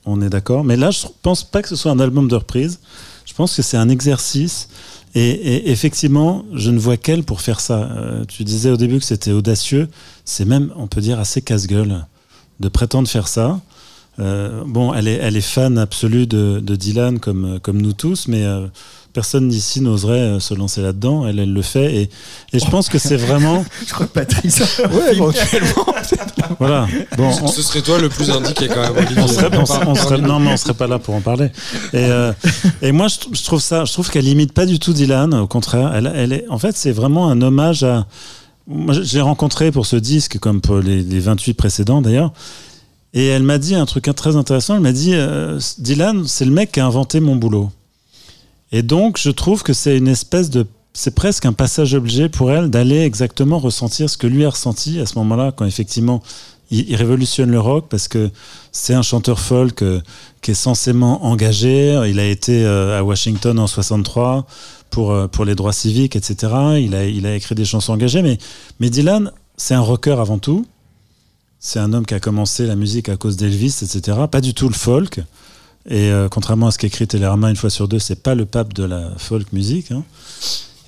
On 0.06 0.22
est 0.22 0.30
d'accord. 0.30 0.64
Mais 0.64 0.76
là, 0.76 0.90
je 0.90 1.06
pense 1.22 1.44
pas 1.44 1.62
que 1.62 1.68
ce 1.68 1.76
soit 1.76 1.90
un 1.92 2.00
album 2.00 2.28
de 2.28 2.34
reprise. 2.36 2.78
Je 3.26 3.34
pense 3.34 3.54
que 3.54 3.62
c'est 3.62 3.76
un 3.76 3.88
exercice. 3.88 4.68
Et, 5.14 5.30
et 5.30 5.70
effectivement, 5.70 6.44
je 6.54 6.70
ne 6.70 6.78
vois 6.78 6.96
qu'elle 6.96 7.24
pour 7.24 7.40
faire 7.40 7.60
ça. 7.60 7.90
Euh, 7.90 8.24
tu 8.26 8.44
disais 8.44 8.70
au 8.70 8.76
début 8.76 8.98
que 8.98 9.04
c'était 9.04 9.32
audacieux. 9.32 9.88
C'est 10.24 10.44
même, 10.44 10.72
on 10.76 10.86
peut 10.86 11.00
dire, 11.00 11.18
assez 11.18 11.42
casse-gueule 11.42 12.06
de 12.60 12.68
prétendre 12.68 13.08
faire 13.08 13.26
ça. 13.26 13.60
Euh, 14.20 14.62
bon, 14.66 14.92
elle 14.94 15.08
est, 15.08 15.18
elle 15.22 15.36
est 15.36 15.40
fan 15.40 15.78
absolue 15.78 16.26
de, 16.26 16.60
de 16.62 16.76
Dylan 16.76 17.18
comme, 17.18 17.58
comme 17.62 17.80
nous 17.80 17.92
tous, 17.94 18.28
mais 18.28 18.44
euh, 18.44 18.66
personne 19.12 19.48
d'ici 19.48 19.80
n'oserait 19.80 20.18
euh, 20.20 20.40
se 20.40 20.52
lancer 20.54 20.82
là-dedans. 20.82 21.26
Elle, 21.26 21.38
elle 21.38 21.52
le 21.52 21.62
fait. 21.62 21.94
Et, 21.94 22.10
et 22.52 22.58
je 22.58 22.66
pense 22.68 22.88
que 22.88 22.98
c'est 22.98 23.16
vraiment. 23.16 23.64
Je 23.86 23.92
crois 23.94 24.06
que 24.06 24.12
Patrice. 24.12 24.60
ouais, 24.78 25.12
éventuellement. 25.14 25.86
Voilà. 26.58 26.86
Bon, 27.16 27.30
on, 27.42 27.46
Ce 27.48 27.62
serait 27.62 27.80
toi 27.82 27.98
le 27.98 28.08
plus 28.08 28.30
indiqué 28.30 28.68
quand 28.68 28.82
même, 28.92 29.06
on 29.16 29.26
serait, 29.26 29.56
on 29.56 29.64
serait- 29.66 29.86
on 29.86 29.94
serait- 29.94 30.08
Parmi 30.08 30.22
nous. 30.22 30.28
non, 30.28 30.38
mais 30.40 30.52
on 30.52 30.56
serait 30.56 30.74
pas 30.74 30.86
là 30.86 30.98
pour 30.98 31.14
en 31.14 31.20
parler. 31.20 31.46
Et, 31.92 31.98
euh, 31.98 32.32
et 32.82 32.92
moi, 32.92 33.08
je, 33.08 33.16
tr- 33.16 33.28
je 33.36 33.44
trouve 33.44 33.60
ça, 33.60 33.84
je 33.84 33.92
trouve 33.92 34.10
qu'elle 34.10 34.28
imite 34.28 34.52
pas 34.52 34.66
du 34.66 34.78
tout 34.78 34.92
Dylan. 34.92 35.32
Au 35.34 35.46
contraire, 35.46 35.92
elle, 35.94 36.12
elle 36.14 36.32
est, 36.32 36.44
en 36.50 36.58
fait, 36.58 36.76
c'est 36.76 36.92
vraiment 36.92 37.30
un 37.30 37.40
hommage 37.40 37.84
à. 37.84 38.06
Moi, 38.68 38.94
l'ai 38.94 39.20
rencontré 39.20 39.72
pour 39.72 39.86
ce 39.86 39.96
disque, 39.96 40.38
comme 40.38 40.60
pour 40.60 40.76
les, 40.78 41.02
les 41.02 41.20
28 41.20 41.54
précédents 41.54 42.02
d'ailleurs. 42.02 42.32
Et 43.12 43.26
elle 43.26 43.42
m'a 43.42 43.58
dit 43.58 43.74
un 43.74 43.86
truc 43.86 44.10
très 44.14 44.36
intéressant. 44.36 44.76
Elle 44.76 44.82
m'a 44.82 44.92
dit 44.92 45.14
euh, 45.14 45.58
Dylan, 45.78 46.26
c'est 46.26 46.44
le 46.44 46.52
mec 46.52 46.72
qui 46.72 46.80
a 46.80 46.86
inventé 46.86 47.20
mon 47.20 47.36
boulot. 47.36 47.70
Et 48.72 48.82
donc, 48.82 49.18
je 49.18 49.30
trouve 49.30 49.62
que 49.62 49.72
c'est 49.72 49.96
une 49.96 50.08
espèce 50.08 50.50
de. 50.50 50.66
C'est 50.92 51.14
presque 51.14 51.46
un 51.46 51.52
passage 51.52 51.94
obligé 51.94 52.28
pour 52.28 52.50
elle 52.50 52.68
d'aller 52.68 53.00
exactement 53.00 53.58
ressentir 53.58 54.10
ce 54.10 54.18
que 54.18 54.26
lui 54.26 54.44
a 54.44 54.50
ressenti 54.50 54.98
à 54.98 55.06
ce 55.06 55.16
moment-là, 55.18 55.52
quand 55.52 55.64
effectivement 55.64 56.20
il, 56.72 56.96
révolutionne 56.96 57.50
le 57.50 57.60
rock, 57.60 57.86
parce 57.88 58.08
que 58.08 58.30
c'est 58.72 58.94
un 58.94 59.02
chanteur 59.02 59.38
folk 59.38 59.82
euh, 59.82 60.00
qui 60.42 60.50
est 60.50 60.54
censément 60.54 61.24
engagé. 61.24 62.00
Il 62.08 62.18
a 62.18 62.26
été 62.26 62.64
euh, 62.64 62.98
à 62.98 63.04
Washington 63.04 63.58
en 63.58 63.68
63 63.68 64.46
pour, 64.90 65.28
pour 65.30 65.44
les 65.44 65.54
droits 65.54 65.72
civiques, 65.72 66.16
etc. 66.16 66.52
Il 66.80 66.94
a, 66.96 67.04
il 67.06 67.24
a 67.26 67.36
écrit 67.36 67.54
des 67.54 67.64
chansons 67.64 67.92
engagées, 67.92 68.22
mais, 68.22 68.38
mais 68.80 68.90
Dylan, 68.90 69.30
c'est 69.56 69.74
un 69.74 69.80
rocker 69.80 70.18
avant 70.18 70.38
tout. 70.38 70.66
C'est 71.60 71.78
un 71.78 71.92
homme 71.92 72.06
qui 72.06 72.14
a 72.14 72.20
commencé 72.20 72.66
la 72.66 72.74
musique 72.74 73.08
à 73.10 73.16
cause 73.16 73.36
d'Elvis, 73.36 73.76
etc. 73.82 74.16
Pas 74.30 74.40
du 74.40 74.54
tout 74.54 74.68
le 74.68 74.74
folk. 74.74 75.18
Et 75.88 76.10
euh, 76.10 76.28
contrairement 76.30 76.68
à 76.68 76.70
ce 76.70 76.78
qu'écrit 76.78 77.06
Télérama 77.06 77.50
une 77.50 77.56
fois 77.56 77.70
sur 77.70 77.86
deux, 77.88 77.98
c'est 77.98 78.22
pas 78.22 78.34
le 78.34 78.46
pape 78.46 78.72
de 78.74 78.84
la 78.84 79.10
folk 79.18 79.52
musique. 79.52 79.90
hein. 79.92 80.02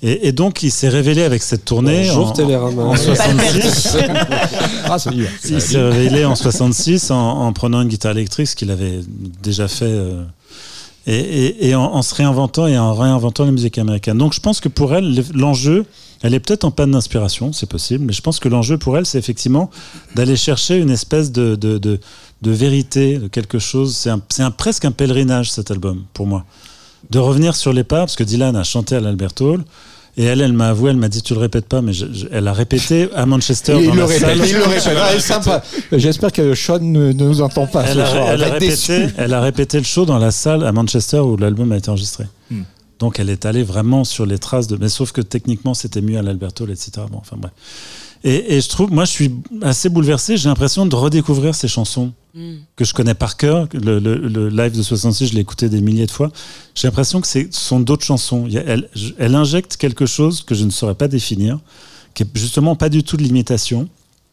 Et, 0.05 0.27
et 0.27 0.31
donc 0.33 0.63
il 0.63 0.71
s'est 0.71 0.89
révélé 0.89 1.23
avec 1.23 1.41
cette 1.41 1.63
tournée 1.63 2.05
Bonjour, 2.07 2.27
en, 2.29 2.31
Télérama. 2.33 2.83
en 2.83 2.95
66. 2.95 3.97
Ah. 4.85 4.97
Il 5.49 5.61
s'est 5.61 5.81
révélé 5.81 6.25
en 6.25 6.35
66 6.35 7.09
en, 7.11 7.17
en 7.17 7.53
prenant 7.53 7.81
une 7.81 7.87
guitare 7.87 8.11
électrique, 8.11 8.47
ce 8.47 8.55
qu'il 8.55 8.69
avait 8.69 8.99
déjà 9.41 9.67
fait, 9.69 9.85
euh, 9.85 10.23
et, 11.07 11.15
et- 11.15 11.69
et 11.69 11.75
en, 11.75 11.83
en 11.85 12.01
se 12.01 12.13
réinventant 12.13 12.67
et 12.67 12.77
en 12.77 12.93
réinventant 12.93 13.45
la 13.45 13.51
musique 13.51 13.77
américaine. 13.77 14.17
Donc 14.17 14.33
je 14.33 14.39
pense 14.41 14.59
que 14.59 14.67
pour 14.69 14.93
elle, 14.93 15.15
le- 15.15 15.23
l'enjeu, 15.33 15.85
elle 16.23 16.33
est 16.33 16.39
peut-être 16.39 16.63
en 16.63 16.71
panne 16.71 16.91
d'inspiration, 16.91 17.53
c'est 17.53 17.69
possible, 17.69 18.05
mais 18.05 18.13
je 18.13 18.21
pense 18.21 18.39
que 18.39 18.49
l'enjeu 18.49 18.77
pour 18.79 18.97
elle, 18.97 19.05
c'est 19.05 19.19
effectivement 19.19 19.69
d'aller 20.15 20.35
chercher 20.35 20.77
une 20.77 20.89
espèce 20.89 21.31
de, 21.31 21.53
de, 21.55 21.77
de, 21.77 21.99
de 22.41 22.51
vérité, 22.51 23.19
de 23.19 23.27
quelque 23.27 23.59
chose. 23.59 23.95
C'est 23.95 24.09
un, 24.41 24.49
presque 24.51 24.85
un 24.85 24.91
pèlerinage 24.91 25.51
cet 25.51 25.69
album, 25.69 26.03
pour 26.13 26.25
moi. 26.25 26.45
De 27.11 27.19
revenir 27.19 27.55
sur 27.55 27.71
les 27.73 27.83
pas, 27.83 27.99
parce 27.99 28.15
que 28.15 28.23
Dylan 28.23 28.55
a 28.55 28.63
chanté 28.63 28.95
à 28.95 28.99
l'Albert 29.01 29.33
Hall. 29.41 29.63
Et 30.15 30.25
elle, 30.25 30.41
elle 30.41 30.53
m'a 30.53 30.69
avoué, 30.69 30.91
elle 30.91 30.97
m'a 30.97 31.09
dit, 31.09 31.23
tu 31.23 31.33
le 31.33 31.39
répètes 31.39 31.65
pas, 31.65 31.81
mais 31.81 31.91
je- 31.91 32.05
je- 32.13 32.27
elle 32.31 32.47
a 32.47 32.53
répété 32.53 33.09
à 33.15 33.25
Manchester. 33.25 33.77
il 33.81 33.87
dans 33.87 33.93
le 33.95 33.99
la 34.01 34.05
répète, 34.05 34.19
salle. 34.21 34.37
il 34.47 34.53
le 34.53 34.63
répète. 34.63 34.89
Ah, 34.95 35.09
c'est 35.13 35.19
sympa. 35.19 35.63
J'espère 35.91 36.31
que 36.31 36.53
Sean 36.53 36.77
ne, 36.81 37.07
ne 37.07 37.13
nous 37.13 37.41
entend 37.41 37.65
pas 37.65 37.81
Elle 37.83 37.95
ce 37.95 37.99
a, 37.99 38.05
soir. 38.05 38.27
elle 38.29 38.43
a 38.43 38.45
répété, 38.51 38.67
déçu. 38.69 39.07
elle 39.17 39.33
a 39.33 39.41
répété 39.41 39.79
le 39.79 39.83
show 39.83 40.05
dans 40.05 40.19
la 40.19 40.29
salle 40.29 40.63
à 40.67 40.71
Manchester 40.71 41.17
où 41.17 41.35
l'album 41.35 41.71
a 41.71 41.77
été 41.77 41.89
enregistré. 41.89 42.25
Hmm. 42.51 42.61
Donc 43.03 43.19
elle 43.19 43.29
est 43.29 43.45
allée 43.45 43.63
vraiment 43.63 44.03
sur 44.05 44.25
les 44.25 44.39
traces 44.39 44.67
de. 44.67 44.77
Mais 44.77 44.87
sauf 44.89 45.11
que 45.11 45.21
techniquement 45.21 45.73
c'était 45.73 46.01
mieux 46.01 46.17
à 46.17 46.21
l'Albert 46.21 46.51
Hall, 46.61 46.71
etc. 46.71 46.91
Bon, 47.11 47.17
enfin 47.19 47.35
bref. 47.37 47.51
Et, 48.23 48.55
et 48.55 48.61
je 48.61 48.69
trouve, 48.69 48.89
moi 48.93 49.03
je 49.03 49.11
suis 49.11 49.31
assez 49.61 49.89
bouleversé. 49.89 50.37
J'ai 50.37 50.47
l'impression 50.47 50.85
de 50.85 50.95
redécouvrir 50.95 51.53
ces 51.55 51.67
chansons 51.67 52.13
Mm. 52.35 52.53
que 52.75 52.83
je 52.83 52.93
connais 52.95 53.13
par 53.13 53.37
cœur. 53.37 53.67
Le, 53.73 53.99
le- 53.99 54.17
le 54.17 54.49
live 54.49 54.75
de 54.75 54.81
66, 54.81 55.27
je 55.27 55.33
l'ai 55.35 55.41
écouté 55.41 55.69
des 55.69 55.81
milliers 55.81 56.07
de 56.07 56.11
fois. 56.11 56.31
J'ai 56.73 56.87
l'impression 56.87 57.21
que 57.21 57.27
ce 57.27 57.41
sont 57.51 57.79
d'autres 57.79 58.03
chansons. 58.05 58.47
Elle, 58.51 58.89
elle 59.19 59.35
injecte 59.35 59.77
quelque 59.77 60.07
chose 60.07 60.41
que 60.41 60.55
je 60.55 60.63
ne 60.65 60.71
saurais 60.71 60.95
pas 60.95 61.07
définir, 61.07 61.59
qui 62.15 62.23
est 62.23 62.27
justement 62.33 62.75
pas 62.75 62.89
du 62.89 63.03
tout 63.03 63.17
de 63.17 63.23
l'imitation. 63.23 63.87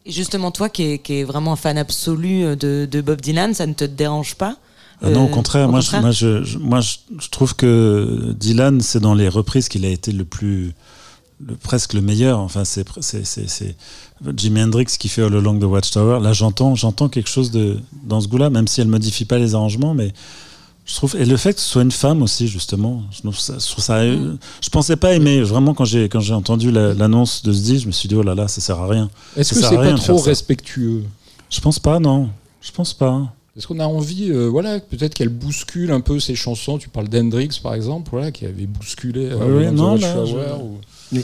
Et 0.07 0.11
justement, 0.11 0.49
toi 0.49 0.67
qui 0.67 0.81
es, 0.83 0.97
qui 0.97 1.13
es 1.19 1.23
vraiment 1.23 1.53
un 1.53 1.55
fan 1.55 1.77
absolu 1.77 2.43
euh, 2.43 2.55
de, 2.55 2.87
de 2.89 3.01
Bob 3.01 3.21
Dylan, 3.21 3.53
ça 3.53 3.67
ne 3.67 3.73
te 3.73 3.85
dérange 3.85 4.33
pas? 4.33 4.55
Ah 5.03 5.09
non, 5.09 5.23
au 5.25 5.27
Euh, 5.27 5.31
contraire. 5.31 5.67
au 5.67 5.71
moi, 5.71 5.79
contraire 5.79 6.11
Je, 6.11 6.25
moi, 6.27 6.41
je, 6.41 6.43
je- 6.43 6.57
moi, 6.59 6.79
je, 6.81 6.95
je 7.19 7.29
trouve 7.29 7.55
que 7.55 8.33
Dylan, 8.39 8.81
c'est 8.81 8.99
dans 8.99 9.13
les 9.15 9.27
reprises 9.29 9.67
qu'il 9.69 9.83
a 9.85 9.89
été 9.89 10.11
le 10.11 10.25
plus, 10.25 10.73
le- 11.45 11.55
presque 11.55 11.93
le 11.93 12.01
meilleur. 12.01 12.39
Enfin, 12.39 12.63
c'est, 12.65 12.85
c'est, 13.01 13.25
c'est, 13.25 13.49
c'est 13.49 13.75
Jimi 14.37 14.61
Hendrix 14.61 14.85
qui 14.99 15.09
fait 15.09 15.23
All 15.23 15.35
Along 15.35 15.59
the 15.59 15.63
Watchtower. 15.63 16.19
Là, 16.21 16.33
j'entends, 16.33 16.75
j'entends 16.75 17.09
quelque 17.09 17.29
chose 17.29 17.49
de, 17.51 17.77
dans 18.03 18.21
ce 18.21 18.27
goût-là, 18.27 18.49
même 18.51 18.67
si 18.67 18.79
elle 18.81 18.87
modifie 18.87 19.25
pas 19.25 19.39
les 19.39 19.55
arrangements, 19.55 19.93
mais 19.95 20.13
je 20.85 20.95
trouve, 20.95 21.15
et 21.15 21.25
le 21.25 21.37
fait 21.37 21.53
que 21.53 21.59
ce 21.61 21.67
soit 21.67 21.83
une 21.83 21.91
femme 21.91 22.21
aussi, 22.21 22.47
justement, 22.47 23.03
je 23.11 23.21
trouve 23.21 23.37
ça, 23.39 23.53
je 23.59 23.65
trouve 23.71 23.83
ça, 23.83 23.97
euh, 23.97 24.35
je 24.61 24.69
pensais 24.69 24.95
pas 24.97 25.13
aimer, 25.13 25.41
vraiment, 25.41 25.73
quand 25.73 25.85
j'ai, 25.85 26.09
quand 26.09 26.19
j'ai 26.19 26.33
entendu 26.33 26.71
la- 26.71 26.93
l'annonce 26.93 27.43
de 27.43 27.53
ce 27.53 27.61
disque, 27.61 27.83
je 27.83 27.87
me 27.87 27.91
suis 27.91 28.09
dit, 28.09 28.15
oh 28.15 28.23
là 28.23 28.35
là, 28.35 28.47
ça 28.47 28.61
sert 28.61 28.79
à 28.79 28.87
rien. 28.87 29.09
Est-ce 29.35 29.53
que 29.53 29.61
c'est 29.61 29.75
pas 29.75 29.93
trop 29.93 30.17
respectueux? 30.25 31.03
Je 31.49 31.59
pense 31.61 31.79
pas, 31.79 31.99
non. 31.99 32.29
Je 32.61 32.71
pense 32.71 32.93
pas. 32.93 33.31
Est-ce 33.57 33.67
qu'on 33.67 33.79
a 33.79 33.85
envie, 33.85 34.31
euh, 34.31 34.47
voilà, 34.47 34.79
peut-être 34.79 35.13
qu'elle 35.13 35.27
bouscule 35.29 35.91
un 35.91 35.99
peu 35.99 36.19
ses 36.21 36.35
chansons 36.35 36.77
Tu 36.77 36.87
parles 36.87 37.09
d'Hendrix, 37.09 37.59
par 37.61 37.73
exemple, 37.73 38.09
voilà, 38.11 38.31
qui 38.31 38.45
avait 38.45 38.65
bousculé 38.65 39.25
euh, 39.25 39.57
Oui, 39.57 39.65
non, 39.75 39.95
là, 39.95 40.25
je- 40.25 40.33
ou- 40.63 41.21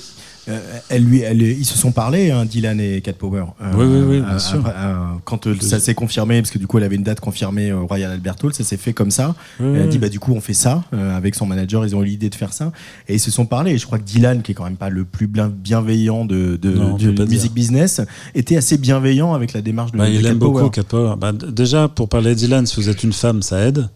Euh, 0.49 0.59
elle 0.89 1.03
lui, 1.03 1.19
elle, 1.21 1.41
ils 1.41 1.65
se 1.65 1.77
sont 1.77 1.91
parlé, 1.91 2.31
hein, 2.31 2.45
Dylan 2.45 2.79
et 2.79 3.01
Cat 3.01 3.13
Power. 3.13 3.45
Euh, 3.61 3.71
Oui, 3.75 3.85
oui, 3.85 4.01
oui, 4.07 4.21
bien 4.21 4.35
euh, 4.35 4.39
sûr. 4.39 4.63
euh, 4.65 4.95
quand 5.25 5.45
euh, 5.47 5.55
ça 5.59 5.79
s'est 5.79 5.93
confirmé, 5.93 6.41
parce 6.41 6.51
que 6.51 6.57
du 6.57 6.67
coup, 6.67 6.77
elle 6.77 6.83
avait 6.85 6.95
une 6.95 7.03
date 7.03 7.19
confirmée 7.19 7.71
au 7.73 7.85
Royal 7.85 8.11
Albert 8.11 8.35
Hall, 8.43 8.53
ça 8.53 8.63
s'est 8.63 8.77
fait 8.77 8.93
comme 8.93 9.11
ça. 9.11 9.35
Oui, 9.59 9.67
Elle 9.75 9.81
a 9.81 9.87
dit, 9.87 9.97
bah, 9.97 10.09
du 10.09 10.19
coup, 10.19 10.33
on 10.33 10.41
fait 10.41 10.53
ça. 10.53 10.83
euh, 10.93 11.17
avec 11.17 11.35
son 11.35 11.45
manager, 11.45 11.85
ils 11.85 11.95
ont 11.95 12.01
eu 12.03 12.05
l'idée 12.05 12.29
de 12.29 12.35
faire 12.35 12.53
ça. 12.53 12.71
Et 13.07 13.15
ils 13.15 13.19
se 13.19 13.31
sont 13.31 13.45
parlé. 13.45 13.71
Et 13.71 13.77
je 13.77 13.85
crois 13.85 13.99
que 13.99 14.03
Dylan, 14.05 14.41
qui 14.41 14.51
est 14.53 14.55
quand 14.55 14.63
même 14.63 14.77
pas 14.77 14.89
le 14.89 15.03
plus 15.05 15.27
bienveillant 15.27 16.25
de, 16.25 16.57
de, 16.61 16.71
Non, 16.71 16.93
on 16.93 16.95
du 16.95 17.11
music 17.11 17.53
business, 17.53 18.01
était 18.35 18.57
assez 18.57 18.77
bienveillant 18.77 19.33
avec 19.33 19.53
la 19.53 19.61
démarche 19.61 19.91
de, 19.91 19.97
Bah, 19.97 20.07
de 20.07 20.13
il 20.13 20.21
Cat 20.23 20.29
aime 20.29 20.39
Power. 20.39 20.53
beaucoup 20.53 20.69
Cat 20.69 20.83
Power. 20.83 21.15
Bah, 21.19 21.31
déjà, 21.33 21.87
pour 21.87 22.07
parler 22.09 22.29
de 22.31 22.35
Dylan, 22.39 22.65
si 22.65 22.75
vous 22.77 22.89
êtes 22.89 23.03
une 23.03 23.13
femme, 23.13 23.41
ça 23.41 23.59
aide. 23.65 23.89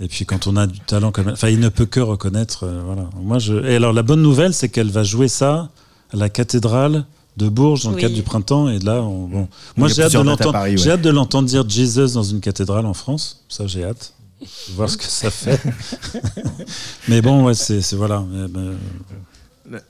Et 0.00 0.08
puis 0.08 0.24
quand 0.24 0.46
on 0.48 0.56
a 0.56 0.66
du 0.66 0.80
talent 0.80 1.12
comme 1.12 1.28
enfin, 1.28 1.48
il 1.48 1.60
ne 1.60 1.68
peut 1.68 1.86
que 1.86 2.00
reconnaître. 2.00 2.64
euh, 2.64 2.80
voilà. 2.84 3.08
Moi, 3.22 3.38
je... 3.38 3.54
Et 3.70 3.76
alors, 3.76 3.92
la 3.92 4.02
bonne 4.02 4.22
nouvelle, 4.22 4.52
c'est 4.52 4.68
qu'elle 4.68 4.90
va 4.90 5.04
jouer 5.04 5.28
ça 5.28 5.68
à 6.12 6.16
la 6.16 6.28
cathédrale 6.28 7.04
de 7.36 7.48
Bourges 7.48 7.84
dans 7.84 7.90
le 7.92 7.96
cadre 7.96 8.14
du 8.14 8.22
printemps. 8.22 8.68
Et 8.68 8.78
là, 8.78 9.02
on... 9.02 9.26
bon. 9.26 9.48
Moi, 9.76 9.88
j'ai 9.88 10.02
hâte, 10.02 10.12
de 10.12 10.18
l'entendre. 10.18 10.52
Paris, 10.52 10.72
ouais. 10.72 10.76
j'ai 10.76 10.90
hâte 10.90 11.02
de 11.02 11.10
l'entendre 11.10 11.48
dire 11.48 11.68
Jesus 11.68 12.12
dans 12.14 12.22
une 12.22 12.40
cathédrale 12.40 12.86
en 12.86 12.94
France. 12.94 13.44
Ça, 13.48 13.66
j'ai 13.66 13.84
hâte. 13.84 14.12
voir 14.70 14.90
ce 14.90 14.96
que 14.96 15.04
ça 15.04 15.30
fait. 15.30 15.60
mais 17.08 17.22
bon, 17.22 17.44
ouais, 17.44 17.54
c'est 17.54 17.80
c'est- 17.80 17.96
voilà. 17.96 18.24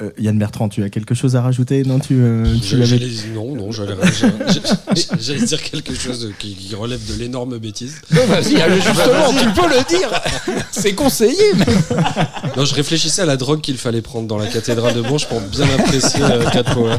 Euh, 0.01 0.11
Yann 0.19 0.39
Bertrand, 0.39 0.69
tu 0.69 0.83
as 0.85 0.91
quelque 0.91 1.15
chose 1.15 1.35
à 1.37 1.43
rajouter 1.43 1.83
Non, 1.85 1.99
tu, 1.99 2.15
euh, 2.21 2.45
tu 2.63 2.77
l'avais. 2.77 3.01
Non, 3.35 3.55
non, 3.57 3.73
j'allais 3.73 3.95
j'allais- 4.17 5.07
j'allais 5.21 5.41
dire 5.45 5.63
quelque 5.63 5.95
chose 5.95 6.31
qui, 6.39 6.55
qui 6.55 6.75
relève 6.75 7.01
de 7.13 7.19
l'énorme 7.19 7.59
bêtise. 7.59 7.97
Non, 8.13 8.25
Vas-y, 8.27 8.61
allez, 8.61 8.77
justement, 8.81 9.33
tu 9.39 9.61
peux 9.61 9.69
le 9.69 9.89
dire. 9.89 10.11
C'est 10.71 10.95
conseillé. 10.95 11.37
mais- 11.57 11.97
Non, 12.57 12.65
je 12.65 12.75
réfléchissais 12.75 13.23
à 13.23 13.27
la 13.27 13.37
drogue 13.37 13.61
qu'il 13.61 13.77
fallait 13.79 14.03
prendre 14.03 14.29
dans 14.29 14.39
la 14.39 14.47
cathédrale 14.47 14.95
de 14.95 15.03
Bourges 15.03 15.27
pour 15.29 15.41
bien 15.41 15.67
apprécier 15.79 16.23
euh, 16.23 16.49
Cat 16.51 16.65
Power. 16.65 16.97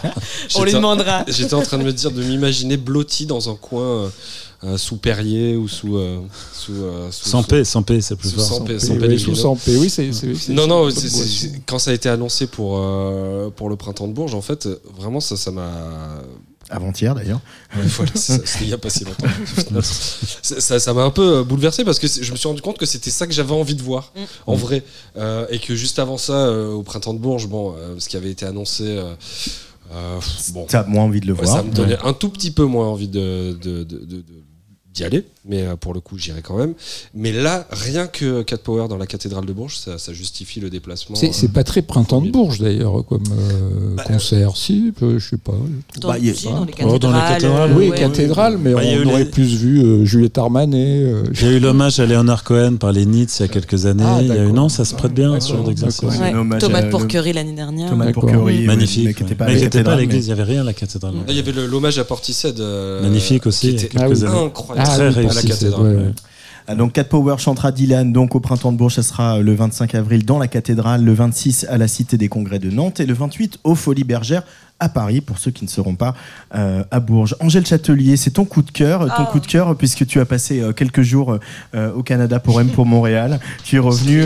On 0.56 0.64
lui 0.64 0.70
J'étais- 0.72 0.72
demandera. 0.74 1.24
J'étais 1.28 1.54
en 1.54 1.62
train 1.62 1.78
de 1.78 1.84
me 1.84 1.94
dire 1.94 2.12
de 2.12 2.22
m'imaginer 2.24 2.78
blotti 2.78 3.26
dans 3.26 3.50
un 3.50 3.56
coin 3.56 4.12
euh, 4.64 4.78
sous 4.78 4.98
Perrier 4.98 5.56
ou 5.58 5.68
sous 5.68 5.98
euh, 5.98 6.20
sous, 6.54 6.74
euh, 6.74 7.12
sous- 7.12 7.30
sans 7.30 7.44
paix, 7.44 7.64
sans 7.66 7.84
paix, 7.84 8.00
c'est 8.02 8.16
plus 8.16 8.30
Sous 8.30 8.38
fort. 8.38 8.46
sans 8.46 8.62
paix, 8.62 8.74
Oui, 8.76 8.80
sans 8.80 8.94
oui, 8.94 9.00
Pellegrino. 9.00 9.36
sous 9.36 9.42
sans 9.42 9.56
paix, 9.56 9.76
oui, 9.76 9.90
c'est. 9.90 10.10
Non, 10.50 10.68
non, 10.68 10.90
quand 11.66 11.80
ça 11.80 11.92
a 11.92 11.94
été 11.94 12.08
annoncé 12.10 12.48
pour, 12.48 12.78
euh, 12.78 13.50
pour 13.50 13.70
le 13.70 13.76
printemps 13.76 14.08
de 14.08 14.14
Bourges, 14.14 14.36
en 14.36 14.42
fait, 14.42 14.68
vraiment, 14.98 15.20
ça 15.20 15.36
ça 15.38 15.52
m'a. 15.52 15.70
Avant-hier 16.70 17.14
d'ailleurs. 17.14 17.42
Ouais, 17.76 17.84
voilà, 17.86 18.12
c'est 18.16 18.38
ça, 18.38 18.46
c'était 18.46 18.64
il 18.64 18.68
n'y 18.68 18.74
a 18.74 18.78
pas 18.78 18.90
si 18.90 19.04
longtemps. 19.04 19.28
Ça- 19.82 20.60
ça 20.62 20.80
ça 20.80 20.94
m'a 20.94 21.04
un 21.04 21.12
peu 21.12 21.44
bouleversé 21.44 21.84
parce 21.84 22.00
que 22.00 22.08
je 22.08 22.32
me 22.32 22.38
suis 22.38 22.48
rendu 22.48 22.62
compte 22.62 22.78
que 22.78 22.86
c'était 22.86 23.12
ça 23.12 23.28
que 23.28 23.34
j'avais 23.34 23.52
envie 23.54 23.76
de 23.76 23.84
voir, 23.84 24.12
Mm. 24.16 24.20
en 24.48 24.56
vrai. 24.56 24.84
Euh, 25.18 25.46
et 25.50 25.60
que 25.60 25.76
juste 25.76 26.00
avant 26.00 26.18
ça, 26.18 26.34
euh, 26.48 26.72
au 26.72 26.82
printemps 26.82 27.14
de 27.14 27.20
Bourges, 27.20 27.48
bon, 27.48 27.74
euh, 27.78 27.96
ce 28.00 28.08
qui 28.10 28.16
avait 28.18 28.32
été 28.32 28.46
annoncé. 28.46 28.86
euh, 28.88 29.14
euh, 29.94 30.20
bon, 30.54 30.66
Tu 30.68 30.76
as 30.78 30.84
moins 30.86 31.04
envie 31.04 31.20
de 31.20 31.28
le 31.28 31.34
Ouais, 31.34 31.44
voir. 31.44 31.58
ça 31.58 31.64
me 31.64 31.72
donnait 31.72 31.98
un 32.04 32.14
tout 32.14 32.30
petit 32.30 32.50
peu 32.52 32.64
moins 32.64 32.88
envie 32.88 33.10
de, 33.10 33.56
de- 33.62 33.84
de- 33.84 34.00
de- 34.00 34.06
de- 34.06 34.24
d'y 34.94 35.04
aller, 35.04 35.26
mais 35.46 35.64
euh, 35.64 35.76
pour 35.76 35.94
le 35.94 36.00
coup, 36.00 36.18
j'irai 36.18 36.42
quand 36.42 36.58
même. 36.58 36.74
Mais 37.14 37.32
là, 37.32 37.68
rien 37.72 38.08
que 38.08 38.42
Cat 38.44 38.58
Power 38.58 38.88
dans 38.88 38.98
la 38.98 39.08
cathédrale 39.08 39.46
de 39.46 39.54
Bourges, 39.54 39.78
ça, 39.78 39.98
ça 39.98 40.14
justifie 40.14 40.60
le 40.60 40.70
déplacement. 40.70 41.16
C'est 41.16 41.34
c'est 41.34 41.52
pas 41.52 41.64
très 41.64 41.82
printemps 41.82 42.22
de. 42.22 42.30
Bourges 42.32 42.60
d'ailleurs 42.60 43.04
comme 43.06 43.24
euh, 43.32 43.96
concert. 44.04 44.56
Si, 44.56 44.94
euh, 45.02 45.20
je 45.20 45.30
sais 45.30 45.38
pas. 45.38 45.54
Dans, 46.00 46.10
Bah, 46.10 46.18
il 46.20 46.28
y 46.28 46.30
a- 46.30 46.34
si, 46.34 46.46
dans 46.46 46.64
les 46.66 46.74
Oh, 46.84 46.98
dans 47.00 47.12
les 47.12 47.20
cathédrales. 47.20 47.34
cathédrales, 47.34 47.72
euh, 47.72 47.76
oui, 47.78 47.90
ouais. 47.90 47.98
cathédrale, 47.98 48.58
mais 48.58 48.74
Bah, 48.74 48.82
on 48.84 49.08
aurait 49.10 49.24
les- 49.26 49.30
plus 49.30 49.56
vu 49.56 49.82
euh, 49.84 50.06
Juliette 50.06 50.38
Armanet. 50.38 51.04
euh, 51.04 51.24
Il 51.34 51.42
y 51.44 51.50
a 51.50 51.52
eu 51.52 51.60
l'hommage 51.60 52.00
à 52.00 52.06
Leonard 52.06 52.44
Cohen 52.44 52.78
par 52.78 52.92
les 52.92 53.06
Nits 53.06 53.28
il 53.40 53.42
y 53.42 53.46
a 53.46 53.48
quelques 53.48 53.86
années. 53.86 54.04
Ah, 54.06 54.20
il 54.22 54.28
y 54.28 54.32
a 54.32 54.44
eu, 54.44 54.52
non, 54.52 54.70
ça 54.70 54.86
se 54.86 54.94
prête 54.96 55.14
bien 55.14 55.32
D'accord, 55.34 55.42
ce 55.48 55.54
genre 55.54 55.64
d'exercice. 55.66 56.04
Ouais. 56.04 56.60
Tomate 56.60 57.08
Curry 57.08 57.34
l'année 57.34 57.54
dernière. 57.54 57.90
Tomate 57.90 58.16
oui, 58.44 58.66
Magnifique. 58.66 59.06
mais 59.06 59.14
qui 59.14 59.24
n'était 59.24 59.36
pas 59.84 59.94
à 59.94 59.96
l'église, 59.96 60.26
il 60.26 60.34
n'y 60.34 60.34
avait 60.40 60.44
rien 60.44 60.62
à 60.62 60.66
la 60.66 60.74
cathédrale. 60.74 61.14
Là, 61.16 61.20
il 61.30 61.36
y 61.36 61.40
avait 61.40 61.52
l'hommage 61.52 61.98
à 62.00 62.04
Portishead. 62.04 62.60
euh, 62.60 63.02
Magnifique 63.02 63.46
aussi, 63.46 63.68
Qui 63.68 63.68
il 63.68 63.72
y 63.74 63.76
a 63.76 63.86
était 63.86 63.98
quelques 63.98 64.24
Ah 64.24 64.28
années. 64.30 64.46
incroyable. 64.46 64.90
Ah 64.92 64.96
Très 65.12 65.33
à 65.38 65.42
la 65.42 65.48
cathédrale. 65.48 65.84
ouais, 65.84 65.96
ouais. 65.96 66.12
Ah, 66.66 66.76
donc 66.76 66.94
Cat 66.94 67.04
Power 67.04 67.36
chantera 67.40 67.74
Dylan 67.74 68.14
donc 68.14 68.36
au 68.36 68.40
printemps 68.40 68.72
de 68.72 68.78
Bourges, 68.78 68.96
ça 68.96 69.04
sera 69.04 69.40
le 69.40 69.54
25 69.54 69.96
avril 69.96 70.24
dans 70.24 70.40
la 70.40 70.48
cathédrale, 70.48 71.04
le 71.04 71.14
26 71.14 71.66
à 71.70 71.78
la 71.78 71.90
Cité 71.90 72.16
des 72.18 72.30
Congrès 72.30 72.60
de 72.60 72.70
Nantes 72.70 73.02
et 73.02 73.06
le 73.06 73.14
28 73.14 73.60
aux 73.66 73.76
Folies 73.76 74.06
Bergères 74.06 74.44
à 74.80 74.90
Paris 74.90 75.22
pour 75.22 75.38
ceux 75.38 75.52
qui 75.52 75.64
ne 75.64 75.70
seront 75.70 75.96
pas 75.96 76.14
euh, 76.56 76.84
à 76.92 77.00
Bourges. 77.00 77.36
Angèle 77.40 77.66
Châtelier, 77.66 78.18
c'est 78.18 78.32
ton 78.32 78.44
coup 78.46 78.62
de 78.62 78.72
cœur, 78.72 79.02
ton 79.08 79.24
Ah. 79.24 79.30
coup 79.32 79.40
de 79.40 79.48
cœur 79.48 79.76
puisque 79.78 80.06
tu 80.06 80.20
as 80.20 80.26
passé 80.26 80.60
euh, 80.60 80.74
quelques 80.74 81.02
jours 81.04 81.38
euh, 81.76 81.92
au 81.94 82.04
Canada 82.04 82.40
pour 82.40 82.60
M 82.60 82.68
pour 82.70 82.86
Montréal. 82.86 83.40
Tu 83.64 83.78
es 83.78 83.80
revenu, 83.80 84.24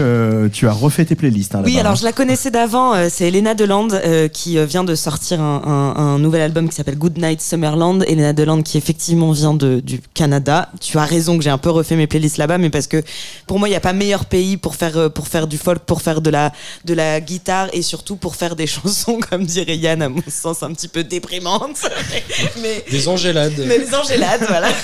tu 0.52 0.68
as 0.68 0.72
refait 0.74 1.06
tes 1.06 1.16
playlists. 1.16 1.54
hein, 1.56 1.62
Oui, 1.64 1.80
alors 1.80 1.92
hein. 1.92 1.96
je 1.96 2.04
la 2.04 2.12
connaissais 2.12 2.50
d'avant. 2.52 2.94
c'est 3.10 3.28
Elena 3.28 3.54
Deland 3.54 3.88
qui 4.34 4.58
vient 4.66 4.84
de 4.84 4.96
sortir 4.96 5.42
un, 5.42 5.62
un- 5.96 6.00
un 6.02 6.20
nouvel 6.20 6.42
album 6.42 6.70
qui 6.70 6.76
s'appelle 6.76 6.98
Good 6.98 7.18
Night 7.20 7.42
Summerland. 7.42 8.04
Elena 8.08 8.34
Deland 8.34 8.62
qui 8.64 8.78
effectivement 8.78 9.32
vient 9.32 9.54
de, 9.54 9.80
du 9.80 10.02
Canada. 10.14 10.70
Tu 10.82 10.98
as 10.98 11.06
raison 11.06 11.38
que 11.38 11.44
j'ai 11.44 11.50
un 11.50 11.58
peu 11.58 11.70
refait 11.70 11.96
mes 11.96 12.08
playlists 12.08 12.38
là-bas, 12.38 12.58
mais 12.58 12.70
parce 12.70 12.88
que 12.88 13.04
pour 13.46 13.60
moi 13.60 13.68
il 13.68 13.72
n'y 13.72 13.78
a 13.78 13.82
pas 13.82 13.94
meilleur 13.94 14.26
pays 14.26 14.58
pour 14.58 14.76
faire 14.76 15.12
pour 15.12 15.28
faire 15.28 15.46
du 15.48 15.58
folk, 15.58 15.80
pour 15.80 16.02
faire 16.02 16.22
de 16.22 16.30
la 16.30 16.52
de 16.86 16.94
la 16.94 17.22
guitare 17.22 17.68
et 17.74 17.82
surtout 17.82 18.16
pour 18.16 18.36
faire 18.36 18.56
des 18.56 18.68
chansons 18.78 19.20
comme 19.30 19.46
dirait 19.46 19.78
Yann 19.78 20.02
à 20.02 20.10
mon 20.10 20.22
sens 20.38 20.64
un 20.64 20.74
petit 20.74 20.88
peu 20.88 21.04
déprimantes. 21.04 21.80
mais 22.62 22.84
Des 22.90 23.08
angélades. 23.08 23.54
mais 23.68 23.78
les 23.78 23.94
angélades, 23.94 24.46
voilà. 24.48 24.70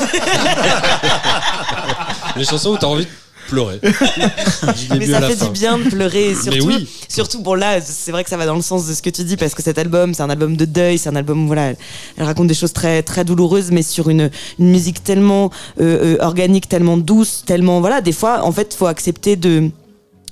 Les 2.36 2.46
chansons 2.46 2.72
où 2.72 2.78
t'as 2.78 2.88
envie 2.88 3.06
de 3.06 3.10
pleurer. 3.48 3.80
Mais 4.98 5.06
ça 5.06 5.20
la 5.20 5.30
fait 5.30 5.36
fin. 5.36 5.46
du 5.46 5.52
bien 5.52 5.78
de 5.78 5.90
pleurer. 5.90 6.30
Et 6.32 6.36
surtout, 6.36 6.66
oui. 6.66 6.90
surtout, 7.08 7.42
bon 7.42 7.54
là, 7.54 7.80
c'est 7.82 8.12
vrai 8.12 8.24
que 8.24 8.30
ça 8.30 8.38
va 8.38 8.46
dans 8.46 8.56
le 8.56 8.62
sens 8.62 8.88
de 8.88 8.94
ce 8.94 9.02
que 9.02 9.10
tu 9.10 9.24
dis 9.24 9.38
parce 9.38 9.54
que 9.54 9.62
cet 9.62 9.78
album, 9.78 10.14
c'est 10.14 10.24
un 10.24 10.30
album 10.30 10.56
de 10.56 10.66
deuil, 10.66 10.98
c'est 10.98 11.10
un 11.10 11.16
album, 11.16 11.48
voilà, 11.48 11.70
elle, 11.70 11.78
elle 12.18 12.24
raconte 12.24 12.48
des 12.48 12.54
choses 12.54 12.74
très, 12.74 13.04
très 13.04 13.24
douloureuses, 13.26 13.72
mais 13.72 13.84
sur 13.84 14.10
une, 14.10 14.30
une 14.60 14.70
musique 14.70 15.04
tellement 15.04 15.52
euh, 15.80 16.18
euh, 16.18 16.26
organique, 16.26 16.68
tellement 16.70 16.98
douce, 16.98 17.44
tellement, 17.46 17.82
voilà, 17.82 18.02
des 18.02 18.14
fois, 18.14 18.44
en 18.44 18.52
fait, 18.52 18.74
faut 18.74 18.88
accepter 18.88 19.36
de, 19.36 19.70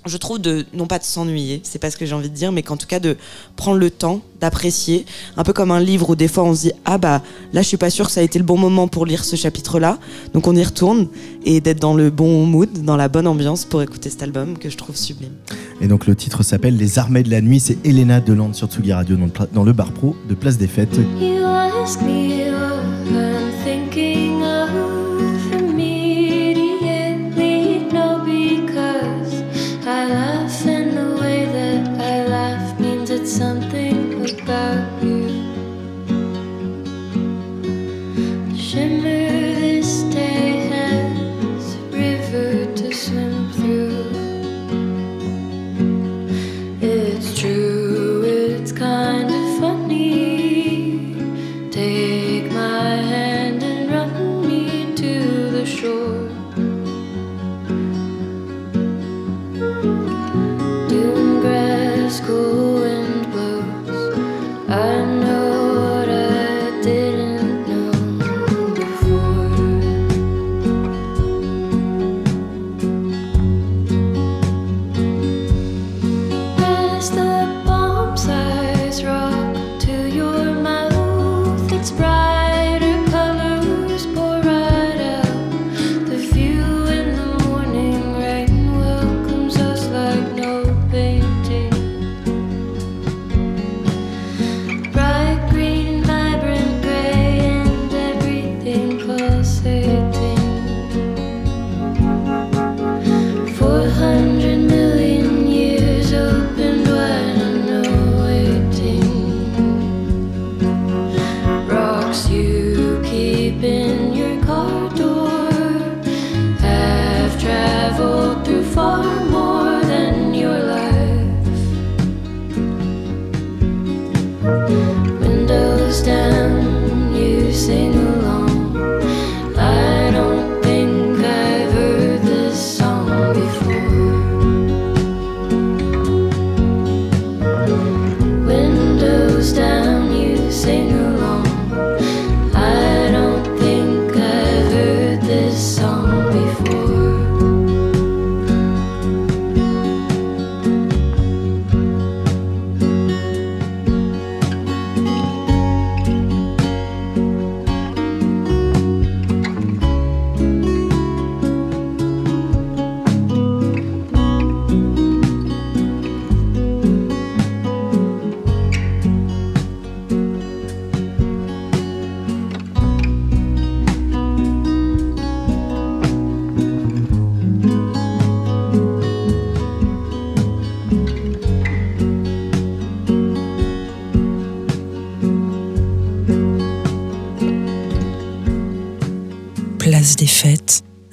je 0.06 0.18
trouve 0.18 0.40
de 0.40 0.66
non 0.74 0.88
pas 0.88 1.00
de 1.00 1.04
s'ennuyer, 1.04 1.62
c'est 1.64 1.80
pas 1.80 1.92
ce 1.92 1.98
que 1.98 2.06
j'ai 2.06 2.16
envie 2.16 2.30
de 2.30 2.36
dire, 2.36 2.52
mais 2.52 2.64
qu'en 2.64 2.78
tout 2.78 2.88
cas 2.88 3.00
de 3.00 3.18
prendre 3.56 3.78
le 3.78 3.90
temps 3.92 4.22
d'apprécier, 4.40 5.06
un 5.38 5.44
peu 5.44 5.54
comme 5.54 5.70
un 5.72 5.80
livre 5.80 6.10
où 6.10 6.16
des 6.16 6.28
fois 6.28 6.44
on 6.44 6.56
se 6.56 6.62
dit 6.62 6.72
ah 6.86 6.98
bah 6.98 7.22
là 7.54 7.62
je 7.62 7.68
suis 7.68 7.78
pas 7.78 7.90
sûr 7.92 8.08
que 8.08 8.12
ça 8.12 8.22
a 8.22 8.24
été 8.24 8.40
le 8.40 8.46
bon 8.46 8.58
moment 8.58 8.88
pour 8.88 9.06
lire 9.06 9.24
ce 9.24 9.36
chapitre-là, 9.36 10.00
donc 10.34 10.48
on 10.48 10.56
y 10.56 10.64
retourne 10.64 11.08
et 11.46 11.62
d'être 11.62 11.80
dans 11.80 11.94
le 11.94 12.10
bon 12.10 12.46
mood, 12.46 12.70
dans 12.84 12.98
la 12.98 13.08
bonne 13.08 13.28
ambiance 13.28 13.66
pour 13.66 13.82
écouter 13.82 14.10
cet 14.10 14.24
album 14.24 14.58
que 14.58 14.70
je 14.70 14.78
trouve 14.78 14.96
sublime. 14.96 15.34
Et 15.82 15.88
donc 15.88 16.08
le 16.08 16.16
titre 16.16 16.42
s'appelle 16.44 16.78
Les 16.78 16.98
Armées 17.00 17.24
de 17.24 17.30
la 17.30 17.42
Nuit, 17.42 17.60
c'est 17.60 17.78
Elena 17.86 18.20
Deland 18.20 18.54
sur 18.54 18.68
Tsugi 18.68 18.94
Radio 18.94 19.16
dans 19.18 19.26
le, 19.26 19.32
pla- 19.32 19.48
dans 19.54 19.64
le 19.64 19.74
bar 19.74 19.92
pro 19.92 20.16
de 20.28 20.34
Place 20.34 20.58
des 20.58 20.68
Fêtes. 20.68 20.98
You 21.20 21.46
ask 21.46 22.02
me 22.02 22.41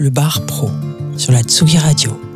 le 0.08 0.10
bar 0.10 0.40
pro, 0.46 0.70
sur 1.18 1.32
la 1.32 1.42
Tsugi 1.42 1.76
Radio. 1.76 2.27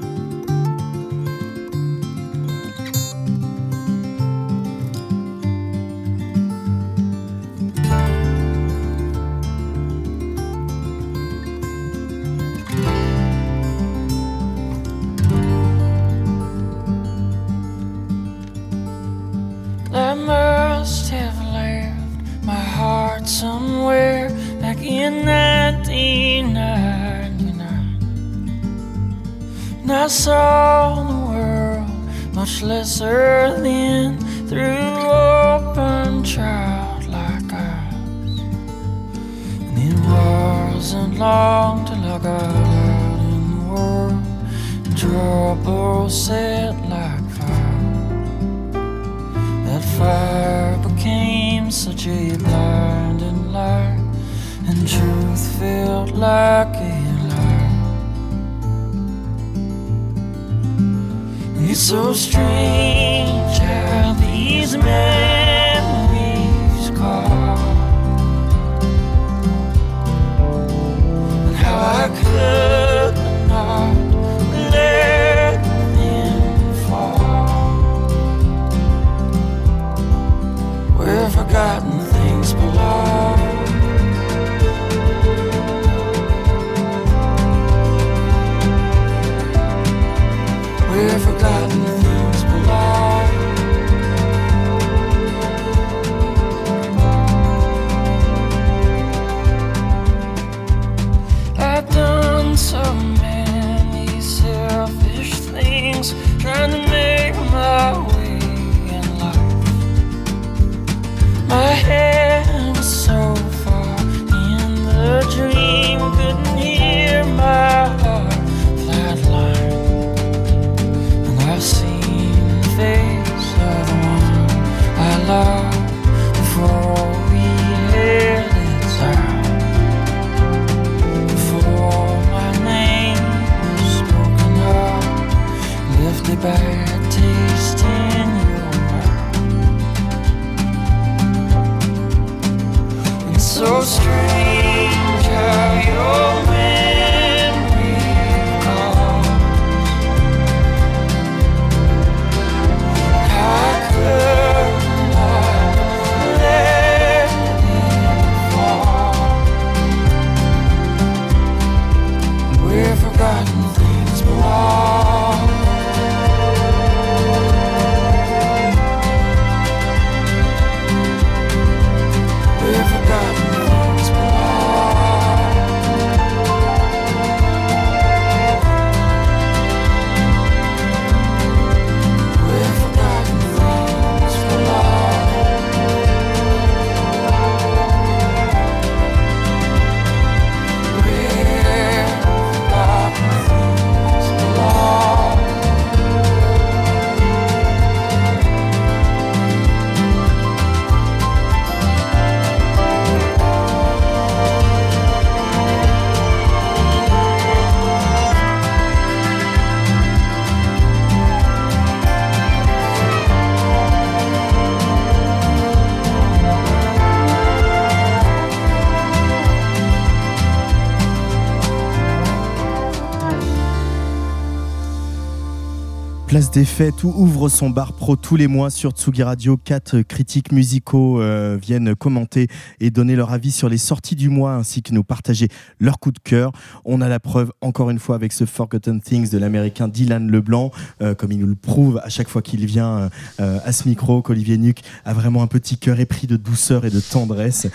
Place 226.32 226.50
des 226.50 226.64
fêtes 226.64 227.04
où 227.04 227.12
ouvre 227.14 227.50
son 227.50 227.68
bar 227.68 227.92
pro 227.92 228.16
tous 228.16 228.36
les 228.36 228.46
mois 228.46 228.70
sur 228.70 228.92
Tsugi 228.92 229.22
Radio. 229.22 229.58
Quatre 229.58 230.00
critiques 230.00 230.50
musicaux 230.50 231.20
euh, 231.20 231.58
viennent 231.60 231.94
commenter 231.94 232.48
et 232.80 232.88
donner 232.88 233.16
leur 233.16 233.34
avis 233.34 233.50
sur 233.50 233.68
les 233.68 233.76
sorties 233.76 234.16
du 234.16 234.30
mois 234.30 234.54
ainsi 234.54 234.80
que 234.80 234.94
nous 234.94 235.04
partager 235.04 235.48
leur 235.78 235.98
coup 235.98 236.10
de 236.10 236.18
cœur. 236.18 236.52
On 236.86 237.02
a 237.02 237.08
la 237.10 237.20
preuve 237.20 237.52
encore 237.60 237.90
une 237.90 237.98
fois 237.98 238.14
avec 238.14 238.32
ce 238.32 238.46
Forgotten 238.46 239.02
Things 239.02 239.28
de 239.28 239.36
l'américain 239.36 239.88
Dylan 239.88 240.30
Leblanc, 240.30 240.72
euh, 241.02 241.14
comme 241.14 241.32
il 241.32 241.38
nous 241.38 241.48
le 241.48 241.54
prouve 241.54 242.00
à 242.02 242.08
chaque 242.08 242.30
fois 242.30 242.40
qu'il 242.40 242.64
vient 242.64 243.10
euh, 243.38 243.58
à 243.62 243.72
ce 243.72 243.86
micro, 243.86 244.22
qu'Olivier 244.22 244.56
Nuc 244.56 244.80
a 245.04 245.12
vraiment 245.12 245.42
un 245.42 245.48
petit 245.48 245.76
cœur 245.76 246.00
épris 246.00 246.28
de 246.28 246.38
douceur 246.38 246.86
et 246.86 246.90
de 246.90 247.00
tendresse. 247.00 247.66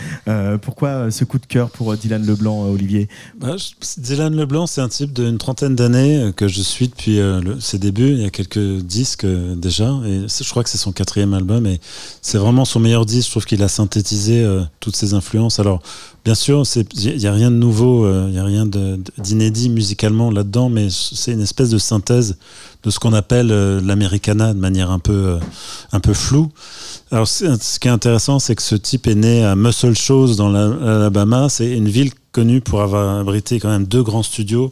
Pourquoi 0.64 1.12
ce 1.12 1.26
coup 1.26 1.38
de 1.38 1.46
cœur 1.46 1.70
pour 1.70 1.96
Dylan 1.96 2.26
Leblanc, 2.26 2.64
Olivier? 2.64 3.08
Bah, 3.40 3.56
Dylan 4.00 4.36
Leblanc, 4.36 4.66
c'est 4.66 4.82
un 4.82 4.90
type 4.90 5.14
d'une 5.14 5.38
trentaine 5.38 5.76
d'années 5.76 6.32
que 6.36 6.48
je 6.48 6.62
suis 6.62 6.88
depuis 6.88 7.20
ses 7.60 7.78
débuts. 7.78 8.26
Disques 8.56 9.26
euh, 9.26 9.56
déjà, 9.56 9.92
et 10.06 10.22
je 10.28 10.50
crois 10.50 10.64
que 10.64 10.70
c'est 10.70 10.78
son 10.78 10.92
quatrième 10.92 11.34
album, 11.34 11.66
et 11.66 11.82
c'est 12.22 12.38
vraiment 12.38 12.64
son 12.64 12.80
meilleur 12.80 13.06
disque. 13.06 13.26
Je 13.28 13.32
trouve 13.32 13.46
qu'il 13.46 13.62
a 13.64 13.68
synthétisé 13.68 14.44
euh, 14.44 14.62
toutes 14.80 14.96
ses 14.96 15.14
influences. 15.14 15.60
Alors, 15.60 15.82
bien 16.24 16.36
sûr, 16.36 16.64
il 16.96 17.18
n'y 17.18 17.26
a 17.26 17.34
rien 17.34 17.52
de 17.52 17.56
nouveau, 17.56 18.06
euh, 18.06 18.26
il 18.28 18.34
n'y 18.34 18.40
a 18.40 18.44
rien 18.44 18.66
d'inédit 19.18 19.70
musicalement 19.70 20.32
là-dedans, 20.32 20.70
mais 20.70 20.88
c'est 20.90 21.34
une 21.34 21.42
espèce 21.42 21.70
de 21.70 21.78
synthèse 21.78 22.38
de 22.84 22.90
ce 22.90 23.00
qu'on 23.00 23.14
appelle 23.14 23.48
l'americana 23.84 24.54
de 24.54 24.60
manière 24.60 24.92
un 24.92 25.00
peu, 25.00 25.38
un 25.92 26.00
peu 26.00 26.14
floue. 26.14 26.50
Alors, 27.12 27.28
ce 27.28 27.80
qui 27.80 27.88
est 27.88 27.92
intéressant, 27.92 28.40
c'est 28.40 28.56
que 28.56 28.62
ce 28.62 28.76
type 28.76 29.08
est 29.08 29.16
né 29.16 29.44
à 29.44 29.56
Muscle 29.56 29.96
Shoals 29.96 30.36
dans 30.36 30.50
la- 30.50 30.68
l'Alabama. 30.68 31.50
C'est 31.50 31.72
une 31.72 31.90
ville 31.90 32.12
connue 32.32 32.62
pour 32.62 32.82
avoir 32.82 33.20
abrité 33.20 33.60
quand 33.60 33.70
même 33.70 33.86
deux 33.86 34.04
grands 34.04 34.24
studios. 34.24 34.72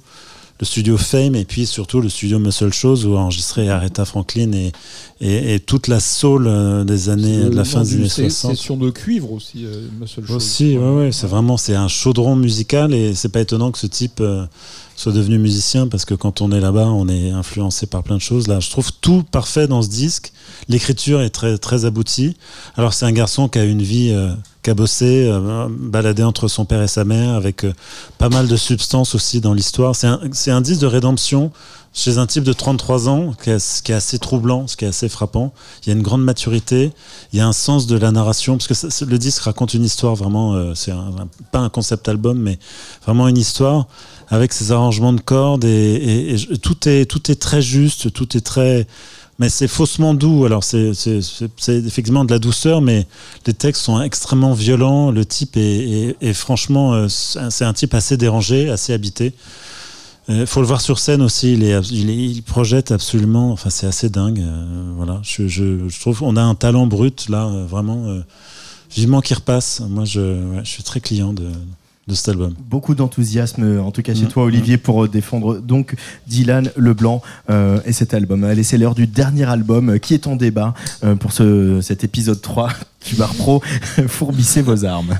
Le 0.61 0.65
studio 0.65 0.97
Fame 0.97 1.35
et 1.35 1.43
puis 1.43 1.65
surtout 1.65 1.99
le 1.99 2.07
studio 2.07 2.39
Muscle 2.39 2.71
Shoals 2.71 3.05
où 3.05 3.17
a 3.17 3.19
enregistré 3.19 3.69
Aretha 3.69 4.05
Franklin 4.05 4.53
et, 4.53 4.71
et, 5.19 5.55
et 5.55 5.59
toute 5.59 5.89
la 5.89 5.99
soul 5.99 6.47
euh, 6.47 6.85
des 6.85 7.09
années 7.09 7.49
de 7.49 7.55
la 7.55 7.65
fin 7.65 7.81
des 7.83 7.95
années 7.95 8.07
sé- 8.07 8.29
60. 8.29 8.55
Session 8.55 8.77
de 8.77 8.89
cuivre 8.89 9.33
aussi, 9.33 9.65
euh, 9.65 9.87
ma 9.99 10.07
seule 10.07 10.25
chose. 10.25 10.37
Aussi, 10.37 10.77
ouais, 10.77 10.95
ouais, 10.95 11.11
c'est 11.11 11.27
vraiment 11.27 11.57
c'est 11.57 11.75
un 11.75 11.89
chaudron 11.89 12.37
musical 12.37 12.93
et 12.93 13.13
c'est 13.15 13.27
pas 13.29 13.41
étonnant 13.41 13.71
que 13.71 13.77
ce 13.79 13.87
type 13.87 14.21
euh, 14.21 14.45
soit 14.95 15.11
devenu 15.11 15.37
musicien 15.37 15.87
parce 15.87 16.05
que 16.05 16.13
quand 16.13 16.41
on 16.41 16.51
est 16.51 16.59
là-bas, 16.59 16.87
on 16.87 17.07
est 17.07 17.31
influencé 17.31 17.85
par 17.85 18.03
plein 18.03 18.15
de 18.15 18.21
choses. 18.21 18.47
Là, 18.47 18.59
je 18.59 18.69
trouve 18.69 18.91
tout 19.01 19.23
parfait 19.23 19.67
dans 19.67 19.81
ce 19.81 19.89
disque. 19.89 20.31
L'écriture 20.69 21.21
est 21.21 21.29
très 21.29 21.57
très 21.57 21.85
aboutie. 21.85 22.37
Alors 22.75 22.93
c'est 22.93 23.05
un 23.05 23.11
garçon 23.11 23.49
qui 23.49 23.59
a 23.59 23.63
une 23.63 23.81
vie 23.81 24.11
euh, 24.11 24.33
bossé, 24.73 25.27
euh, 25.29 25.67
baladé 25.69 26.23
entre 26.23 26.47
son 26.47 26.65
père 26.65 26.81
et 26.81 26.87
sa 26.87 27.03
mère, 27.03 27.33
avec 27.33 27.63
euh, 27.65 27.73
pas 28.17 28.29
mal 28.29 28.47
de 28.47 28.55
substances 28.55 29.13
aussi 29.13 29.41
dans 29.41 29.53
l'histoire. 29.53 29.95
C'est 29.95 30.07
un, 30.07 30.19
un 30.47 30.61
disque 30.61 30.81
de 30.81 30.87
rédemption 30.87 31.51
chez 31.95 32.17
un 32.17 32.27
type 32.27 32.43
de 32.43 32.51
33 32.51 33.07
ans, 33.07 33.33
ce 33.41 33.81
qui 33.81 33.93
est 33.93 33.95
assez 33.95 34.19
troublant, 34.19 34.67
ce 34.67 34.75
qui 34.75 34.83
est 34.83 34.89
assez 34.89 35.07
frappant. 35.07 35.53
Il 35.81 35.89
y 35.89 35.93
a 35.93 35.95
une 35.95 36.03
grande 36.03 36.23
maturité, 36.23 36.91
il 37.31 37.39
y 37.39 37.41
a 37.41 37.47
un 37.47 37.53
sens 37.53 37.87
de 37.87 37.97
la 37.97 38.11
narration, 38.11 38.57
parce 38.57 38.67
que 38.67 39.05
le 39.05 39.17
disque 39.17 39.43
raconte 39.43 39.73
une 39.73 39.85
histoire 39.85 40.13
vraiment, 40.13 40.53
euh, 40.53 40.73
c'est 40.75 40.91
pas 41.53 41.59
un 41.59 41.69
concept 41.69 42.09
album, 42.09 42.37
mais 42.37 42.59
vraiment 43.05 43.29
une 43.29 43.37
histoire 43.37 43.87
avec 44.27 44.51
ses 44.51 44.73
arrangements 44.73 45.13
de 45.13 45.21
cordes 45.21 45.63
et, 45.63 46.35
tout 46.61 46.89
est 46.89 47.05
tout 47.05 47.31
est 47.31 47.35
très 47.35 47.61
juste, 47.61 48.11
tout 48.11 48.35
est 48.35 48.41
très 48.41 48.87
mais 49.37 49.49
c'est 49.49 49.67
faussement 49.67 50.13
doux. 50.13 50.45
Alors 50.45 50.63
c'est 50.63 50.91
effectivement 51.69 52.25
de 52.25 52.31
la 52.31 52.39
douceur, 52.39 52.81
mais 52.81 53.05
les 53.45 53.53
textes 53.53 53.81
sont 53.81 54.01
extrêmement 54.01 54.53
violents. 54.53 55.11
Le 55.11 55.25
type 55.25 55.57
est, 55.57 56.33
franchement, 56.33 56.93
euh, 56.93 57.07
c'est 57.09 57.65
un 57.65 57.73
type 57.73 57.93
assez 57.93 58.17
dérangé, 58.17 58.69
assez 58.69 58.93
habité. 58.93 59.33
Il 60.28 60.47
faut 60.47 60.59
le 60.61 60.67
voir 60.67 60.82
sur 60.82 60.97
scène 60.99 61.21
aussi. 61.21 61.53
Il, 61.53 61.63
est, 61.63 61.80
il, 61.91 62.09
est- 62.09 62.15
il 62.15 62.41
projette 62.41 62.91
absolument. 62.91 63.51
Enfin, 63.51 63.69
c'est 63.69 63.86
assez 63.88 64.09
dingue. 64.09 64.39
euh, 64.39 64.91
voilà. 64.95 65.19
Je, 65.23 65.47
je, 65.47 65.88
je 65.88 65.99
trouve 65.99 66.23
on 66.23 66.36
a 66.36 66.41
un 66.41 66.55
talent 66.55 66.88
brut 66.88 67.30
là, 67.30 67.45
euh, 67.45 67.65
vraiment. 67.67 68.05
euh, 68.07 68.21
vivement 68.95 69.21
qu'il 69.21 69.36
repasse. 69.36 69.82
Moi, 69.88 70.05
je, 70.05 70.19
ouais, 70.21 70.61
je 70.63 70.69
suis 70.69 70.82
très 70.84 70.99
client 71.01 71.34
de, 71.34 71.49
de 72.07 72.13
cet 72.15 72.30
album. 72.30 72.53
Beaucoup 72.69 72.95
d'enthousiasme, 72.95 73.80
en 73.80 73.91
tout 73.91 74.01
cas 74.01 74.13
chez 74.15 74.23
Mm. 74.26 74.30
toi, 74.30 74.43
Olivier, 74.45 74.78
pour 74.78 75.03
euh, 75.03 75.07
défendre 75.09 75.57
donc 75.59 75.95
Dylan 76.28 76.71
Leblanc 76.78 77.21
euh, 77.49 77.80
et 77.86 77.91
cet 77.93 78.13
album. 78.13 78.43
Allez, 78.45 78.63
c'est 78.63 78.78
l'heure 78.78 78.95
du 78.95 79.05
dernier 79.07 79.43
album 79.43 79.89
euh, 79.89 79.97
qui 79.97 80.13
est 80.13 80.28
en 80.28 80.36
débat 80.38 80.73
euh, 81.03 81.15
pour 81.15 81.34
ce, 81.34 81.82
cet 81.82 82.03
épisode 82.03 82.41
3 82.41 82.69
du 83.07 83.15
Bar 83.15 83.34
Pro. 83.36 83.61
Fourbissez 84.07 84.61
vos 84.61 84.86
armes. 84.86 85.19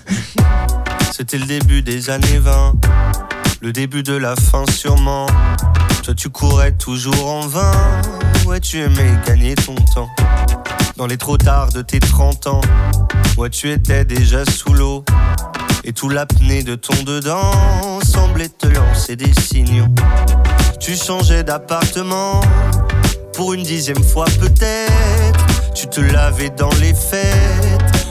C'était 1.12 1.38
le 1.38 1.46
début 1.46 1.82
des 1.82 2.10
années 2.10 2.40
20, 2.40 2.76
le 3.66 3.72
début 3.72 4.04
de 4.04 4.14
la 4.14 4.36
fin 4.36 4.64
sûrement. 4.72 5.26
Toi 6.04 6.14
tu 6.14 6.30
courais 6.30 6.74
toujours 6.74 7.28
en 7.28 7.48
vain, 7.48 7.72
ouais 8.46 8.60
tu 8.60 8.80
aimais 8.80 9.12
gagner 9.26 9.56
ton 9.56 9.74
temps. 9.74 10.08
Dans 10.98 11.08
les 11.08 11.18
trop 11.18 11.36
tard 11.36 11.70
de 11.70 11.82
tes 11.82 12.00
30 12.00 12.46
ans, 12.46 12.62
ouais 13.40 13.50
tu 13.50 13.72
étais 13.72 14.06
déjà 14.06 14.46
sous 14.46 14.72
l'eau. 14.72 15.04
Et 15.84 15.94
tout 15.94 16.10
l'apnée 16.10 16.62
de 16.62 16.76
ton 16.76 17.02
dedans 17.02 18.00
semblait 18.04 18.50
te 18.50 18.68
lancer 18.68 19.16
des 19.16 19.34
signaux. 19.34 19.88
Tu 20.80 20.96
changeais 20.96 21.44
d'appartement 21.44 22.42
pour 23.34 23.56
une 23.56 23.64
dixième 23.64 24.04
fois 24.04 24.26
peut-être. 24.40 25.44
Tu 25.74 25.88
te 25.88 26.02
lavais 26.02 26.52
dans 26.52 26.74
les 26.82 26.94
fêtes, 26.94 27.85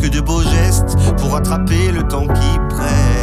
que 0.00 0.08
de 0.08 0.20
beaux 0.20 0.42
gestes 0.42 0.96
pour 1.18 1.36
attraper 1.36 1.92
le 1.92 2.02
temps 2.02 2.26
qui 2.26 2.58
presse. 2.70 3.20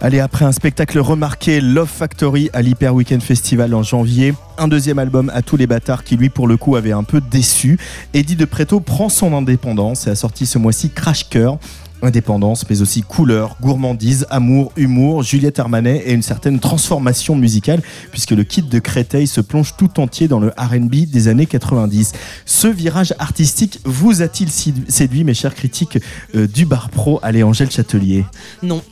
Allez, 0.00 0.20
après 0.20 0.44
un 0.44 0.52
spectacle 0.52 0.98
remarqué, 0.98 1.60
Love 1.60 1.88
Factory 1.88 2.48
à 2.52 2.62
l'Hyper 2.62 2.94
Weekend 2.94 3.22
Festival 3.22 3.74
en 3.74 3.82
janvier, 3.82 4.34
un 4.56 4.68
deuxième 4.68 4.98
album 4.98 5.30
à 5.34 5.42
tous 5.42 5.56
les 5.56 5.66
bâtards 5.66 6.04
qui 6.04 6.16
lui 6.16 6.28
pour 6.28 6.46
le 6.46 6.56
coup 6.56 6.76
avait 6.76 6.92
un 6.92 7.02
peu 7.02 7.20
déçu. 7.20 7.78
Eddie 8.14 8.36
de 8.36 8.44
Preto 8.44 8.80
prend 8.80 9.08
son 9.08 9.34
indépendance 9.34 10.06
et 10.06 10.10
a 10.10 10.14
sorti 10.14 10.46
ce 10.46 10.58
mois-ci 10.58 10.90
Crash 10.90 11.28
Cœur. 11.28 11.58
Indépendance, 12.02 12.68
mais 12.68 12.82
aussi 12.82 13.02
couleur, 13.02 13.56
gourmandise, 13.60 14.26
amour, 14.30 14.72
humour, 14.76 15.22
Juliette 15.22 15.58
Armanet 15.58 16.02
et 16.06 16.12
une 16.12 16.22
certaine 16.22 16.60
transformation 16.60 17.36
musicale, 17.36 17.82
puisque 18.12 18.32
le 18.32 18.44
kit 18.44 18.62
de 18.62 18.78
Créteil 18.78 19.26
se 19.26 19.40
plonge 19.40 19.74
tout 19.76 19.98
entier 20.00 20.28
dans 20.28 20.38
le 20.40 20.52
RB 20.58 21.06
des 21.10 21.28
années 21.28 21.46
90. 21.46 22.12
Ce 22.44 22.68
virage 22.68 23.14
artistique 23.18 23.80
vous 23.84 24.22
a-t-il 24.22 24.50
sédu- 24.50 24.84
séduit, 24.88 25.24
mes 25.24 25.34
chers 25.34 25.54
critiques 25.54 25.98
euh, 26.34 26.46
du 26.46 26.66
bar 26.66 26.90
pro 26.90 27.18
Allez, 27.22 27.42
Angèle 27.42 27.70
Châtelier? 27.70 28.24
Non. 28.62 28.82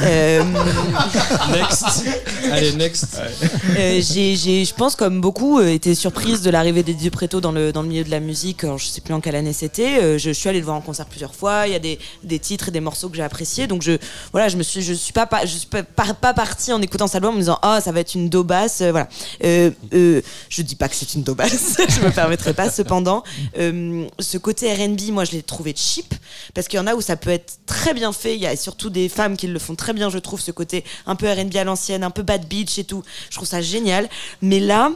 Euh, 0.00 0.42
Next. 1.52 2.04
Allez, 2.50 2.72
next. 2.72 3.18
Euh, 3.76 4.00
j'ai, 4.00 4.36
j'ai, 4.36 4.64
je 4.64 4.74
pense, 4.74 4.96
comme 4.96 5.20
beaucoup, 5.20 5.58
euh, 5.58 5.68
été 5.68 5.94
surprise 5.94 6.42
de 6.42 6.50
l'arrivée 6.50 6.82
d'Eddie 6.82 7.10
Preto 7.10 7.40
dans 7.40 7.52
le, 7.52 7.72
dans 7.72 7.82
le 7.82 7.88
milieu 7.88 8.04
de 8.04 8.10
la 8.10 8.20
musique. 8.20 8.64
Alors, 8.64 8.78
je 8.78 8.86
sais 8.86 9.00
plus 9.00 9.14
en 9.14 9.20
quelle 9.20 9.36
année 9.36 9.52
c'était. 9.52 10.02
Euh, 10.02 10.18
je, 10.18 10.28
je 10.28 10.32
suis 10.32 10.48
allée 10.48 10.58
le 10.58 10.64
voir 10.64 10.76
en 10.76 10.80
concert 10.80 11.06
plusieurs 11.06 11.34
fois. 11.34 11.66
Il 11.66 11.72
y 11.72 11.76
a 11.76 11.78
des, 11.78 11.98
des 12.24 12.38
titres 12.38 12.68
et 12.68 12.70
des 12.70 12.80
morceaux 12.80 13.08
que 13.08 13.16
j'ai 13.16 13.22
appréciés. 13.22 13.66
Donc, 13.66 13.82
je, 13.82 13.92
voilà, 14.32 14.48
je 14.48 14.56
me 14.56 14.62
suis, 14.62 14.82
je 14.82 14.92
suis 14.92 15.12
pas, 15.12 15.26
pas, 15.26 15.44
je 15.44 15.56
suis 15.56 15.66
pas, 15.66 15.82
pas, 15.82 16.14
pas 16.14 16.34
partie 16.34 16.72
en 16.72 16.80
écoutant 16.82 17.06
cet 17.06 17.16
album 17.16 17.30
en 17.34 17.36
me 17.36 17.40
disant, 17.40 17.58
oh, 17.62 17.78
ça 17.82 17.92
va 17.92 18.00
être 18.00 18.14
une 18.14 18.28
daubasse. 18.28 18.80
Euh, 18.80 18.90
voilà. 18.90 19.08
Euh, 19.44 19.70
euh, 19.94 20.20
je 20.48 20.62
dis 20.62 20.76
pas 20.76 20.88
que 20.88 20.96
c'est 20.96 21.14
une 21.14 21.22
daubasse. 21.22 21.76
je 21.88 22.00
me 22.00 22.10
permettrai 22.10 22.54
pas. 22.54 22.70
Cependant, 22.70 23.22
euh, 23.58 24.06
ce 24.18 24.38
côté 24.38 24.72
R&B, 24.72 25.10
moi, 25.10 25.24
je 25.24 25.32
l'ai 25.32 25.42
trouvé 25.42 25.74
cheap 25.76 26.14
parce 26.54 26.68
qu'il 26.68 26.78
y 26.78 26.80
en 26.80 26.86
a 26.86 26.94
où 26.94 27.00
ça 27.00 27.16
peut 27.16 27.30
être 27.30 27.58
très 27.66 27.94
bien 27.94 28.12
fait. 28.12 28.34
Il 28.34 28.40
y 28.40 28.46
a 28.46 28.56
surtout 28.56 28.90
des 28.90 29.08
femmes 29.08 29.36
qui 29.36 29.46
le 29.46 29.58
font 29.58 29.71
très 29.76 29.92
bien, 29.92 30.10
je 30.10 30.18
trouve, 30.18 30.40
ce 30.40 30.50
côté 30.50 30.84
un 31.06 31.14
peu 31.14 31.30
R&B 31.30 31.56
à 31.56 31.64
l'ancienne, 31.64 32.04
un 32.04 32.10
peu 32.10 32.22
bad 32.22 32.46
beach 32.46 32.78
et 32.78 32.84
tout. 32.84 33.02
Je 33.30 33.36
trouve 33.36 33.48
ça 33.48 33.60
génial. 33.60 34.08
Mais 34.40 34.60
là, 34.60 34.92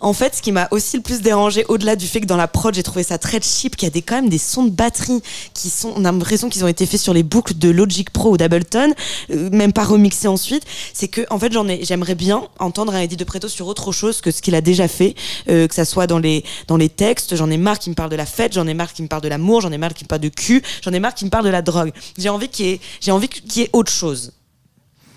en 0.00 0.12
fait, 0.12 0.34
ce 0.36 0.42
qui 0.42 0.52
m'a 0.52 0.68
aussi 0.70 0.96
le 0.96 1.02
plus 1.02 1.20
dérangé, 1.20 1.64
au-delà 1.68 1.96
du 1.96 2.06
fait 2.06 2.20
que 2.20 2.26
dans 2.26 2.36
la 2.36 2.48
prod, 2.48 2.74
j'ai 2.74 2.82
trouvé 2.82 3.02
ça 3.02 3.18
très 3.18 3.40
cheap, 3.40 3.76
qu'il 3.76 3.86
y 3.86 3.90
a 3.90 3.90
des, 3.90 4.02
quand 4.02 4.16
même 4.16 4.28
des 4.28 4.38
sons 4.38 4.64
de 4.64 4.70
batterie 4.70 5.22
qui 5.54 5.70
sont, 5.70 5.92
on 5.96 6.04
a 6.04 6.12
l'impression 6.12 6.48
qu'ils 6.48 6.64
ont 6.64 6.68
été 6.68 6.86
faits 6.86 7.00
sur 7.00 7.14
les 7.14 7.22
boucles 7.22 7.54
de 7.54 7.70
Logic 7.70 8.10
Pro 8.10 8.32
ou 8.32 8.36
d'Ableton, 8.36 8.92
euh, 9.30 9.50
même 9.50 9.72
pas 9.72 9.84
remixés 9.84 10.28
ensuite. 10.28 10.64
C'est 10.92 11.08
que, 11.08 11.22
en 11.30 11.38
fait, 11.38 11.52
j'en 11.52 11.68
ai, 11.68 11.84
j'aimerais 11.84 12.14
bien 12.14 12.42
entendre 12.58 12.94
un 12.94 13.00
Eddie 13.00 13.16
de 13.16 13.24
Preto 13.24 13.48
sur 13.48 13.66
autre 13.66 13.92
chose 13.92 14.20
que 14.20 14.30
ce 14.30 14.42
qu'il 14.42 14.54
a 14.54 14.60
déjà 14.60 14.88
fait, 14.88 15.14
euh, 15.48 15.66
que 15.66 15.74
ça 15.74 15.84
soit 15.84 16.06
dans 16.06 16.18
les, 16.18 16.44
dans 16.66 16.76
les 16.76 16.88
textes. 16.88 17.36
J'en 17.36 17.50
ai 17.50 17.56
marre 17.56 17.78
qu'il 17.78 17.90
me 17.90 17.96
parle 17.96 18.10
de 18.10 18.16
la 18.16 18.26
fête, 18.26 18.52
j'en 18.52 18.66
ai 18.66 18.74
marre 18.74 18.92
qu'il 18.92 19.04
me 19.04 19.08
parle 19.08 19.22
de 19.22 19.28
l'amour, 19.28 19.60
j'en 19.60 19.72
ai 19.72 19.78
marre 19.78 19.94
qu'il 19.94 20.04
me 20.04 20.08
parle 20.08 20.22
de 20.22 20.28
cul, 20.28 20.62
j'en 20.82 20.92
ai 20.92 21.00
marre 21.00 21.14
qu'il 21.14 21.26
me 21.26 21.30
parle 21.30 21.44
de 21.44 21.50
la 21.50 21.62
drogue. 21.62 21.92
J'ai 22.18 22.28
envie 22.28 22.48
qu'il 22.48 22.66
y 22.66 22.70
ait, 22.70 22.80
j'ai 23.00 23.12
envie 23.12 23.28
qu'il 23.28 23.62
y 23.62 23.64
ait 23.64 23.70
autre 23.72 23.92
chose. 23.92 24.32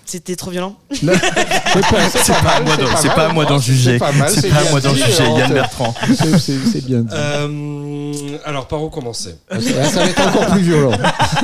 C'était 0.06 0.36
trop 0.36 0.50
violent. 0.50 0.76
C'est 0.90 2.32
pas 2.42 2.56
à 2.56 2.60
moi 2.60 2.76
d'en- 2.76 2.96
c'est 2.96 3.08
pas 3.14 3.28
à 3.28 3.32
moi 3.32 3.44
d'en 3.44 3.58
juger. 3.58 3.92
C'est 3.92 3.98
pas 3.98 4.08
à 4.08 4.70
moi 4.70 4.80
d'en 4.80 4.94
juger, 4.94 5.22
Yann 5.36 5.52
Bertrand. 5.52 5.94
C'est- 6.38 6.84
bien 6.84 7.00
dit. 7.00 7.08
Euh, 7.14 8.38
alors, 8.44 8.66
par 8.68 8.82
où 8.82 8.90
commencer? 8.90 9.36
Là, 9.50 9.60
ça 9.60 10.04
va 10.04 10.06
être 10.10 10.20
encore 10.28 10.46
plus 10.52 10.62
violent. 10.62 10.92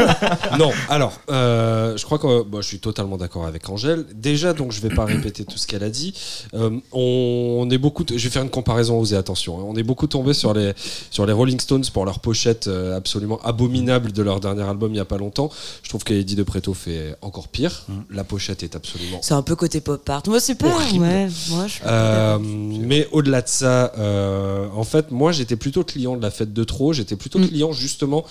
non, 0.58 0.70
alors, 0.88 1.12
euh, 1.30 1.96
je 1.96 2.04
crois 2.04 2.18
que 2.18 2.42
bon, 2.42 2.60
je 2.60 2.66
suis 2.66 2.78
totalement 2.80 3.16
d'accord 3.16 3.46
avec 3.46 3.68
Angèle. 3.68 4.04
Déjà, 4.14 4.52
donc, 4.52 4.72
je 4.72 4.80
vais 4.80 4.94
pas 4.94 5.04
répéter 5.04 5.44
tout 5.44 5.56
ce 5.58 5.66
qu'elle 5.66 5.82
a 5.84 5.88
dit. 5.90 6.14
Euh, 6.54 6.70
on, 6.92 7.68
est 7.70 7.78
beaucoup, 7.78 8.04
je 8.08 8.14
vais 8.22 8.30
faire 8.30 8.42
une 8.42 8.50
comparaison, 8.50 8.98
osez 8.98 9.16
attention. 9.16 9.58
hein. 9.58 9.64
On 9.66 9.76
est 9.76 9.82
beaucoup 9.82 10.06
tombé 10.06 10.34
sur 10.34 10.52
les, 10.54 10.72
sur 11.10 11.26
les 11.26 11.32
Rolling 11.32 11.60
Stones 11.60 11.84
pour 11.92 12.04
leur 12.04 12.18
pochette 12.20 12.66
euh, 12.66 12.96
absolument 12.96 13.40
abominable 13.42 14.12
de 14.12 14.22
leur 14.22 14.40
dernier 14.40 14.62
album 14.62 14.92
il 14.92 14.96
y 14.98 15.00
a 15.00 15.04
pas 15.04 15.18
longtemps. 15.18 15.50
Je 15.82 15.88
trouve 15.88 16.04
qu'Eddie 16.04 16.36
de 16.36 16.42
Preto 16.42 16.74
fait 16.74 17.14
encore 17.22 17.48
pire. 17.48 17.86
La 18.10 18.24
pochette 18.24 18.49
est 18.62 18.74
absolument 18.76 19.18
C'est 19.22 19.34
un 19.34 19.42
peu 19.42 19.56
côté 19.56 19.80
pop 19.80 20.08
art. 20.08 20.22
Moi, 20.26 20.40
c'est 20.40 20.54
pas, 20.54 20.68
Horrible. 20.74 21.04
ouais, 21.04 21.28
moi, 21.50 21.66
je 21.66 21.78
euh, 21.86 22.38
mais 22.40 23.08
au-delà 23.12 23.42
de 23.42 23.48
ça, 23.48 23.92
euh, 23.98 24.66
en 24.74 24.84
fait, 24.84 25.10
moi 25.10 25.32
j'étais 25.32 25.56
plutôt 25.56 25.84
client 25.84 26.16
de 26.16 26.22
la 26.22 26.30
fête 26.30 26.52
de 26.52 26.64
trop. 26.64 26.92
J'étais 26.92 27.16
plutôt 27.16 27.38
Mm. 27.38 27.48
client 27.48 27.72
justement 27.72 28.24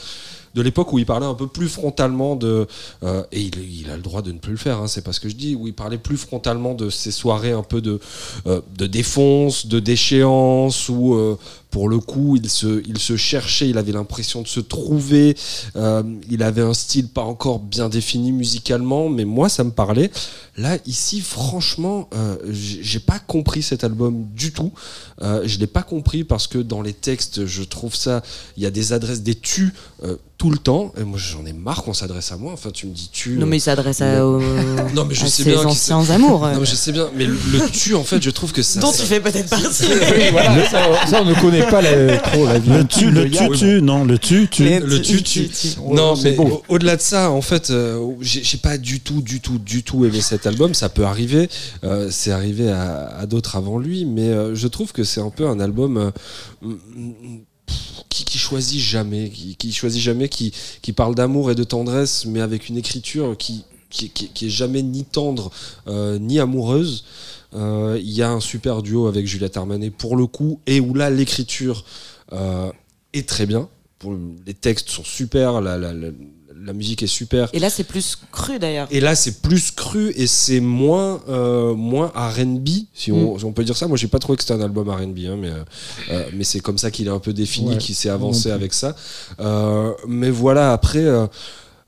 de 0.56 0.62
l'époque 0.64 0.92
où 0.94 0.98
il 1.00 1.06
parlait 1.06 1.28
un 1.28 1.36
peu 1.36 1.46
plus 1.46 1.68
frontalement 1.70 2.36
de 2.36 2.66
euh, 3.04 3.24
et 3.32 3.40
il, 3.42 3.82
il 3.82 3.90
a 3.92 3.96
le 3.96 4.02
droit 4.02 4.22
de 4.24 4.32
ne 4.32 4.40
plus 4.40 4.52
le 4.54 4.58
faire. 4.58 4.80
Hein, 4.80 4.88
c'est 4.88 5.04
pas 5.04 5.14
ce 5.14 5.20
que 5.20 5.30
je 5.30 5.36
dis. 5.36 5.56
Où 5.56 5.68
il 5.68 5.74
parlait 5.76 6.00
plus 6.00 6.18
frontalement 6.18 6.74
de 6.74 6.90
ces 6.90 7.12
soirées 7.12 7.52
un 7.52 7.62
peu 7.64 7.82
de 7.82 8.00
euh, 8.48 8.60
de 8.78 8.88
défonce, 8.88 9.68
de 9.68 9.80
déchéance 9.80 10.90
ou 10.90 11.14
euh, 11.14 11.38
pour 11.72 11.88
le 11.88 12.00
coup, 12.00 12.36
il 12.36 12.50
se, 12.50 12.82
il 12.88 12.98
se 12.98 13.16
cherchait, 13.16 13.70
il 13.70 13.78
avait 13.78 13.92
l'impression 13.92 14.42
de 14.42 14.48
se 14.48 14.60
trouver. 14.60 15.36
euh, 15.76 16.02
il 16.30 16.42
avait 16.44 16.62
un 16.64 16.74
style 16.74 17.08
pas 17.10 17.22
encore 17.22 17.60
bien 17.60 17.90
défini 17.90 18.32
musicalement, 18.32 19.08
mais 19.10 19.26
moi, 19.26 19.50
ça 19.50 19.64
me 19.64 19.72
parlait. 19.72 20.10
Là, 20.58 20.78
ici, 20.88 21.22
franchement, 21.22 22.10
euh, 22.16 22.36
j'ai 22.50 23.00
pas 23.00 23.20
compris 23.20 23.62
cet 23.62 23.84
album 23.84 24.26
du 24.36 24.52
tout. 24.52 24.72
Euh, 25.22 25.44
je 25.46 25.58
l'ai 25.60 25.68
pas 25.68 25.84
compris 25.84 26.24
parce 26.24 26.48
que 26.48 26.58
dans 26.58 26.82
les 26.82 26.94
textes, 26.94 27.46
je 27.46 27.64
trouve 27.64 27.96
ça, 27.96 28.24
il 28.58 28.64
y 28.64 28.66
a 28.66 28.72
des 28.72 28.92
adresses, 28.94 29.22
des 29.22 29.36
tu 29.36 29.74
euh, 30.04 30.16
tout 30.38 30.50
le 30.52 30.58
temps. 30.58 30.92
Et 31.00 31.04
moi, 31.04 31.18
j'en 31.18 31.46
ai 31.46 31.54
marre 31.54 31.84
qu'on 31.84 31.94
s'adresse 31.94 32.32
à 32.32 32.38
moi. 32.38 32.52
Enfin, 32.54 32.72
tu 32.72 32.88
me 32.88 32.94
dis 32.94 33.10
tu. 33.12 33.32
Non, 33.38 33.46
mais 33.46 33.58
il 33.58 33.62
s'adresse 33.62 34.02
à, 34.02 34.26
aux- 34.26 34.40
non, 34.96 35.06
mais 35.06 35.16
je 35.16 35.24
à 35.26 35.28
sais 35.28 35.44
ses 35.44 35.50
bien 35.52 35.64
anciens 35.66 36.10
amours. 36.10 36.42
Non, 36.48 36.60
mais 36.60 36.66
je 36.66 36.76
sais 36.76 36.92
bien. 36.92 37.10
Mais 37.16 37.26
le, 37.26 37.34
le 37.54 37.70
tu, 37.72 37.96
en 37.96 38.04
fait, 38.04 38.22
je 38.22 38.30
trouve 38.32 38.52
que 38.52 38.62
ça. 38.64 38.80
Dont 38.80 38.92
ça- 38.92 39.02
tu 39.04 39.08
fais 39.08 39.20
peut-être 39.22 39.50
partie. 39.50 39.84
Oui, 39.90 40.24
voilà, 40.32 40.70
ça, 40.70 41.06
ça, 41.08 41.22
on 41.22 41.26
ne 41.26 41.34
connaît 41.36 41.59
pas 41.64 41.82
la- 41.82 42.18
trop 42.18 42.46
la 42.46 42.60
vie. 42.60 42.70
Le 42.70 42.86
tu, 42.86 43.10
le 43.12 43.30
tu, 43.30 43.50
tu, 43.58 43.82
non, 43.82 44.04
le 44.06 44.18
tu, 44.18 44.48
tu. 44.50 44.64
Le 44.64 45.02
tu, 45.02 45.22
tu. 45.24 45.50
Non, 45.92 46.16
mais 46.24 46.38
au-delà 46.68 46.96
de 46.96 47.02
ça, 47.02 47.32
en 47.32 47.42
fait, 47.42 47.70
euh, 47.70 48.00
j'ai 48.22 48.58
pas 48.58 48.78
du 48.78 49.00
tout, 49.00 49.22
du 49.22 49.40
tout, 49.42 49.58
du 49.60 49.84
tout 49.84 50.06
aimé 50.06 50.22
cet 50.22 50.46
album. 50.48 50.74
Ça 50.74 50.90
peut 50.90 51.06
arriver. 51.06 51.50
Euh, 51.84 52.10
c'est 52.12 52.32
arrivé 52.32 52.70
à, 52.72 53.26
d'autres 53.26 53.56
avant 53.56 53.78
lui, 53.78 54.06
mais 54.06 54.28
euh, 54.30 54.56
je 54.56 54.68
trouve 54.68 54.92
que 54.92 55.04
c'est 55.04 55.22
un 55.22 55.30
peu 55.32 55.48
un 55.48 55.60
album. 55.60 55.98
euh, 55.98 56.12
qui, 58.10 58.26
qui 58.26 58.38
choisit 58.38 58.80
jamais, 58.82 59.30
qui, 59.30 59.56
qui 59.56 59.72
choisit 59.72 60.02
jamais, 60.02 60.30
qui, 60.30 60.52
qui 60.82 60.94
parle 60.94 61.16
d'amour 61.16 61.52
et 61.52 61.56
de 61.56 61.64
tendresse, 61.64 62.26
mais 62.26 62.42
avec 62.42 62.68
une 62.70 62.78
écriture 62.78 63.36
qui, 63.38 63.64
qui, 63.90 64.10
qui- 64.10 64.30
qui 64.30 64.48
est 64.48 64.50
jamais 64.50 64.82
ni 64.82 65.04
tendre 65.04 65.52
euh, 65.88 66.18
ni 66.20 66.40
amoureuse. 66.40 67.04
Euh, 67.56 67.98
Il 68.02 68.12
y 68.12 68.22
a 68.22 68.30
un 68.30 68.40
super 68.40 68.82
duo 68.82 69.08
avec 69.08 69.26
Juliette 69.28 69.58
Armanet 69.58 69.90
pour 69.90 70.16
le 70.16 70.28
coup, 70.28 70.60
et 70.68 70.80
où 70.80 70.94
là 70.94 71.10
l'écriture 71.10 71.84
euh, 72.34 72.72
est 73.14 73.28
très 73.28 73.46
bien. 73.46 73.68
Pour, 73.98 74.16
les 74.46 74.54
textes 74.54 74.90
sont 74.90 75.04
super, 75.04 75.60
la, 75.62 75.78
la, 75.78 75.92
la, 75.94 76.08
la 76.62 76.74
musique 76.74 77.04
est 77.04 77.08
super. 77.08 77.50
Et 77.54 77.60
là, 77.60 77.70
c'est 77.70 77.84
plus 77.86 78.18
cru 78.32 78.60
d'ailleurs. 78.60 78.88
Et 78.92 79.00
là, 79.00 79.16
c'est 79.16 79.42
plus 79.42 79.72
cru 79.72 80.12
et 80.16 80.28
c'est 80.28 80.60
moins, 80.60 81.22
euh, 81.28 81.74
moins 81.74 82.08
R&B, 82.16 82.68
si 82.94 83.12
on, 83.12 83.36
Mm. 83.36 83.40
si 83.40 83.46
on 83.46 83.52
peut 83.54 83.64
dire 83.64 83.76
ça. 83.76 83.88
Moi, 83.88 83.98
j'ai 83.98 84.08
pas 84.08 84.20
trouvé 84.20 84.36
que 84.38 84.44
c'était 84.44 84.54
un 84.54 84.62
album 84.62 84.90
R&B, 84.90 85.20
hein, 85.28 85.38
mais, 85.38 85.52
euh, 86.12 86.30
mais 86.34 86.44
c'est 86.44 86.60
comme 86.60 86.78
ça 86.78 86.92
qu'il 86.92 87.08
est 87.08 87.12
un 87.12 87.20
peu 87.20 87.34
défini, 87.34 87.70
Ouais, 87.72 87.78
qu'il 87.78 87.96
s'est 87.96 88.10
avancé 88.10 88.44
plus. 88.50 88.52
avec 88.52 88.74
ça. 88.74 88.96
Euh, 89.40 89.94
mais 90.08 90.30
voilà, 90.30 90.72
après, 90.74 91.00
euh, 91.04 91.28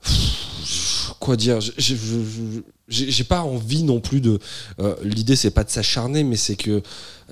pff, 0.02 1.12
quoi 1.20 1.36
dire 1.36 1.60
je- 1.60 1.94
J'ai 2.88 3.24
pas 3.24 3.42
envie 3.42 3.84
non 3.84 4.00
plus 4.00 4.20
de. 4.20 4.38
euh, 4.80 4.94
L'idée, 5.04 5.36
c'est 5.36 5.50
pas 5.52 5.64
de 5.64 5.70
s'acharner, 5.70 6.24
mais 6.24 6.36
c'est 6.36 6.56
que 6.56 6.82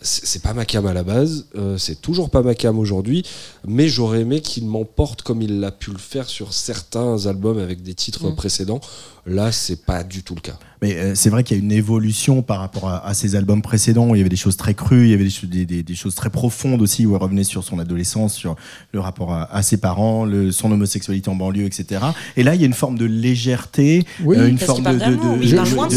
c'est 0.03 0.41
pas 0.41 0.55
ma 0.55 0.65
cam 0.65 0.87
à 0.87 0.95
la 0.95 1.03
base, 1.03 1.47
euh, 1.57 1.77
c'est 1.77 2.01
toujours 2.01 2.31
pas 2.31 2.41
ma 2.43 2.55
cam 2.55 2.79
aujourd'hui, 2.79 3.23
mais 3.67 3.87
j'aurais 3.89 4.21
aimé 4.23 4.41
qu'il 4.41 4.65
m'emporte 4.65 5.21
comme 5.21 5.43
il 5.43 5.61
l'a 5.61 5.73
pu 5.73 5.91
le 5.91 5.99
faire 5.99 6.27
sur 6.27 6.55
certains 6.55 7.27
albums 7.27 7.59
avec 7.59 7.83
des 7.83 7.93
titres 7.93 8.31
Mm. 8.31 8.35
précédents. 8.37 8.81
Là, 9.27 9.53
c'est 9.53 9.85
pas 9.85 10.03
du 10.03 10.23
tout 10.23 10.35
le 10.35 10.41
cas. 10.41 10.59
Mais 10.81 10.95
euh, 10.97 11.15
c'est 11.15 11.29
vrai 11.29 11.45
qu'il 11.45 11.59
y 11.59 11.61
a 11.61 11.63
une 11.63 11.73
évolution 11.73 12.41
par 12.41 12.61
rapport 12.61 12.89
à, 12.89 13.07
à 13.07 13.13
ses 13.13 13.37
albums 13.37 13.61
précédents. 13.61 14.09
où 14.09 14.15
Il 14.15 14.19
y 14.19 14.21
avait 14.23 14.31
des 14.31 14.37
choses 14.37 14.57
très 14.57 14.73
crues, 14.73 15.05
il 15.09 15.11
y 15.11 15.15
avait 15.15 15.25
des, 15.25 15.31
cho- 15.31 15.47
des- 15.47 15.67
des- 15.67 15.83
des 15.83 15.95
choses 15.95 16.15
très 16.15 16.31
profondes 16.31 16.81
aussi, 16.81 17.05
où 17.05 17.15
elle 17.15 17.23
revenait 17.23 17.45
sur 17.45 17.63
son 17.63 17.79
adolescence, 17.79 18.33
sur 18.35 18.57
le 18.93 19.01
rapport 19.01 19.35
à, 19.35 19.55
à 19.55 19.63
ses 19.63 19.77
parents, 19.77 20.25
le, 20.25 20.51
son 20.53 20.73
homosexualité 20.73 21.29
en 21.29 21.35
banlieue, 21.35 21.67
etc. 21.67 22.01
Et 22.39 22.43
là, 22.43 22.55
il 22.55 22.63
y 22.63 22.65
a 22.65 22.67
une 22.67 22.73
forme 22.73 22.97
de 22.97 23.05
légèreté, 23.05 24.07
Oui, 24.25 24.39
euh, 24.39 24.49
une 24.49 24.57
forme 24.59 24.85
de. 24.85 25.39
Oui, 25.41 25.55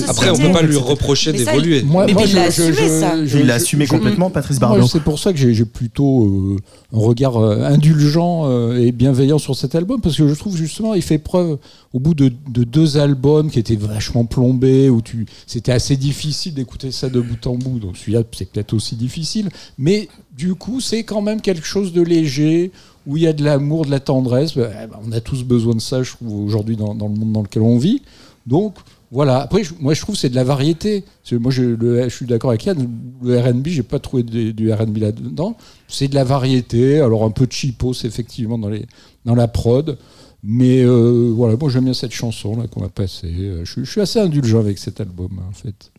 Après, 0.07 0.29
on 0.29 0.35
C'était- 0.35 0.47
peut 0.47 0.53
pas 0.53 0.61
lui 0.61 0.75
reprocher 0.77 1.31
d'évoluer. 1.33 1.83
Moi, 1.83 2.05
Mais 2.05 2.13
il 2.13 2.33
l'a 2.35 2.49
je- 2.49 2.61
assumé, 2.61 2.73
je- 2.73 2.99
ça. 2.99 3.25
je- 3.25 3.37
il 3.39 3.45
l'a 3.45 3.57
je- 3.57 3.63
assumé 3.63 3.85
je- 3.85 3.89
complètement, 3.91 4.29
Patrice 4.29 4.59
Bardot. 4.59 4.87
c'est 4.87 5.01
pour 5.03 5.19
ça 5.19 5.33
que 5.33 5.39
j'ai 5.39 5.65
plutôt 5.65 6.25
euh, 6.25 6.57
un 6.93 6.99
regard 6.99 7.37
euh, 7.37 7.63
indulgent 7.65 8.43
euh, 8.45 8.79
et 8.79 8.91
bienveillant 8.91 9.37
sur 9.39 9.55
cet 9.55 9.75
album, 9.75 10.01
parce 10.01 10.15
que 10.17 10.27
je 10.27 10.33
trouve 10.33 10.55
justement 10.57 10.93
il 10.93 11.01
fait 11.01 11.17
preuve, 11.17 11.57
au 11.93 11.99
bout 11.99 12.13
de, 12.13 12.31
de 12.49 12.63
deux 12.63 12.97
albums 12.97 13.49
qui 13.51 13.59
étaient 13.59 13.75
vachement 13.75 14.25
plombés, 14.25 14.89
où 14.89 15.01
tu, 15.01 15.25
c'était 15.47 15.71
assez 15.71 15.95
difficile 15.95 16.53
d'écouter 16.53 16.91
ça 16.91 17.09
de 17.09 17.19
bout 17.21 17.45
en 17.47 17.55
bout, 17.55 17.79
donc 17.79 17.97
celui-là 17.97 18.23
c'est 18.35 18.49
peut-être 18.49 18.73
aussi 18.73 18.95
difficile, 18.95 19.49
mais 19.77 20.07
du 20.35 20.55
coup 20.55 20.79
c'est 20.81 21.03
quand 21.03 21.21
même 21.21 21.41
quelque 21.41 21.65
chose 21.65 21.93
de 21.93 22.01
léger, 22.01 22.71
où 23.05 23.17
il 23.17 23.23
y 23.23 23.27
a 23.27 23.33
de 23.33 23.43
l'amour, 23.43 23.85
de 23.85 23.91
la 23.91 23.99
tendresse, 23.99 24.55
Bah, 24.55 24.69
bah, 24.89 24.99
on 25.05 25.11
a 25.11 25.19
tous 25.19 25.43
besoin 25.43 25.75
de 25.75 25.81
ça, 25.81 26.03
je 26.03 26.11
trouve, 26.11 26.33
aujourd'hui 26.45 26.77
dans, 26.77 26.95
dans 26.95 27.07
le 27.09 27.13
monde 27.15 27.33
dans 27.33 27.41
lequel 27.41 27.61
on 27.61 27.77
vit, 27.77 28.01
donc 28.47 28.75
voilà. 29.13 29.39
Après, 29.41 29.63
je- 29.63 29.73
moi, 29.79 29.93
je 29.93 30.01
trouve 30.01 30.15
que 30.15 30.21
c'est 30.21 30.29
de 30.29 30.35
la 30.35 30.43
variété. 30.43 31.05
Moi, 31.31 31.51
je, 31.51 31.61
le- 31.63 32.03
je 32.09 32.13
suis 32.15 32.25
d'accord 32.25 32.49
avec 32.49 32.65
Yann. 32.65 32.89
Le 33.23 33.39
R&B, 33.39 33.67
j'ai 33.67 33.83
pas 33.83 33.99
trouvé 33.99 34.23
de- 34.23 34.51
du 34.51 34.71
R&B 34.73 34.97
là-dedans. 34.97 35.55
C'est 35.87 36.07
de 36.09 36.15
la 36.15 36.23
variété. 36.23 36.99
Alors 36.99 37.23
un 37.23 37.31
peu 37.31 37.45
de 37.47 37.51
cheapos, 37.51 37.93
effectivement, 38.03 38.57
dans 38.57 38.69
les 38.69 38.85
dans 39.25 39.35
la 39.35 39.47
prod. 39.47 39.97
Mais 40.45 40.81
euh, 40.83 41.31
voilà, 41.33 41.55
moi 41.55 41.69
j'aime 41.69 41.85
bien 41.85 41.93
cette 41.93 42.11
chanson 42.11 42.57
là 42.57 42.67
qu'on 42.67 42.83
a 42.83 42.89
passée. 42.89 43.31
Euh, 43.39 43.61
Je, 43.63 43.71
suis- 43.71 43.85
je 43.85 43.91
suis 43.91 44.01
assez 44.01 44.19
indulgent 44.19 44.59
avec 44.59 44.77
cet 44.77 44.99
album 44.99 45.29
hein, 45.39 45.43
en 45.49 45.53
fait. 45.53 45.91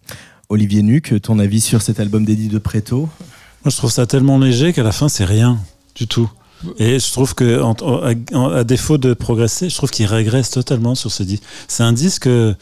Olivier 0.51 0.83
Nuc, 0.83 1.15
ton 1.23 1.39
avis 1.39 1.63
sur 1.63 1.81
cet 1.81 1.99
album 2.01 2.27
d'Eddie 2.27 2.49
de 2.49 2.59
Preto? 2.59 3.01
Moi, 3.01 3.71
je 3.71 3.77
trouve 3.79 3.91
ça 3.91 4.07
tellement 4.07 4.39
léger 4.39 4.75
qu'à 4.75 4.83
la 4.83 4.93
fin, 4.93 5.09
c'est 5.09 5.25
rien 5.25 5.59
du 5.95 6.07
tout. 6.07 6.31
Et 6.79 6.99
je 6.99 7.13
trouve 7.13 7.35
que, 7.35 7.61
en- 7.63 7.75
en- 7.81 8.49
à, 8.51 8.65
défaut 8.65 8.99
de 8.99 9.15
progresser, 9.15 9.71
je 9.71 9.75
trouve 9.77 9.91
qu'il 9.91 10.05
régresse 10.07 10.51
totalement 10.51 10.95
sur 10.95 11.11
ce 11.11 11.23
disque. 11.23 11.43
C'est 11.69 11.83
un 11.83 11.93
disque 11.95 12.27
euh, 12.27 12.55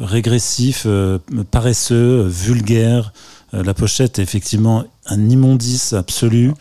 régressif, 0.00 0.84
euh, 0.86 1.18
paresseux, 1.50 2.22
vulgaire. 2.26 3.12
Euh, 3.54 3.62
la 3.62 3.74
pochette 3.74 4.18
est 4.18 4.22
effectivement 4.22 4.84
un 5.06 5.28
immondice 5.28 5.92
absolu. 5.92 6.52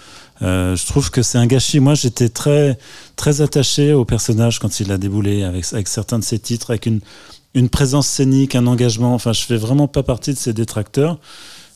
Euh, 0.41 0.75
je 0.75 0.85
trouve 0.85 1.11
que 1.11 1.21
c'est 1.21 1.37
un 1.37 1.47
gâchis. 1.47 1.79
Moi, 1.79 1.95
j'étais 1.95 2.29
très, 2.29 2.77
très 3.15 3.41
attaché 3.41 3.93
au 3.93 4.05
personnage 4.05 4.59
quand 4.59 4.79
il 4.79 4.91
a 4.91 4.97
déboulé 4.97 5.43
avec, 5.43 5.65
avec 5.73 5.87
certains 5.87 6.19
de 6.19 6.23
ses 6.23 6.39
titres, 6.39 6.71
avec 6.71 6.85
une, 6.85 6.99
une 7.53 7.69
présence 7.69 8.07
scénique, 8.07 8.55
un 8.55 8.67
engagement. 8.67 9.13
Enfin, 9.13 9.33
je 9.33 9.41
fais 9.41 9.57
vraiment 9.57 9.87
pas 9.87 10.03
partie 10.03 10.33
de 10.33 10.37
ses 10.37 10.53
détracteurs. 10.53 11.19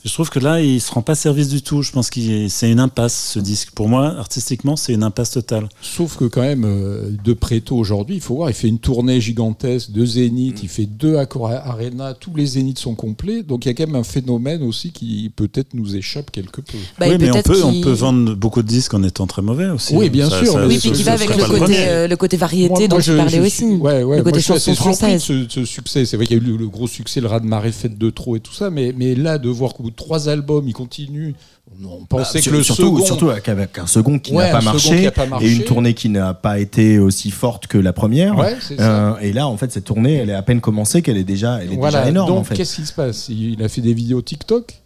Je 0.04 0.12
trouve 0.12 0.30
que 0.32 0.40
là, 0.40 0.62
il 0.62 0.82
se 0.82 0.92
rend 0.92 1.04
pas 1.04 1.14
service 1.14 1.50
du 1.50 1.62
tout. 1.62 1.84
Je 1.84 1.92
pense 1.92 2.10
que 2.10 2.48
c'est 2.48 2.72
une 2.72 2.80
impasse, 2.80 3.32
ce 3.34 3.40
disque. 3.40 3.70
Pour 3.72 3.88
moi, 3.88 4.08
artistiquement, 4.18 4.76
c'est 4.76 4.94
une 4.94 5.04
impasse 5.04 5.30
totale. 5.32 5.70
Sauf 5.82 6.18
que 6.18 6.26
quand 6.26 6.42
même, 6.42 6.64
euh, 6.66 7.12
de 7.24 7.34
Préto 7.34 7.76
aujourd'hui, 7.78 8.16
il 8.16 8.22
faut 8.22 8.36
voir, 8.36 8.50
il 8.50 8.56
fait 8.56 8.68
une 8.68 8.80
tournée 8.80 9.22
gigantesque 9.22 9.92
de 9.92 10.04
Zénith, 10.04 10.60
il 10.64 10.70
fait 10.70 10.88
deux 10.88 11.18
Accor 11.18 11.50
Arena, 11.52 12.16
tous 12.16 12.36
les 12.36 12.46
Zéniths 12.48 12.80
sont 12.80 12.96
complets. 12.96 13.44
Donc 13.44 13.66
il 13.66 13.68
y 13.68 13.72
a 13.72 13.76
quand 13.76 13.86
même 13.86 13.96
un 13.96 14.04
phénomène 14.04 14.64
aussi 14.64 14.92
qui 14.92 15.32
peut-être 15.36 15.76
nous 15.76 15.96
échappe 15.96 16.32
quelque 16.32 16.62
peu. 16.62 16.78
Bah, 17.00 17.06
oui, 17.08 17.18
mais 17.20 17.30
on 17.32 17.42
peut, 17.44 17.64
on 17.64 17.82
peut 17.82 17.92
vendre 17.92 18.34
beaucoup 18.34 18.64
de 18.64 18.68
disques 18.68 18.96
en 18.96 19.04
étant 19.04 19.28
très 19.28 19.44
mauvais 19.44 19.70
aussi. 19.70 19.96
Oui, 19.96 20.10
bien 20.10 20.30
sûr, 20.32 20.58
mais 20.58 20.66
Oui, 20.66 20.80
puis 20.80 20.92
qui 20.94 21.04
va 21.04 21.14
avec 21.14 21.30
le 21.38 21.46
côté, 21.46 21.76
euh, 21.78 22.08
le 22.08 22.16
côté 22.18 22.38
variété 22.38 22.70
Moi- 22.70 22.80
moi, 22.80 22.88
dont 22.88 23.00
je- 23.00 23.12
tu 23.12 23.18
parlais 23.18 23.38
je 23.38 23.42
aussi. 23.42 23.66
ouais, 23.66 24.02
ouais, 24.04 24.18
le 24.18 24.24
côté 24.24 24.38
moi, 24.38 24.40
je 24.40 24.46
chanson 24.48 24.72
de 24.72 24.76
française. 24.78 25.22
ce, 25.22 25.46
ce 25.48 25.64
succès. 25.64 26.06
C'est 26.06 26.18
vrai 26.18 26.26
qu'il 26.26 26.38
y 26.38 26.40
a 26.40 26.44
eu 26.44 26.48
le, 26.48 26.58
le 26.58 26.68
gros 26.70 26.88
succès, 26.88 27.22
le 27.22 27.28
raz-de-marée 27.28 27.72
fait 27.72 27.96
de 27.96 28.10
trop 28.10 28.36
et 28.36 28.40
tout 28.40 28.54
ça, 28.54 28.72
mais, 28.72 28.96
mais 28.98 29.14
là, 29.14 29.38
de 29.38 29.48
voir 29.50 29.76
qu'au 29.76 29.91
bout 29.92 30.02
de 30.02 30.06
trois 30.06 30.30
albums, 30.30 30.68
il 30.68 30.74
continue, 30.74 31.36
on 31.84 32.06
pensait 32.06 32.40
Bah, 32.40 32.46
que 32.46 32.50
le 32.50 32.64
surtout, 32.64 32.98
second... 32.98 33.06
surtout 33.06 33.30
avec 33.30 33.78
un 33.78 33.88
second 33.88 34.20
qui 34.20 34.34
Ouais, 34.34 34.46
n'a 34.48 34.58
pas, 34.60 34.62
marché, 34.62 35.12
pas 35.12 35.26
et 35.42 35.52
une 35.52 35.64
tournée 35.64 35.94
qui 35.94 36.10
n'a 36.10 36.34
pas 36.34 36.60
été 36.60 37.00
aussi 37.00 37.32
forte 37.32 37.68
que 37.68 37.78
la 37.78 37.94
première. 37.94 38.38
Ouais. 38.38 38.56
Euh, 38.80 39.16
et 39.22 39.34
là, 39.34 39.48
en 39.48 39.58
fait, 39.58 39.72
cette 39.72 39.86
tournée, 39.86 40.16
elle 40.16 40.30
est 40.30 40.34
à 40.34 40.42
peine 40.42 40.62
commencée, 40.62 41.02
qu'elle 41.02 41.18
est 41.18 41.24
déjà, 41.24 41.60
elle 41.62 41.74
est 41.74 41.76
Voilà, 41.76 42.00
déjà 42.00 42.10
énorme. 42.10 42.30
donc 42.30 42.40
en 42.40 42.44
fait. 42.44 42.56
qu'est-ce 42.56 42.76
qui 42.78 42.86
se 42.86 42.94
passe? 42.94 43.30
Il 43.30 43.62
a 43.64 43.70
fait 43.70 43.82
des 43.82 43.94
vidéos 43.94 44.22
TikTok? 44.22 44.81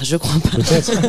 Je 0.00 0.16
crois 0.16 0.40
pas. 0.40 0.50
Peut-être. 0.56 0.92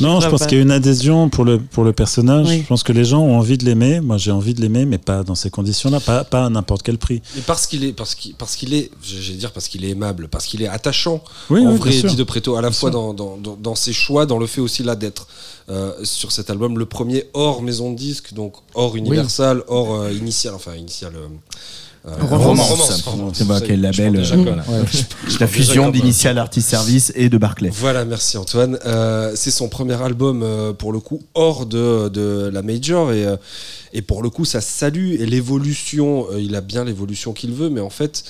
Non, 0.00 0.20
je 0.20 0.28
pense 0.28 0.46
qu'il 0.46 0.58
y 0.58 0.60
a 0.60 0.64
une 0.64 0.72
adhésion 0.72 1.28
pour 1.28 1.44
le, 1.44 1.60
pour 1.60 1.84
le 1.84 1.92
personnage. 1.92 2.48
Oui. 2.48 2.62
Je 2.62 2.66
pense 2.66 2.82
que 2.82 2.92
les 2.92 3.04
gens 3.04 3.20
ont 3.20 3.38
envie 3.38 3.56
de 3.56 3.64
l'aimer. 3.64 4.00
Moi, 4.00 4.18
j'ai 4.18 4.32
envie 4.32 4.54
de 4.54 4.60
l'aimer, 4.60 4.86
mais 4.86 4.98
pas 4.98 5.22
dans 5.22 5.36
ces 5.36 5.50
conditions-là, 5.50 6.00
pas, 6.00 6.24
pas 6.24 6.46
à 6.46 6.50
n'importe 6.50 6.82
quel 6.82 6.98
prix. 6.98 7.22
Mais 7.36 7.42
parce 7.42 7.68
qu'il 7.68 7.84
est, 7.84 7.92
parce 7.92 8.16
qu'il, 8.16 8.34
parce 8.34 8.56
qu'il 8.56 8.74
est, 8.74 8.90
j'allais 9.04 9.36
dire 9.38 9.52
parce 9.52 9.68
qu'il 9.68 9.84
est 9.84 9.90
aimable, 9.90 10.26
parce 10.28 10.46
qu'il 10.46 10.62
est 10.62 10.66
attachant. 10.68 11.22
Oui, 11.48 11.64
en 11.64 11.72
oui, 11.72 11.78
vrai, 11.78 12.14
de 12.14 12.24
Preto, 12.24 12.56
à 12.56 12.60
la 12.62 12.70
Bien 12.70 12.76
fois 12.76 12.90
dans, 12.90 13.14
dans, 13.14 13.36
dans 13.36 13.74
ses 13.76 13.92
choix, 13.92 14.26
dans 14.26 14.38
le 14.38 14.48
fait 14.48 14.60
aussi 14.60 14.82
là 14.82 14.96
d'être 14.96 15.28
euh, 15.68 15.92
sur 16.02 16.32
cet 16.32 16.50
album, 16.50 16.76
le 16.76 16.86
premier 16.86 17.26
hors 17.32 17.62
maison 17.62 17.92
de 17.92 17.96
disque, 17.96 18.34
donc 18.34 18.54
hors 18.74 18.96
Universal, 18.96 19.62
hors 19.68 19.94
euh, 19.94 20.12
initial, 20.12 20.54
enfin 20.54 20.74
initial. 20.74 21.12
euh, 21.14 21.28
euh, 22.06 22.10
Romance. 22.20 23.02
pardon. 23.02 23.30
C'est 23.32 23.46
pas 23.46 23.58
Ça 23.58 23.60
y 23.60 23.64
est, 23.64 23.68
quel 23.68 23.80
label. 23.80 24.12
déjà 24.14 24.34
euh, 24.34 24.44
comme- 24.44 24.60
voilà. 24.64 24.64
La 24.66 24.82
déjà 24.84 25.46
fusion 25.46 25.90
d'Initial 25.90 26.38
Artist 26.38 26.68
Service 26.68 27.12
et 27.14 27.28
de 27.28 27.38
Barclay. 27.38 27.70
Voilà, 27.72 28.04
merci 28.04 28.36
Antoine. 28.38 28.78
Euh, 28.86 29.32
c'est 29.36 29.50
son 29.52 29.68
premier 29.68 30.00
album 30.02 30.44
pour 30.78 30.92
le 30.92 30.98
coup 31.00 31.20
hors 31.34 31.64
de, 31.66 32.08
de 32.08 32.50
la 32.52 32.62
major 32.62 33.12
et, 33.12 33.26
et 33.92 34.02
pour 34.02 34.22
le 34.22 34.30
coup 34.30 34.44
ça 34.44 34.60
salue 34.60 35.12
et 35.20 35.26
l'évolution. 35.26 36.26
il 36.38 36.56
a 36.56 36.60
bien 36.60 36.84
l'évolution 36.84 37.32
qu'il 37.32 37.52
veut, 37.52 37.70
mais 37.70 37.80
en 37.80 37.90
fait 37.90 38.24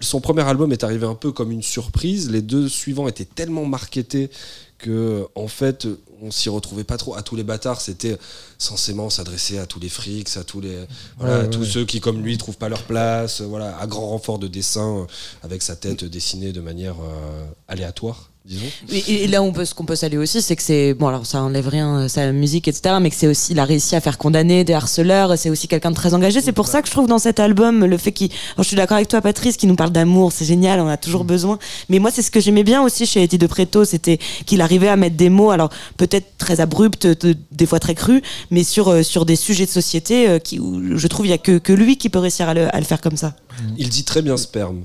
son 0.00 0.20
premier 0.20 0.42
album 0.42 0.72
est 0.72 0.82
arrivé 0.84 1.06
un 1.06 1.14
peu 1.14 1.32
comme 1.32 1.52
une 1.52 1.62
surprise. 1.62 2.30
Les 2.30 2.42
deux 2.42 2.68
suivants 2.68 3.06
étaient 3.08 3.24
tellement 3.26 3.66
marketés 3.66 4.30
que 4.78 5.26
en 5.34 5.46
fait 5.48 5.86
on 6.22 6.30
s'y 6.30 6.48
retrouvait 6.48 6.84
pas 6.84 6.96
trop. 6.96 7.14
À 7.14 7.22
tous 7.22 7.36
les 7.36 7.44
bâtards, 7.44 7.80
c'était 7.80 8.16
censément 8.58 9.10
s'adresser 9.10 9.58
à 9.58 9.66
tous 9.66 9.80
les 9.80 9.88
frics, 9.88 10.36
à 10.36 10.44
tous 10.44 10.60
les 10.60 10.86
voilà, 11.18 11.38
Ouais, 11.38 11.44
à 11.44 11.48
tous 11.48 11.60
ouais. 11.60 11.66
ceux 11.66 11.84
qui 11.84 12.00
comme 12.00 12.22
lui 12.22 12.36
trouvent 12.38 12.56
pas 12.58 12.68
leur 12.68 12.82
place. 12.82 13.40
Voilà, 13.40 13.76
à 13.78 13.86
grand 13.86 14.08
renfort 14.08 14.38
de 14.38 14.48
dessin 14.48 14.98
euh, 15.00 15.04
avec 15.42 15.62
sa 15.62 15.76
tête 15.76 16.04
dessinée 16.04 16.52
de 16.52 16.60
manière 16.60 16.96
euh, 17.00 17.44
aléatoire. 17.68 18.30
Disons. 18.44 18.64
Et, 18.90 19.24
et 19.24 19.26
là, 19.26 19.42
on 19.42 19.52
peut, 19.52 19.64
ce 19.64 19.74
qu'on 19.74 19.84
peut 19.84 19.96
saluer 19.96 20.18
aussi, 20.18 20.42
c'est 20.42 20.56
que 20.56 20.62
c'est 20.62 20.94
bon. 20.94 21.08
Alors, 21.08 21.26
ça 21.26 21.42
enlève 21.42 21.68
rien, 21.68 22.00
euh, 22.00 22.08
sa 22.08 22.32
musique, 22.32 22.68
etc. 22.68 22.96
Mais 23.00 23.10
que 23.10 23.16
c'est 23.16 23.26
aussi, 23.26 23.52
il 23.52 23.58
a 23.58 23.64
réussi 23.64 23.94
à 23.96 24.00
faire 24.00 24.18
condamner 24.18 24.64
des 24.64 24.72
harceleurs. 24.72 25.36
C'est 25.38 25.50
aussi 25.50 25.68
quelqu'un 25.68 25.90
de 25.90 25.96
très 25.96 26.14
engagé. 26.14 26.40
C'est 26.40 26.52
pour 26.52 26.66
ça 26.66 26.82
que 26.82 26.88
je 26.88 26.92
trouve 26.92 27.06
dans 27.06 27.18
cet 27.18 27.40
album 27.40 27.84
le 27.84 27.96
fait 27.98 28.12
qu'il. 28.12 28.30
alors, 28.54 28.62
je 28.64 28.68
suis 28.68 28.76
d'accord 28.76 28.96
avec 28.96 29.08
toi, 29.08 29.20
Patrice, 29.20 29.56
qui 29.56 29.66
nous 29.66 29.76
parle 29.76 29.90
d'amour. 29.90 30.32
C'est 30.32 30.44
génial. 30.44 30.80
On 30.80 30.88
a 30.88 30.96
toujours 30.96 31.24
besoin. 31.24 31.58
Mais 31.88 31.98
moi, 31.98 32.10
c'est 32.10 32.22
ce 32.22 32.30
que 32.30 32.40
j'aimais 32.40 32.64
bien 32.64 32.82
aussi 32.82 33.06
chez 33.06 33.22
Eddie 33.22 33.38
de 33.38 33.46
Preto, 33.46 33.84
c'était 33.84 34.18
qu'il 34.46 34.60
arrivait 34.60 34.88
à 34.88 34.96
mettre 34.96 35.16
des 35.16 35.28
mots, 35.30 35.50
alors 35.50 35.70
peut-être 35.96 36.36
très 36.38 36.60
abrupts, 36.60 37.06
de- 37.06 37.36
des 37.52 37.66
fois 37.66 37.78
très 37.80 37.94
crus, 37.94 38.22
mais 38.50 38.64
sur 38.64 38.88
euh, 38.88 39.02
sur 39.02 39.26
des 39.26 39.36
sujets 39.36 39.66
de 39.66 39.70
société 39.70 40.28
euh, 40.28 40.38
qui, 40.38 40.58
où 40.58 40.96
je 40.98 41.06
trouve, 41.06 41.26
il 41.26 41.30
y 41.30 41.32
a 41.32 41.38
que 41.38 41.58
que 41.58 41.72
lui 41.72 41.96
qui 41.96 42.08
peut 42.08 42.18
réussir 42.18 42.48
à 42.48 42.54
le, 42.54 42.74
à 42.74 42.78
le 42.78 42.84
faire 42.84 43.00
comme 43.00 43.16
ça. 43.16 43.34
Il 43.78 43.88
dit 43.88 44.04
très 44.04 44.22
bien 44.22 44.36
sperme. 44.36 44.82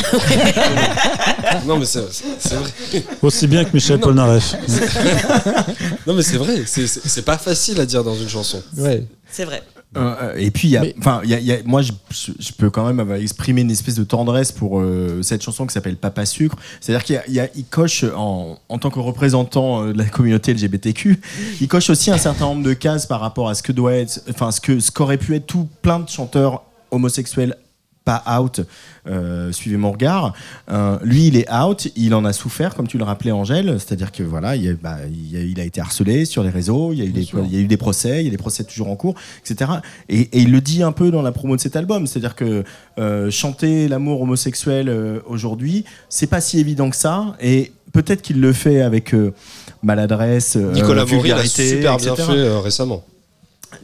non 1.66 1.78
mais 1.78 1.84
c'est 1.84 2.04
c'est 2.38 2.54
vrai. 2.54 2.70
Aussi 3.22 3.46
bien 3.46 3.64
que 3.64 3.70
Michel 3.72 3.96
Non. 3.96 4.02
Polnareff. 4.06 4.54
Non 6.06 6.14
mais 6.14 6.22
c'est 6.22 6.36
vrai, 6.38 6.62
c'est- 6.66 6.86
c'est 6.86 7.06
c'est 7.06 7.22
pas 7.22 7.38
facile 7.38 7.80
à 7.80 7.86
dire 7.86 8.02
dans 8.04 8.14
une 8.16 8.28
chanson. 8.28 8.62
Ouais. 8.76 9.04
C'est 9.30 9.44
vrai. 9.44 9.62
Euh, 9.96 10.14
euh, 10.22 10.34
et 10.36 10.52
puis, 10.52 10.68
il 10.68 10.70
y 10.70 10.76
a, 10.76 10.84
enfin, 11.00 11.20
il 11.24 11.30
y 11.30 11.34
a- 11.34 11.40
y 11.40 11.50
a- 11.52 11.58
moi, 11.64 11.82
je, 11.82 11.90
je- 12.38 12.52
peux 12.52 12.70
quand 12.70 12.90
même 12.92 13.12
exprimé 13.20 13.62
une 13.62 13.72
espèce 13.72 13.96
de 13.96 14.04
tendresse 14.04 14.52
pour 14.52 14.78
euh, 14.80 15.20
cette 15.22 15.42
chanson 15.42 15.66
qui 15.66 15.72
s'appelle 15.74 15.96
Papa 15.96 16.24
Sucre. 16.26 16.54
C'est-à-dire 16.80 17.02
qu'il 17.04 17.16
y 17.16 17.18
a- 17.18 17.24
il 17.26 17.34
y 17.34 17.40
a- 17.40 17.48
il 17.56 17.64
coche, 17.64 18.04
en, 18.16 18.56
en 18.68 18.78
tant 18.78 18.90
que 18.90 19.00
représentant 19.00 19.86
de 19.86 19.98
la 19.98 20.04
communauté 20.04 20.52
LGBTQ, 20.54 21.20
il 21.60 21.66
coche 21.66 21.90
aussi 21.90 22.12
un 22.12 22.18
certain 22.18 22.44
nombre 22.44 22.62
de 22.62 22.72
cases 22.72 23.06
par 23.06 23.18
rapport 23.20 23.48
à 23.48 23.54
ce 23.56 23.64
que 23.64 23.72
doit 23.72 23.94
être, 23.94 24.20
enfin, 24.30 24.52
ce 24.52 24.60
que 24.60 24.78
ce 24.78 24.92
qu'aurait 24.92 25.18
pu 25.18 25.34
être 25.34 25.46
tout 25.46 25.68
plein 25.82 25.98
de 25.98 26.08
chanteurs 26.08 26.62
homosexuels 26.92 27.56
pas 28.10 28.40
out, 28.40 28.60
euh, 29.06 29.52
suivez 29.52 29.76
mon 29.76 29.92
regard. 29.92 30.32
Euh, 30.70 30.98
lui, 31.02 31.28
il 31.28 31.36
est 31.36 31.48
out, 31.52 31.88
il 31.96 32.12
en 32.14 32.24
a 32.24 32.32
souffert, 32.32 32.74
comme 32.74 32.88
tu 32.88 32.98
le 32.98 33.04
rappelais, 33.04 33.30
Angèle. 33.30 33.76
C'est-à-dire 33.78 34.10
que 34.10 34.22
voilà, 34.24 34.56
il, 34.56 34.74
bah, 34.74 34.96
il 35.30 35.36
a- 35.36 35.42
il 35.42 35.60
a 35.60 35.64
été 35.64 35.80
harcelé 35.80 36.24
sur 36.24 36.42
les 36.42 36.50
réseaux, 36.50 36.92
il 36.92 36.98
y, 36.98 37.02
a 37.02 37.04
eu 37.04 37.10
des, 37.12 37.22
sûr. 37.22 37.40
il 37.44 37.54
y 37.54 37.56
a 37.56 37.60
eu 37.60 37.66
des 37.66 37.76
procès, 37.76 38.20
il 38.20 38.24
y 38.24 38.28
a 38.28 38.30
des 38.30 38.36
procès 38.36 38.64
toujours 38.64 38.88
en 38.88 38.96
cours, 38.96 39.14
etc. 39.44 39.70
Et, 40.08 40.20
et 40.22 40.40
il 40.40 40.50
le 40.50 40.60
dit 40.60 40.82
un 40.82 40.92
peu 40.92 41.10
dans 41.10 41.22
la 41.22 41.32
promo 41.32 41.54
de 41.56 41.60
cet 41.60 41.76
album, 41.76 42.06
c'est-à-dire 42.06 42.34
que 42.34 42.64
euh, 42.98 43.30
chanter 43.30 43.86
l'amour 43.88 44.20
homosexuel 44.22 44.90
aujourd'hui, 45.26 45.84
c'est 46.08 46.26
pas 46.26 46.40
si 46.40 46.58
évident 46.58 46.90
que 46.90 46.96
ça. 46.96 47.36
Et 47.40 47.72
peut-être 47.92 48.22
qu'il 48.22 48.40
le 48.40 48.52
fait 48.52 48.80
avec 48.82 49.14
maladresse, 49.82 50.56
Nicolas 50.56 51.04
Maury 51.04 51.30
l'a 51.30 51.44
super 51.44 51.96
bien 51.96 52.16
fait 52.16 52.58
récemment. 52.58 53.04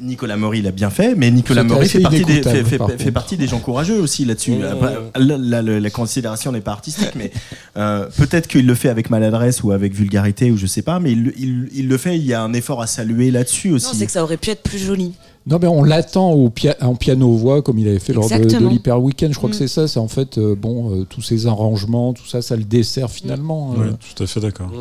Nicolas 0.00 0.36
Maury 0.36 0.62
l'a 0.62 0.72
bien 0.72 0.90
fait, 0.90 1.14
mais 1.14 1.30
Nicolas 1.30 1.62
Maury 1.62 1.88
fait 1.88 2.00
partie, 2.00 2.18
des, 2.24 2.32
inécoutable, 2.32 2.56
fait, 2.58 2.64
fait- 2.64 2.78
par 2.78 2.88
fait 2.90 2.96
contre. 2.98 3.12
partie 3.12 3.36
des 3.36 3.46
gens 3.46 3.60
courageux 3.60 4.00
aussi 4.00 4.24
là-dessus. 4.24 4.52
Mmh. 4.52 5.16
La 5.16 5.90
considération 5.90 6.52
n'est 6.52 6.60
pas 6.60 6.72
artistique, 6.72 7.12
mais 7.14 7.30
euh, 7.76 8.06
peut-être 8.16 8.46
qu'il 8.48 8.66
le 8.66 8.74
fait 8.74 8.88
avec 8.88 9.10
maladresse 9.10 9.62
ou 9.62 9.70
avec 9.72 9.94
vulgarité 9.94 10.50
ou 10.50 10.56
je 10.56 10.66
sais 10.66 10.82
pas, 10.82 10.98
mais 11.00 11.12
il, 11.12 11.32
il- 11.38 11.68
il 11.74 11.88
le 11.88 11.96
fait. 11.98 12.16
Il 12.16 12.26
y 12.26 12.34
a 12.34 12.42
un 12.42 12.52
effort 12.52 12.82
à 12.82 12.86
saluer 12.86 13.30
là-dessus 13.30 13.70
Non, 13.70 13.76
aussi. 13.76 13.96
c'est 13.96 14.06
que 14.06 14.12
ça 14.12 14.22
aurait 14.22 14.36
pu 14.36 14.50
être 14.50 14.62
plus 14.62 14.78
joli. 14.78 15.12
Non, 15.46 15.58
mais 15.60 15.68
on 15.68 15.84
l'attend 15.84 16.32
au 16.32 16.50
pia- 16.50 16.76
en 16.80 16.96
piano-voix, 16.96 17.62
comme 17.62 17.78
il 17.78 17.86
avait 17.86 18.00
fait 18.00 18.12
lors 18.12 18.28
de, 18.28 18.68
l'Hyper 18.68 19.00
Weekend. 19.00 19.32
Je 19.32 19.36
crois 19.38 19.48
Mm. 19.48 19.52
que 19.52 19.56
c'est 19.58 19.68
ça. 19.68 19.86
C'est 19.86 20.00
en 20.00 20.08
fait, 20.08 20.38
euh, 20.38 20.56
bon, 20.56 20.90
euh, 21.00 21.04
tous 21.04 21.22
ces 21.22 21.46
arrangements, 21.46 22.12
tout 22.14 22.26
ça, 22.26 22.42
ça 22.42 22.56
le 22.56 22.64
dessert 22.64 23.10
finalement. 23.10 23.74
Euh. 23.78 23.92
tout 24.16 24.24
à 24.24 24.26
fait 24.26 24.40
d'accord. 24.40 24.72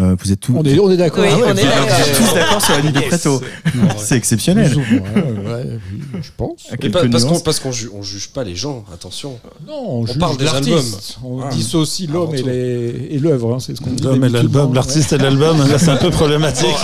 Euh, 0.00 0.16
vous 0.20 0.32
êtes 0.32 0.40
tous, 0.40 0.54
On 0.56 0.62
est, 0.64 0.76
on 0.80 0.90
est 0.90 0.96
d'accord. 0.96 1.22
Oui, 1.24 1.30
Ah 1.32 1.36
ouais, 1.38 1.42
on 1.46 1.56
est 1.56 1.62
d'accord. 1.62 1.86
tous 2.16 2.34
d'accord 2.34 2.60
sur 2.60 2.74
la 2.74 2.82
nuit 2.82 2.90
de 2.92 3.00
Préto. 3.00 3.40
C'est 3.96 4.16
exceptionnel. 4.16 4.72
Je 4.74 6.30
pense. 6.36 6.62
Pas- 6.92 7.08
parce 7.08 7.22
qu'on 7.24 7.30
nuances. 7.30 7.42
parce 7.44 7.60
qu'on 7.60 7.70
ju- 7.72 7.90
on 7.94 8.02
juge 8.02 8.28
pas 8.30 8.42
les 8.42 8.56
gens, 8.56 8.84
attention. 8.92 9.38
Non, 9.68 9.74
on, 10.00 10.06
juge 10.06 10.18
parle 10.18 10.36
des 10.36 10.44
l'artiste. 10.46 11.18
On 11.24 11.42
Ah. 11.42 11.48
dissocie 11.48 12.08
l'homme 12.10 12.34
et 12.34 12.38
Avant 12.38 12.42
tout. 12.42 12.48
les- 12.48 13.08
et 13.10 13.18
l'œuvre. 13.20 13.54
hein, 13.54 13.58
c'est 13.60 13.76
ce 13.76 13.80
qu'on 13.80 13.90
dit. 13.90 14.02
L'homme 14.02 14.24
et 14.24 14.28
l'album, 14.28 14.66
non 14.68 14.72
l'artiste 14.72 15.12
et 15.12 15.18
l'album, 15.18 15.58
là 15.70 15.78
c'est 15.78 15.90
un 15.90 15.96
peu 15.96 16.10
problématique. 16.10 16.66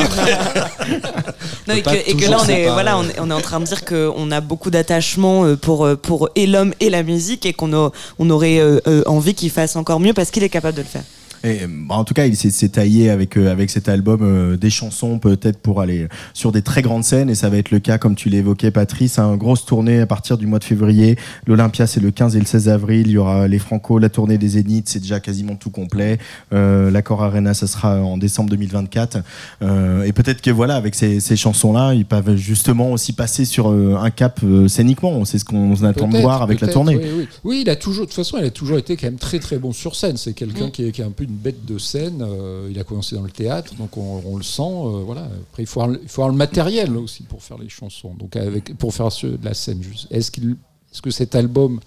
Non, 1.68 1.74
et, 1.76 1.82
que, 1.82 1.90
et 1.94 2.02
que 2.14 2.24
toujours 2.24 2.30
là, 2.30 2.38
on 2.44 2.48
est, 2.48 2.64
voilà, 2.70 2.98
on, 2.98 3.04
est, 3.04 3.20
on 3.20 3.30
est 3.30 3.34
en 3.34 3.40
train 3.40 3.60
de 3.60 3.64
dire 3.64 3.84
qu'on 3.84 4.30
a 4.30 4.40
beaucoup 4.40 4.70
d'attachement 4.70 5.44
euh, 5.44 5.56
pour, 5.56 5.84
euh, 5.84 5.94
pour 5.94 6.28
et 6.34 6.46
l'homme 6.46 6.72
et 6.80 6.90
la 6.90 7.02
musique 7.02 7.46
et 7.46 7.52
qu'on 7.52 7.72
on 8.18 8.30
aurait 8.30 8.58
euh, 8.58 8.80
envie 9.06 9.34
qu'il 9.34 9.50
fasse 9.50 9.76
encore 9.76 10.00
mieux 10.00 10.12
parce 10.12 10.30
qu'il 10.30 10.42
est 10.42 10.48
capable 10.48 10.76
de 10.76 10.82
le 10.82 10.88
faire. 10.88 11.02
Et, 11.44 11.60
bah, 11.66 11.94
en 11.96 12.04
tout 12.04 12.14
cas, 12.14 12.26
il 12.26 12.36
s'est 12.36 12.68
taillé 12.68 13.10
avec, 13.10 13.36
euh, 13.36 13.50
avec 13.50 13.70
cet 13.70 13.88
album 13.88 14.20
euh, 14.22 14.56
des 14.56 14.70
chansons 14.70 15.18
peut-être 15.18 15.58
pour 15.58 15.80
aller 15.80 16.08
sur 16.34 16.52
des 16.52 16.62
très 16.62 16.82
grandes 16.82 17.04
scènes 17.04 17.30
et 17.30 17.34
ça 17.34 17.48
va 17.48 17.56
être 17.56 17.70
le 17.70 17.78
cas 17.78 17.98
comme 17.98 18.14
tu 18.14 18.28
l'évoquais 18.28 18.70
Patrice, 18.70 19.18
une 19.18 19.36
grosse 19.36 19.64
tournée 19.64 20.00
à 20.00 20.06
partir 20.06 20.38
du 20.38 20.46
mois 20.46 20.58
de 20.58 20.64
février. 20.64 21.16
L'Olympia 21.46 21.86
c'est 21.86 22.00
le 22.00 22.10
15 22.10 22.36
et 22.36 22.40
le 22.40 22.46
16 22.46 22.68
avril, 22.68 23.06
il 23.06 23.12
y 23.12 23.18
aura 23.18 23.48
les 23.48 23.58
Franco, 23.58 23.98
la 23.98 24.08
tournée 24.08 24.38
des 24.38 24.48
Zéniths, 24.48 24.88
c'est 24.88 25.00
déjà 25.00 25.20
quasiment 25.20 25.56
tout 25.56 25.70
complet. 25.70 26.18
Euh, 26.52 26.90
L'Accord 26.90 27.22
Arena 27.22 27.54
ça 27.54 27.66
sera 27.66 28.00
en 28.02 28.16
décembre 28.16 28.50
2024 28.50 29.18
Euh, 29.62 30.04
et 30.04 30.12
peut-être 30.12 30.40
que 30.40 30.50
voilà 30.50 30.76
avec 30.76 30.94
ces, 30.94 31.20
ces 31.20 31.36
chansons-là, 31.36 31.94
ils 31.94 32.04
peuvent 32.04 32.36
justement 32.36 32.92
aussi 32.92 33.12
passer 33.12 33.44
sur 33.44 33.70
euh, 33.70 33.96
un 34.00 34.10
cap 34.10 34.40
euh, 34.44 34.68
scéniquement, 34.68 35.24
c'est 35.24 35.38
ce 35.38 35.44
qu'on 35.44 35.72
attend 35.84 36.08
de 36.08 36.18
voir 36.18 36.42
avec 36.42 36.60
la 36.60 36.68
tournée. 36.68 36.96
Oui, 36.96 37.04
oui. 37.16 37.28
Oui, 37.44 37.58
il 37.62 37.70
a 37.70 37.76
toujours, 37.76 38.04
de 38.04 38.10
toute 38.10 38.16
façon, 38.16 38.38
il 38.38 38.44
a 38.44 38.50
toujours 38.50 38.78
été 38.78 38.96
quand 38.96 39.06
même 39.06 39.18
très 39.18 39.38
très 39.38 39.58
bon 39.58 39.72
sur 39.72 39.96
scène. 39.96 40.16
C'est 40.16 40.32
quelqu'un 40.32 40.66
Mm. 40.66 40.70
qui, 40.70 40.84
est, 40.84 40.92
qui 40.92 41.00
est 41.00 41.04
un 41.04 41.10
peu 41.10 41.26
une 41.30 41.36
bête 41.36 41.64
de 41.64 41.78
scène. 41.78 42.20
Euh, 42.22 42.68
il 42.70 42.78
a 42.78 42.84
commencé 42.84 43.14
dans 43.16 43.22
le 43.22 43.30
théâtre, 43.30 43.74
donc 43.76 43.96
on, 43.96 44.22
on 44.26 44.36
le 44.36 44.42
sent. 44.42 44.62
euh, 44.62 45.02
voilà. 45.04 45.22
Après, 45.50 45.62
il 45.62 45.66
faut, 45.66 45.80
avoir, 45.80 45.96
le- 45.96 46.00
il 46.02 46.08
faut 46.08 46.22
avoir 46.22 46.32
le 46.32 46.38
matériel 46.38 46.96
aussi 46.96 47.22
pour 47.22 47.42
faire 47.42 47.58
les 47.58 47.68
chansons, 47.68 48.12
donc 48.18 48.36
avec, 48.36 48.76
pour 48.76 48.92
faire 48.94 49.10
ce- 49.12 49.26
de 49.26 49.44
la 49.44 49.54
scène. 49.54 49.80
Est-ce 50.10 50.30
qu'il, 50.30 50.56
est-ce 50.92 51.00
que 51.02 51.10
cet 51.10 51.34
album, 51.34 51.80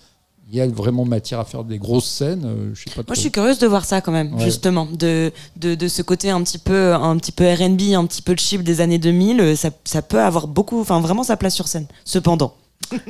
il 0.51 0.57
y 0.57 0.61
a 0.61 0.67
vraiment 0.67 1.03
matière 1.05 1.39
à 1.39 1.45
faire 1.45 1.63
des 1.63 1.77
grosses 1.79 2.05
scènes 2.09 2.43
Euh, 2.45 2.71
Je 2.73 2.83
sais 2.83 2.89
pas. 2.91 2.97
Moi, 2.97 3.03
trop. 3.05 3.15
je 3.15 3.19
suis 3.21 3.31
curieuse 3.31 3.59
de 3.59 3.67
voir 3.67 3.85
ça 3.85 4.01
quand 4.01 4.11
même, 4.11 4.33
Ouais. 4.35 4.43
justement, 4.43 4.85
de, 4.85 5.31
de, 5.57 5.73
de 5.75 5.87
ce 5.87 6.01
côté 6.01 6.29
un 6.29 6.41
petit 6.43 6.57
peu, 6.59 6.93
un 6.93 7.17
petit 7.17 7.31
peu 7.31 7.43
R&B, 7.45 7.93
un 7.95 8.05
petit 8.05 8.21
peu 8.21 8.35
cheap 8.37 8.61
des 8.63 8.79
années 8.81 8.99
2000. 8.99 9.39
euh, 9.39 9.55
Ça, 9.55 9.69
ça 9.83 10.01
peut 10.01 10.21
avoir 10.21 10.47
beaucoup, 10.47 10.79
enfin 10.79 10.99
vraiment 11.01 11.23
sa 11.23 11.37
place 11.37 11.55
sur 11.55 11.67
scène. 11.67 11.87
Cependant. 12.05 12.53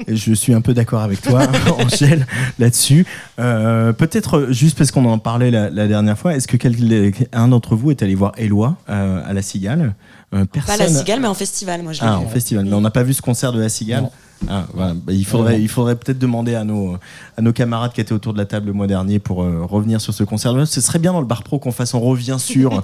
Je 0.08 0.34
suis 0.34 0.54
un 0.54 0.62
peu 0.62 0.74
d'accord 0.74 1.02
avec 1.02 1.22
toi, 1.22 1.48
Angèle, 1.80 2.26
là-dessus. 2.60 3.06
Euh, 3.40 3.94
Peut-être 3.94 4.38
euh, 4.38 4.52
juste 4.54 4.78
parce 4.78 4.92
qu'on 4.92 5.06
en 5.06 5.18
parlait 5.20 5.52
la, 5.52 5.70
la 5.70 5.88
dernière 5.88 6.18
fois, 6.18 6.36
est-ce 6.36 6.48
que 6.48 6.58
quel- 6.58 7.14
un 7.34 7.48
d'entre 7.48 7.76
vous 7.76 7.92
est 7.92 8.02
allé 8.02 8.16
voir 8.16 8.32
Eloi 8.38 8.76
euh, 8.90 9.22
à 9.26 9.34
la 9.34 9.42
Cigale? 9.42 9.94
Euh, 10.34 10.46
Pas 10.46 10.62
Personne. 10.66 10.80
la 10.80 10.88
cigale, 10.88 11.20
mais 11.22 11.28
en 11.28 11.34
festival, 11.34 11.84
moi 11.84 11.94
je 11.94 12.00
Ah, 12.02 12.18
vu. 12.20 12.26
en 12.26 12.30
festival. 12.30 12.66
Mais 12.66 12.74
on 12.74 12.82
n'a 12.82 12.90
pas 12.92 13.04
vu 13.04 13.14
ce 13.14 13.22
concert 13.22 13.52
de 13.54 13.60
la 13.62 13.70
Cigale. 13.70 14.04
Non. 14.04 14.12
Ah, 14.50 14.68
voilà. 14.74 14.94
Bah, 14.94 15.14
il 15.14 15.26
faudrait, 15.26 15.62
il 15.62 15.68
faudrait 15.68 15.96
peut-être 15.96 16.20
demander 16.20 16.56
à 16.56 16.64
nos, 16.64 16.96
à 17.38 17.42
nos 17.42 17.54
camarades 17.54 17.94
qui 17.94 18.02
étaient 18.02 18.14
autour 18.14 18.34
de 18.34 18.38
la 18.38 18.46
table 18.46 18.68
le 18.68 18.74
mois 18.74 18.88
dernier 18.88 19.20
pour 19.20 19.44
euh, 19.44 19.66
revenir 19.66 20.02
sur 20.02 20.14
ce 20.14 20.24
concert. 20.24 20.54
Ce 20.68 20.82
serait 20.82 21.00
bien 21.00 21.14
dans 21.14 21.22
le 21.22 21.26
bar 21.26 21.44
pro 21.44 21.60
qu'on 21.60 21.72
fasse 21.72 21.94
on 21.94 22.00
revient 22.02 22.38
sur 22.40 22.72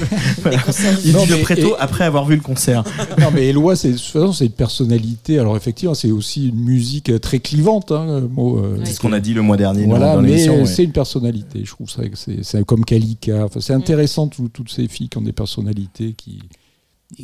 Voilà. 0.42 0.58
Il 1.04 1.12
Non, 1.12 1.22
dit 1.24 1.30
de 1.30 1.34
mais- 1.36 1.42
Préto 1.42 1.68
et- 1.76 1.80
après 1.80 2.04
avoir 2.04 2.24
vu 2.24 2.36
le 2.36 2.42
concert. 2.42 2.84
non, 3.18 3.28
mais 3.32 3.48
Eloi, 3.48 3.76
c'est 3.76 3.90
de 3.92 3.96
toute 3.96 4.02
façon, 4.06 4.32
c'est 4.32 4.46
une 4.46 4.52
personnalité. 4.52 5.38
Alors 5.38 5.56
effectivement, 5.56 5.94
c'est 5.94 6.10
aussi 6.10 6.48
une 6.48 6.60
musique 6.60 7.10
euh, 7.10 7.18
très 7.18 7.40
clivante. 7.40 7.92
Hein, 7.92 8.20
le 8.20 8.26
euh, 8.38 8.78
C'est 8.84 8.92
ce 8.94 9.00
qu'on 9.00 9.12
a 9.12 9.20
dit 9.20 9.34
le 9.34 9.42
mois 9.42 9.56
dernier 9.56 9.86
Voilà, 9.86 10.16
dans 10.16 10.22
mais 10.22 10.48
ouais. 10.48 10.66
c'est 10.66 10.84
une 10.84 10.92
personnalité. 10.92 11.62
Je 11.64 11.70
trouve 11.70 11.90
ça 11.90 12.02
que 12.08 12.16
c'est 12.16 12.64
comme 12.64 12.84
Kalika. 12.84 13.44
Enfin, 13.44 13.60
c'est 13.60 13.74
intéressant 13.74 14.28
tout- 14.28 14.48
toutes 14.48 14.70
ces 14.70 14.88
filles 14.88 15.08
qui 15.08 15.18
ont 15.18 15.22
des 15.22 15.32
personnalités 15.32 16.14
qui 16.16 16.40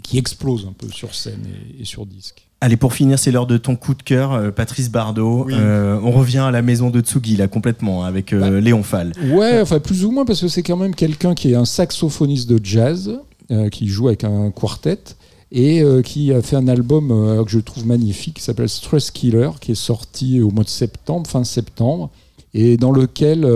qui 0.02 0.18
explosent 0.18 0.66
un 0.68 0.74
peu 0.74 0.88
sur 0.90 1.14
scène 1.14 1.40
et, 1.78 1.82
et 1.82 1.84
sur 1.86 2.04
disque. 2.04 2.47
Allez, 2.60 2.76
pour 2.76 2.92
finir, 2.92 3.20
c'est 3.20 3.30
l'heure 3.30 3.46
de 3.46 3.56
ton 3.56 3.76
coup 3.76 3.94
de 3.94 4.02
cœur, 4.02 4.32
euh, 4.32 4.50
Patrice 4.50 4.90
Bardot. 4.90 5.44
Oui. 5.46 5.54
Euh, 5.56 6.00
on 6.02 6.10
revient 6.10 6.38
à 6.38 6.50
la 6.50 6.60
maison 6.60 6.90
de 6.90 7.00
Tsugi, 7.00 7.36
là, 7.36 7.46
complètement, 7.46 8.02
avec 8.02 8.32
euh, 8.32 8.40
Bah. 8.40 8.50
Léon 8.60 8.82
Fall. 8.82 9.12
Ouais, 9.30 9.60
enfin 9.60 9.78
plus 9.78 10.04
ou 10.04 10.10
moins 10.10 10.24
parce 10.24 10.40
que 10.40 10.48
c'est 10.48 10.64
quand 10.64 10.76
même 10.76 10.94
quelqu'un 10.94 11.34
qui 11.34 11.52
est 11.52 11.54
un 11.54 11.64
saxophoniste 11.64 12.48
de 12.50 12.58
jazz 12.62 13.20
euh, 13.52 13.68
qui 13.68 13.86
joue 13.86 14.08
avec 14.08 14.24
un 14.24 14.50
quartet 14.50 14.98
et 15.50 15.82
qui 16.04 16.30
a 16.34 16.42
fait 16.42 16.56
un 16.56 16.68
album 16.68 17.08
que 17.42 17.50
je 17.50 17.58
trouve 17.58 17.86
magnifique 17.86 18.34
qui 18.34 18.42
s'appelle 18.42 18.68
Stress 18.68 19.10
Killer 19.10 19.48
qui 19.62 19.72
est 19.72 19.74
sorti 19.74 20.42
au 20.42 20.50
mois 20.50 20.62
de 20.62 20.68
septembre, 20.68 21.26
fin 21.26 21.42
septembre 21.42 22.10
et 22.52 22.76
dans 22.76 22.92
lequel 22.92 23.46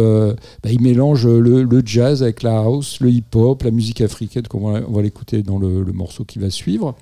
bah, 0.64 0.70
il 0.70 0.80
mélange 0.80 1.26
le, 1.26 1.64
le 1.64 1.82
jazz 1.84 2.22
avec 2.22 2.42
la 2.42 2.60
house, 2.60 2.98
le 3.02 3.10
hip-hop, 3.10 3.62
la 3.62 3.70
musique 3.70 4.00
africaine, 4.00 4.44
comme 4.48 4.64
on 4.64 4.90
va, 4.90 5.02
l'écouter 5.02 5.42
dans 5.42 5.58
le, 5.58 5.82
le 5.82 5.92
morceau 5.92 6.24
qui 6.24 6.38
va 6.38 6.48
suivre. 6.48 6.94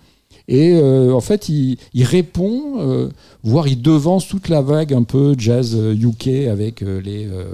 Et 0.50 0.72
euh, 0.74 1.12
en 1.12 1.20
fait, 1.20 1.48
il, 1.48 1.78
répond, 2.02 2.80
euh, 2.80 3.08
voire 3.44 3.68
il 3.68 3.80
devance 3.80 4.26
toute 4.26 4.48
la 4.48 4.60
vague 4.60 4.92
un 4.92 5.04
peu 5.04 5.36
jazz 5.38 5.76
UK 5.76 6.48
avec 6.50 6.82
euh, 6.82 7.00
les 7.00 7.26
euh, 7.26 7.44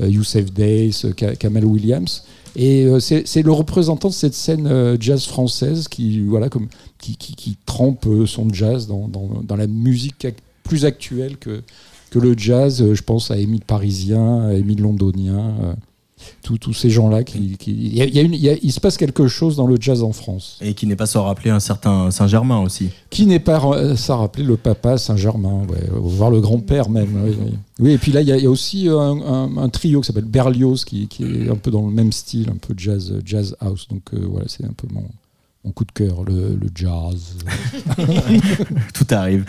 euh, 0.00 0.08
Youssef 0.08 0.52
Days, 0.52 1.02
Ka- 1.16 1.36
Kamal 1.36 1.64
Williams. 1.64 2.24
Et 2.56 2.86
c'est 3.00 3.42
le 3.42 3.50
représentant 3.52 4.08
de 4.08 4.12
cette 4.12 4.34
scène 4.34 4.98
jazz 5.00 5.24
française 5.24 5.88
qui, 5.88 6.20
voilà, 6.20 6.50
comme, 6.50 6.68
qui, 7.00 7.16
qui, 7.16 7.34
qui 7.34 7.56
trempe 7.64 8.06
son 8.26 8.52
jazz 8.52 8.86
dans, 8.86 9.08
dans, 9.08 9.56
la 9.56 9.66
musique 9.66 10.26
plus 10.62 10.84
actuelle 10.84 11.38
que, 11.38 11.62
que 12.10 12.18
le 12.18 12.36
jazz. 12.36 12.92
Je 12.92 13.02
pense 13.02 13.30
à 13.30 13.38
Émile 13.38 13.62
Parisien, 13.66 14.48
à 14.48 14.52
Émile 14.52 14.82
Londonien. 14.82 15.54
Euh. 16.50 16.56
tous 16.60 16.72
ces 16.72 16.90
gens-là. 16.90 17.22
Qui, 17.24 17.56
qui- 17.58 17.72
il, 17.72 17.94
y 17.96 18.02
a- 18.02 18.04
il 18.04 18.14
y 18.14 18.18
a 18.18 18.22
une- 18.22 18.34
il 18.34 18.40
y 18.40 18.48
a- 18.48 18.56
il 18.62 18.72
se 18.72 18.80
passe 18.80 18.96
quelque 18.96 19.26
chose 19.28 19.56
dans 19.56 19.66
le 19.66 19.76
jazz 19.80 20.02
en 20.02 20.12
France. 20.12 20.58
Et 20.60 20.74
qui 20.74 20.86
n'est 20.86 20.96
pas 20.96 21.06
sans 21.06 21.24
rappeler 21.24 21.50
un 21.50 21.60
certain 21.60 22.10
Saint-Germain 22.10 22.60
aussi. 22.60 22.88
Qui 23.10 23.26
n'est 23.26 23.38
pas 23.40 23.60
euh, 23.64 23.96
ça 23.96 24.16
rappelait 24.16 24.44
le 24.44 24.56
papa 24.56 24.98
Saint-Germain, 24.98 25.62
ouais, 25.68 25.88
voire 25.92 26.30
le 26.30 26.40
grand-père 26.40 26.88
même. 26.90 27.22
Oui, 27.24 27.36
oui. 27.40 27.52
Oui, 27.80 27.90
et 27.92 27.98
puis 27.98 28.12
là, 28.12 28.20
il 28.20 28.28
y, 28.28 28.32
a- 28.32 28.36
il 28.36 28.44
y 28.44 28.46
a 28.46 28.50
aussi 28.50 28.88
un, 28.88 28.94
un- 29.20 29.56
un 29.56 29.68
trio 29.68 30.00
qui 30.00 30.06
s'appelle 30.06 30.24
Berlioz, 30.24 30.84
qui, 30.84 31.08
qui 31.08 31.24
est 31.24 31.48
un 31.50 31.56
peu 31.56 31.70
dans 31.70 31.86
le 31.86 31.92
même 31.92 32.12
style, 32.12 32.48
un 32.50 32.56
peu 32.58 32.74
jazz, 32.76 33.12
jazz 33.24 33.56
house. 33.60 33.88
Donc 33.88 34.02
euh, 34.14 34.20
voilà, 34.30 34.46
c'est 34.48 34.64
un 34.64 34.72
peu 34.76 34.86
mon, 34.92 35.02
mon 35.64 35.70
coup 35.70 35.84
de 35.84 35.92
cœur, 35.92 36.24
le, 36.24 36.58
jazz. 36.74 37.36
Tout 38.94 39.06
arrive. 39.10 39.44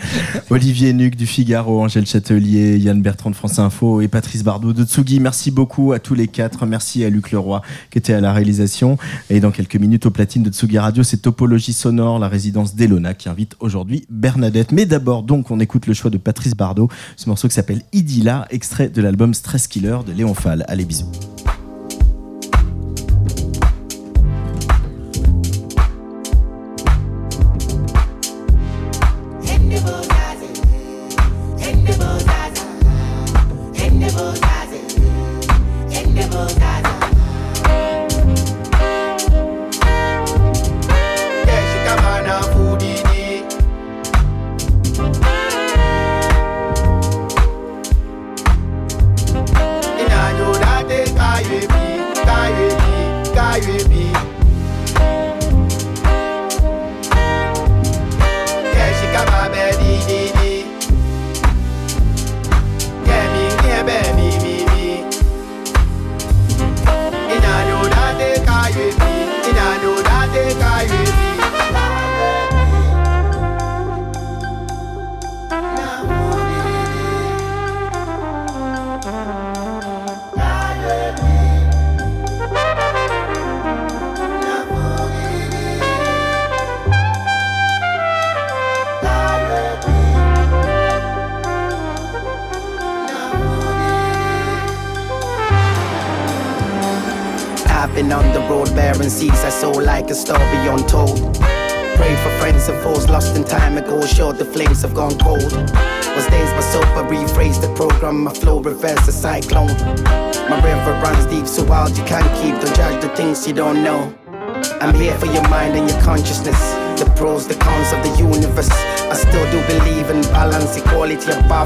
Olivier 0.48 0.92
Nuc 0.92 1.16
du 1.16 1.26
Figaro, 1.26 1.82
Angèle 1.82 2.06
Châtelier, 2.06 2.78
Yann 2.78 3.02
Bertrand 3.02 3.30
de 3.30 3.34
France 3.34 3.58
Info 3.58 4.00
et 4.00 4.06
Patrice 4.06 4.44
Bardot 4.44 4.72
de 4.72 4.84
Tsugi. 4.84 5.18
Merci 5.18 5.50
beaucoup 5.50 5.92
à 5.92 5.98
tous 5.98 6.14
les 6.14 6.28
quatre. 6.28 6.66
Merci 6.66 7.04
à 7.04 7.10
Luc 7.10 7.32
Leroy 7.32 7.62
qui 7.90 7.98
était 7.98 8.12
à 8.12 8.20
la 8.20 8.32
réalisation. 8.32 8.96
Et 9.28 9.40
dans 9.40 9.50
quelques 9.50 9.74
minutes 9.74 10.06
au 10.06 10.12
platine 10.12 10.44
de 10.44 10.50
Tsugi 10.50 10.78
Radio, 10.78 11.02
c'est 11.02 11.16
Topologie 11.16 11.72
Sonore, 11.72 12.20
la 12.20 12.28
résidence 12.28 12.76
d'Elona 12.76 13.14
qui 13.14 13.28
invite 13.28 13.56
aujourd'hui 13.58 14.06
Bernadette. 14.08 14.70
Mais 14.70 14.86
d'abord, 14.86 15.24
donc, 15.24 15.50
on 15.50 15.58
écoute 15.58 15.88
le 15.88 15.94
choix 15.94 16.10
de 16.10 16.18
Patrice 16.18 16.54
Bardot, 16.54 16.88
ce 17.16 17.28
morceau 17.28 17.48
qui 17.48 17.54
s'appelle 17.54 17.82
Idylla, 17.92 18.46
extrait 18.50 18.88
de 18.88 19.02
l'album 19.02 19.34
Stress 19.34 19.66
Killer 19.66 19.98
de 20.06 20.12
Léon 20.12 20.34
Fall. 20.34 20.64
Allez, 20.68 20.84
bisous. 20.84 21.10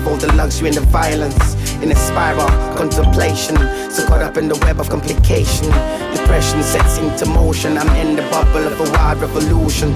All 0.08 0.16
the 0.16 0.32
luxury 0.34 0.68
and 0.68 0.76
the 0.76 0.86
violence. 0.86 1.54
In 1.82 1.92
a 1.92 1.94
spiral, 1.94 2.48
contemplation. 2.76 3.56
So 3.90 4.06
caught 4.06 4.22
up 4.22 4.36
in 4.36 4.48
the 4.48 4.58
web 4.62 4.80
of 4.80 4.88
complication. 4.88 5.66
Depression 6.16 6.62
sets 6.62 6.98
into 6.98 7.26
motion. 7.26 7.76
I'm 7.76 7.88
in 7.96 8.16
the 8.16 8.22
bubble 8.30 8.66
of 8.66 8.80
a 8.80 8.90
wild 8.90 9.20
revolution. 9.20 9.94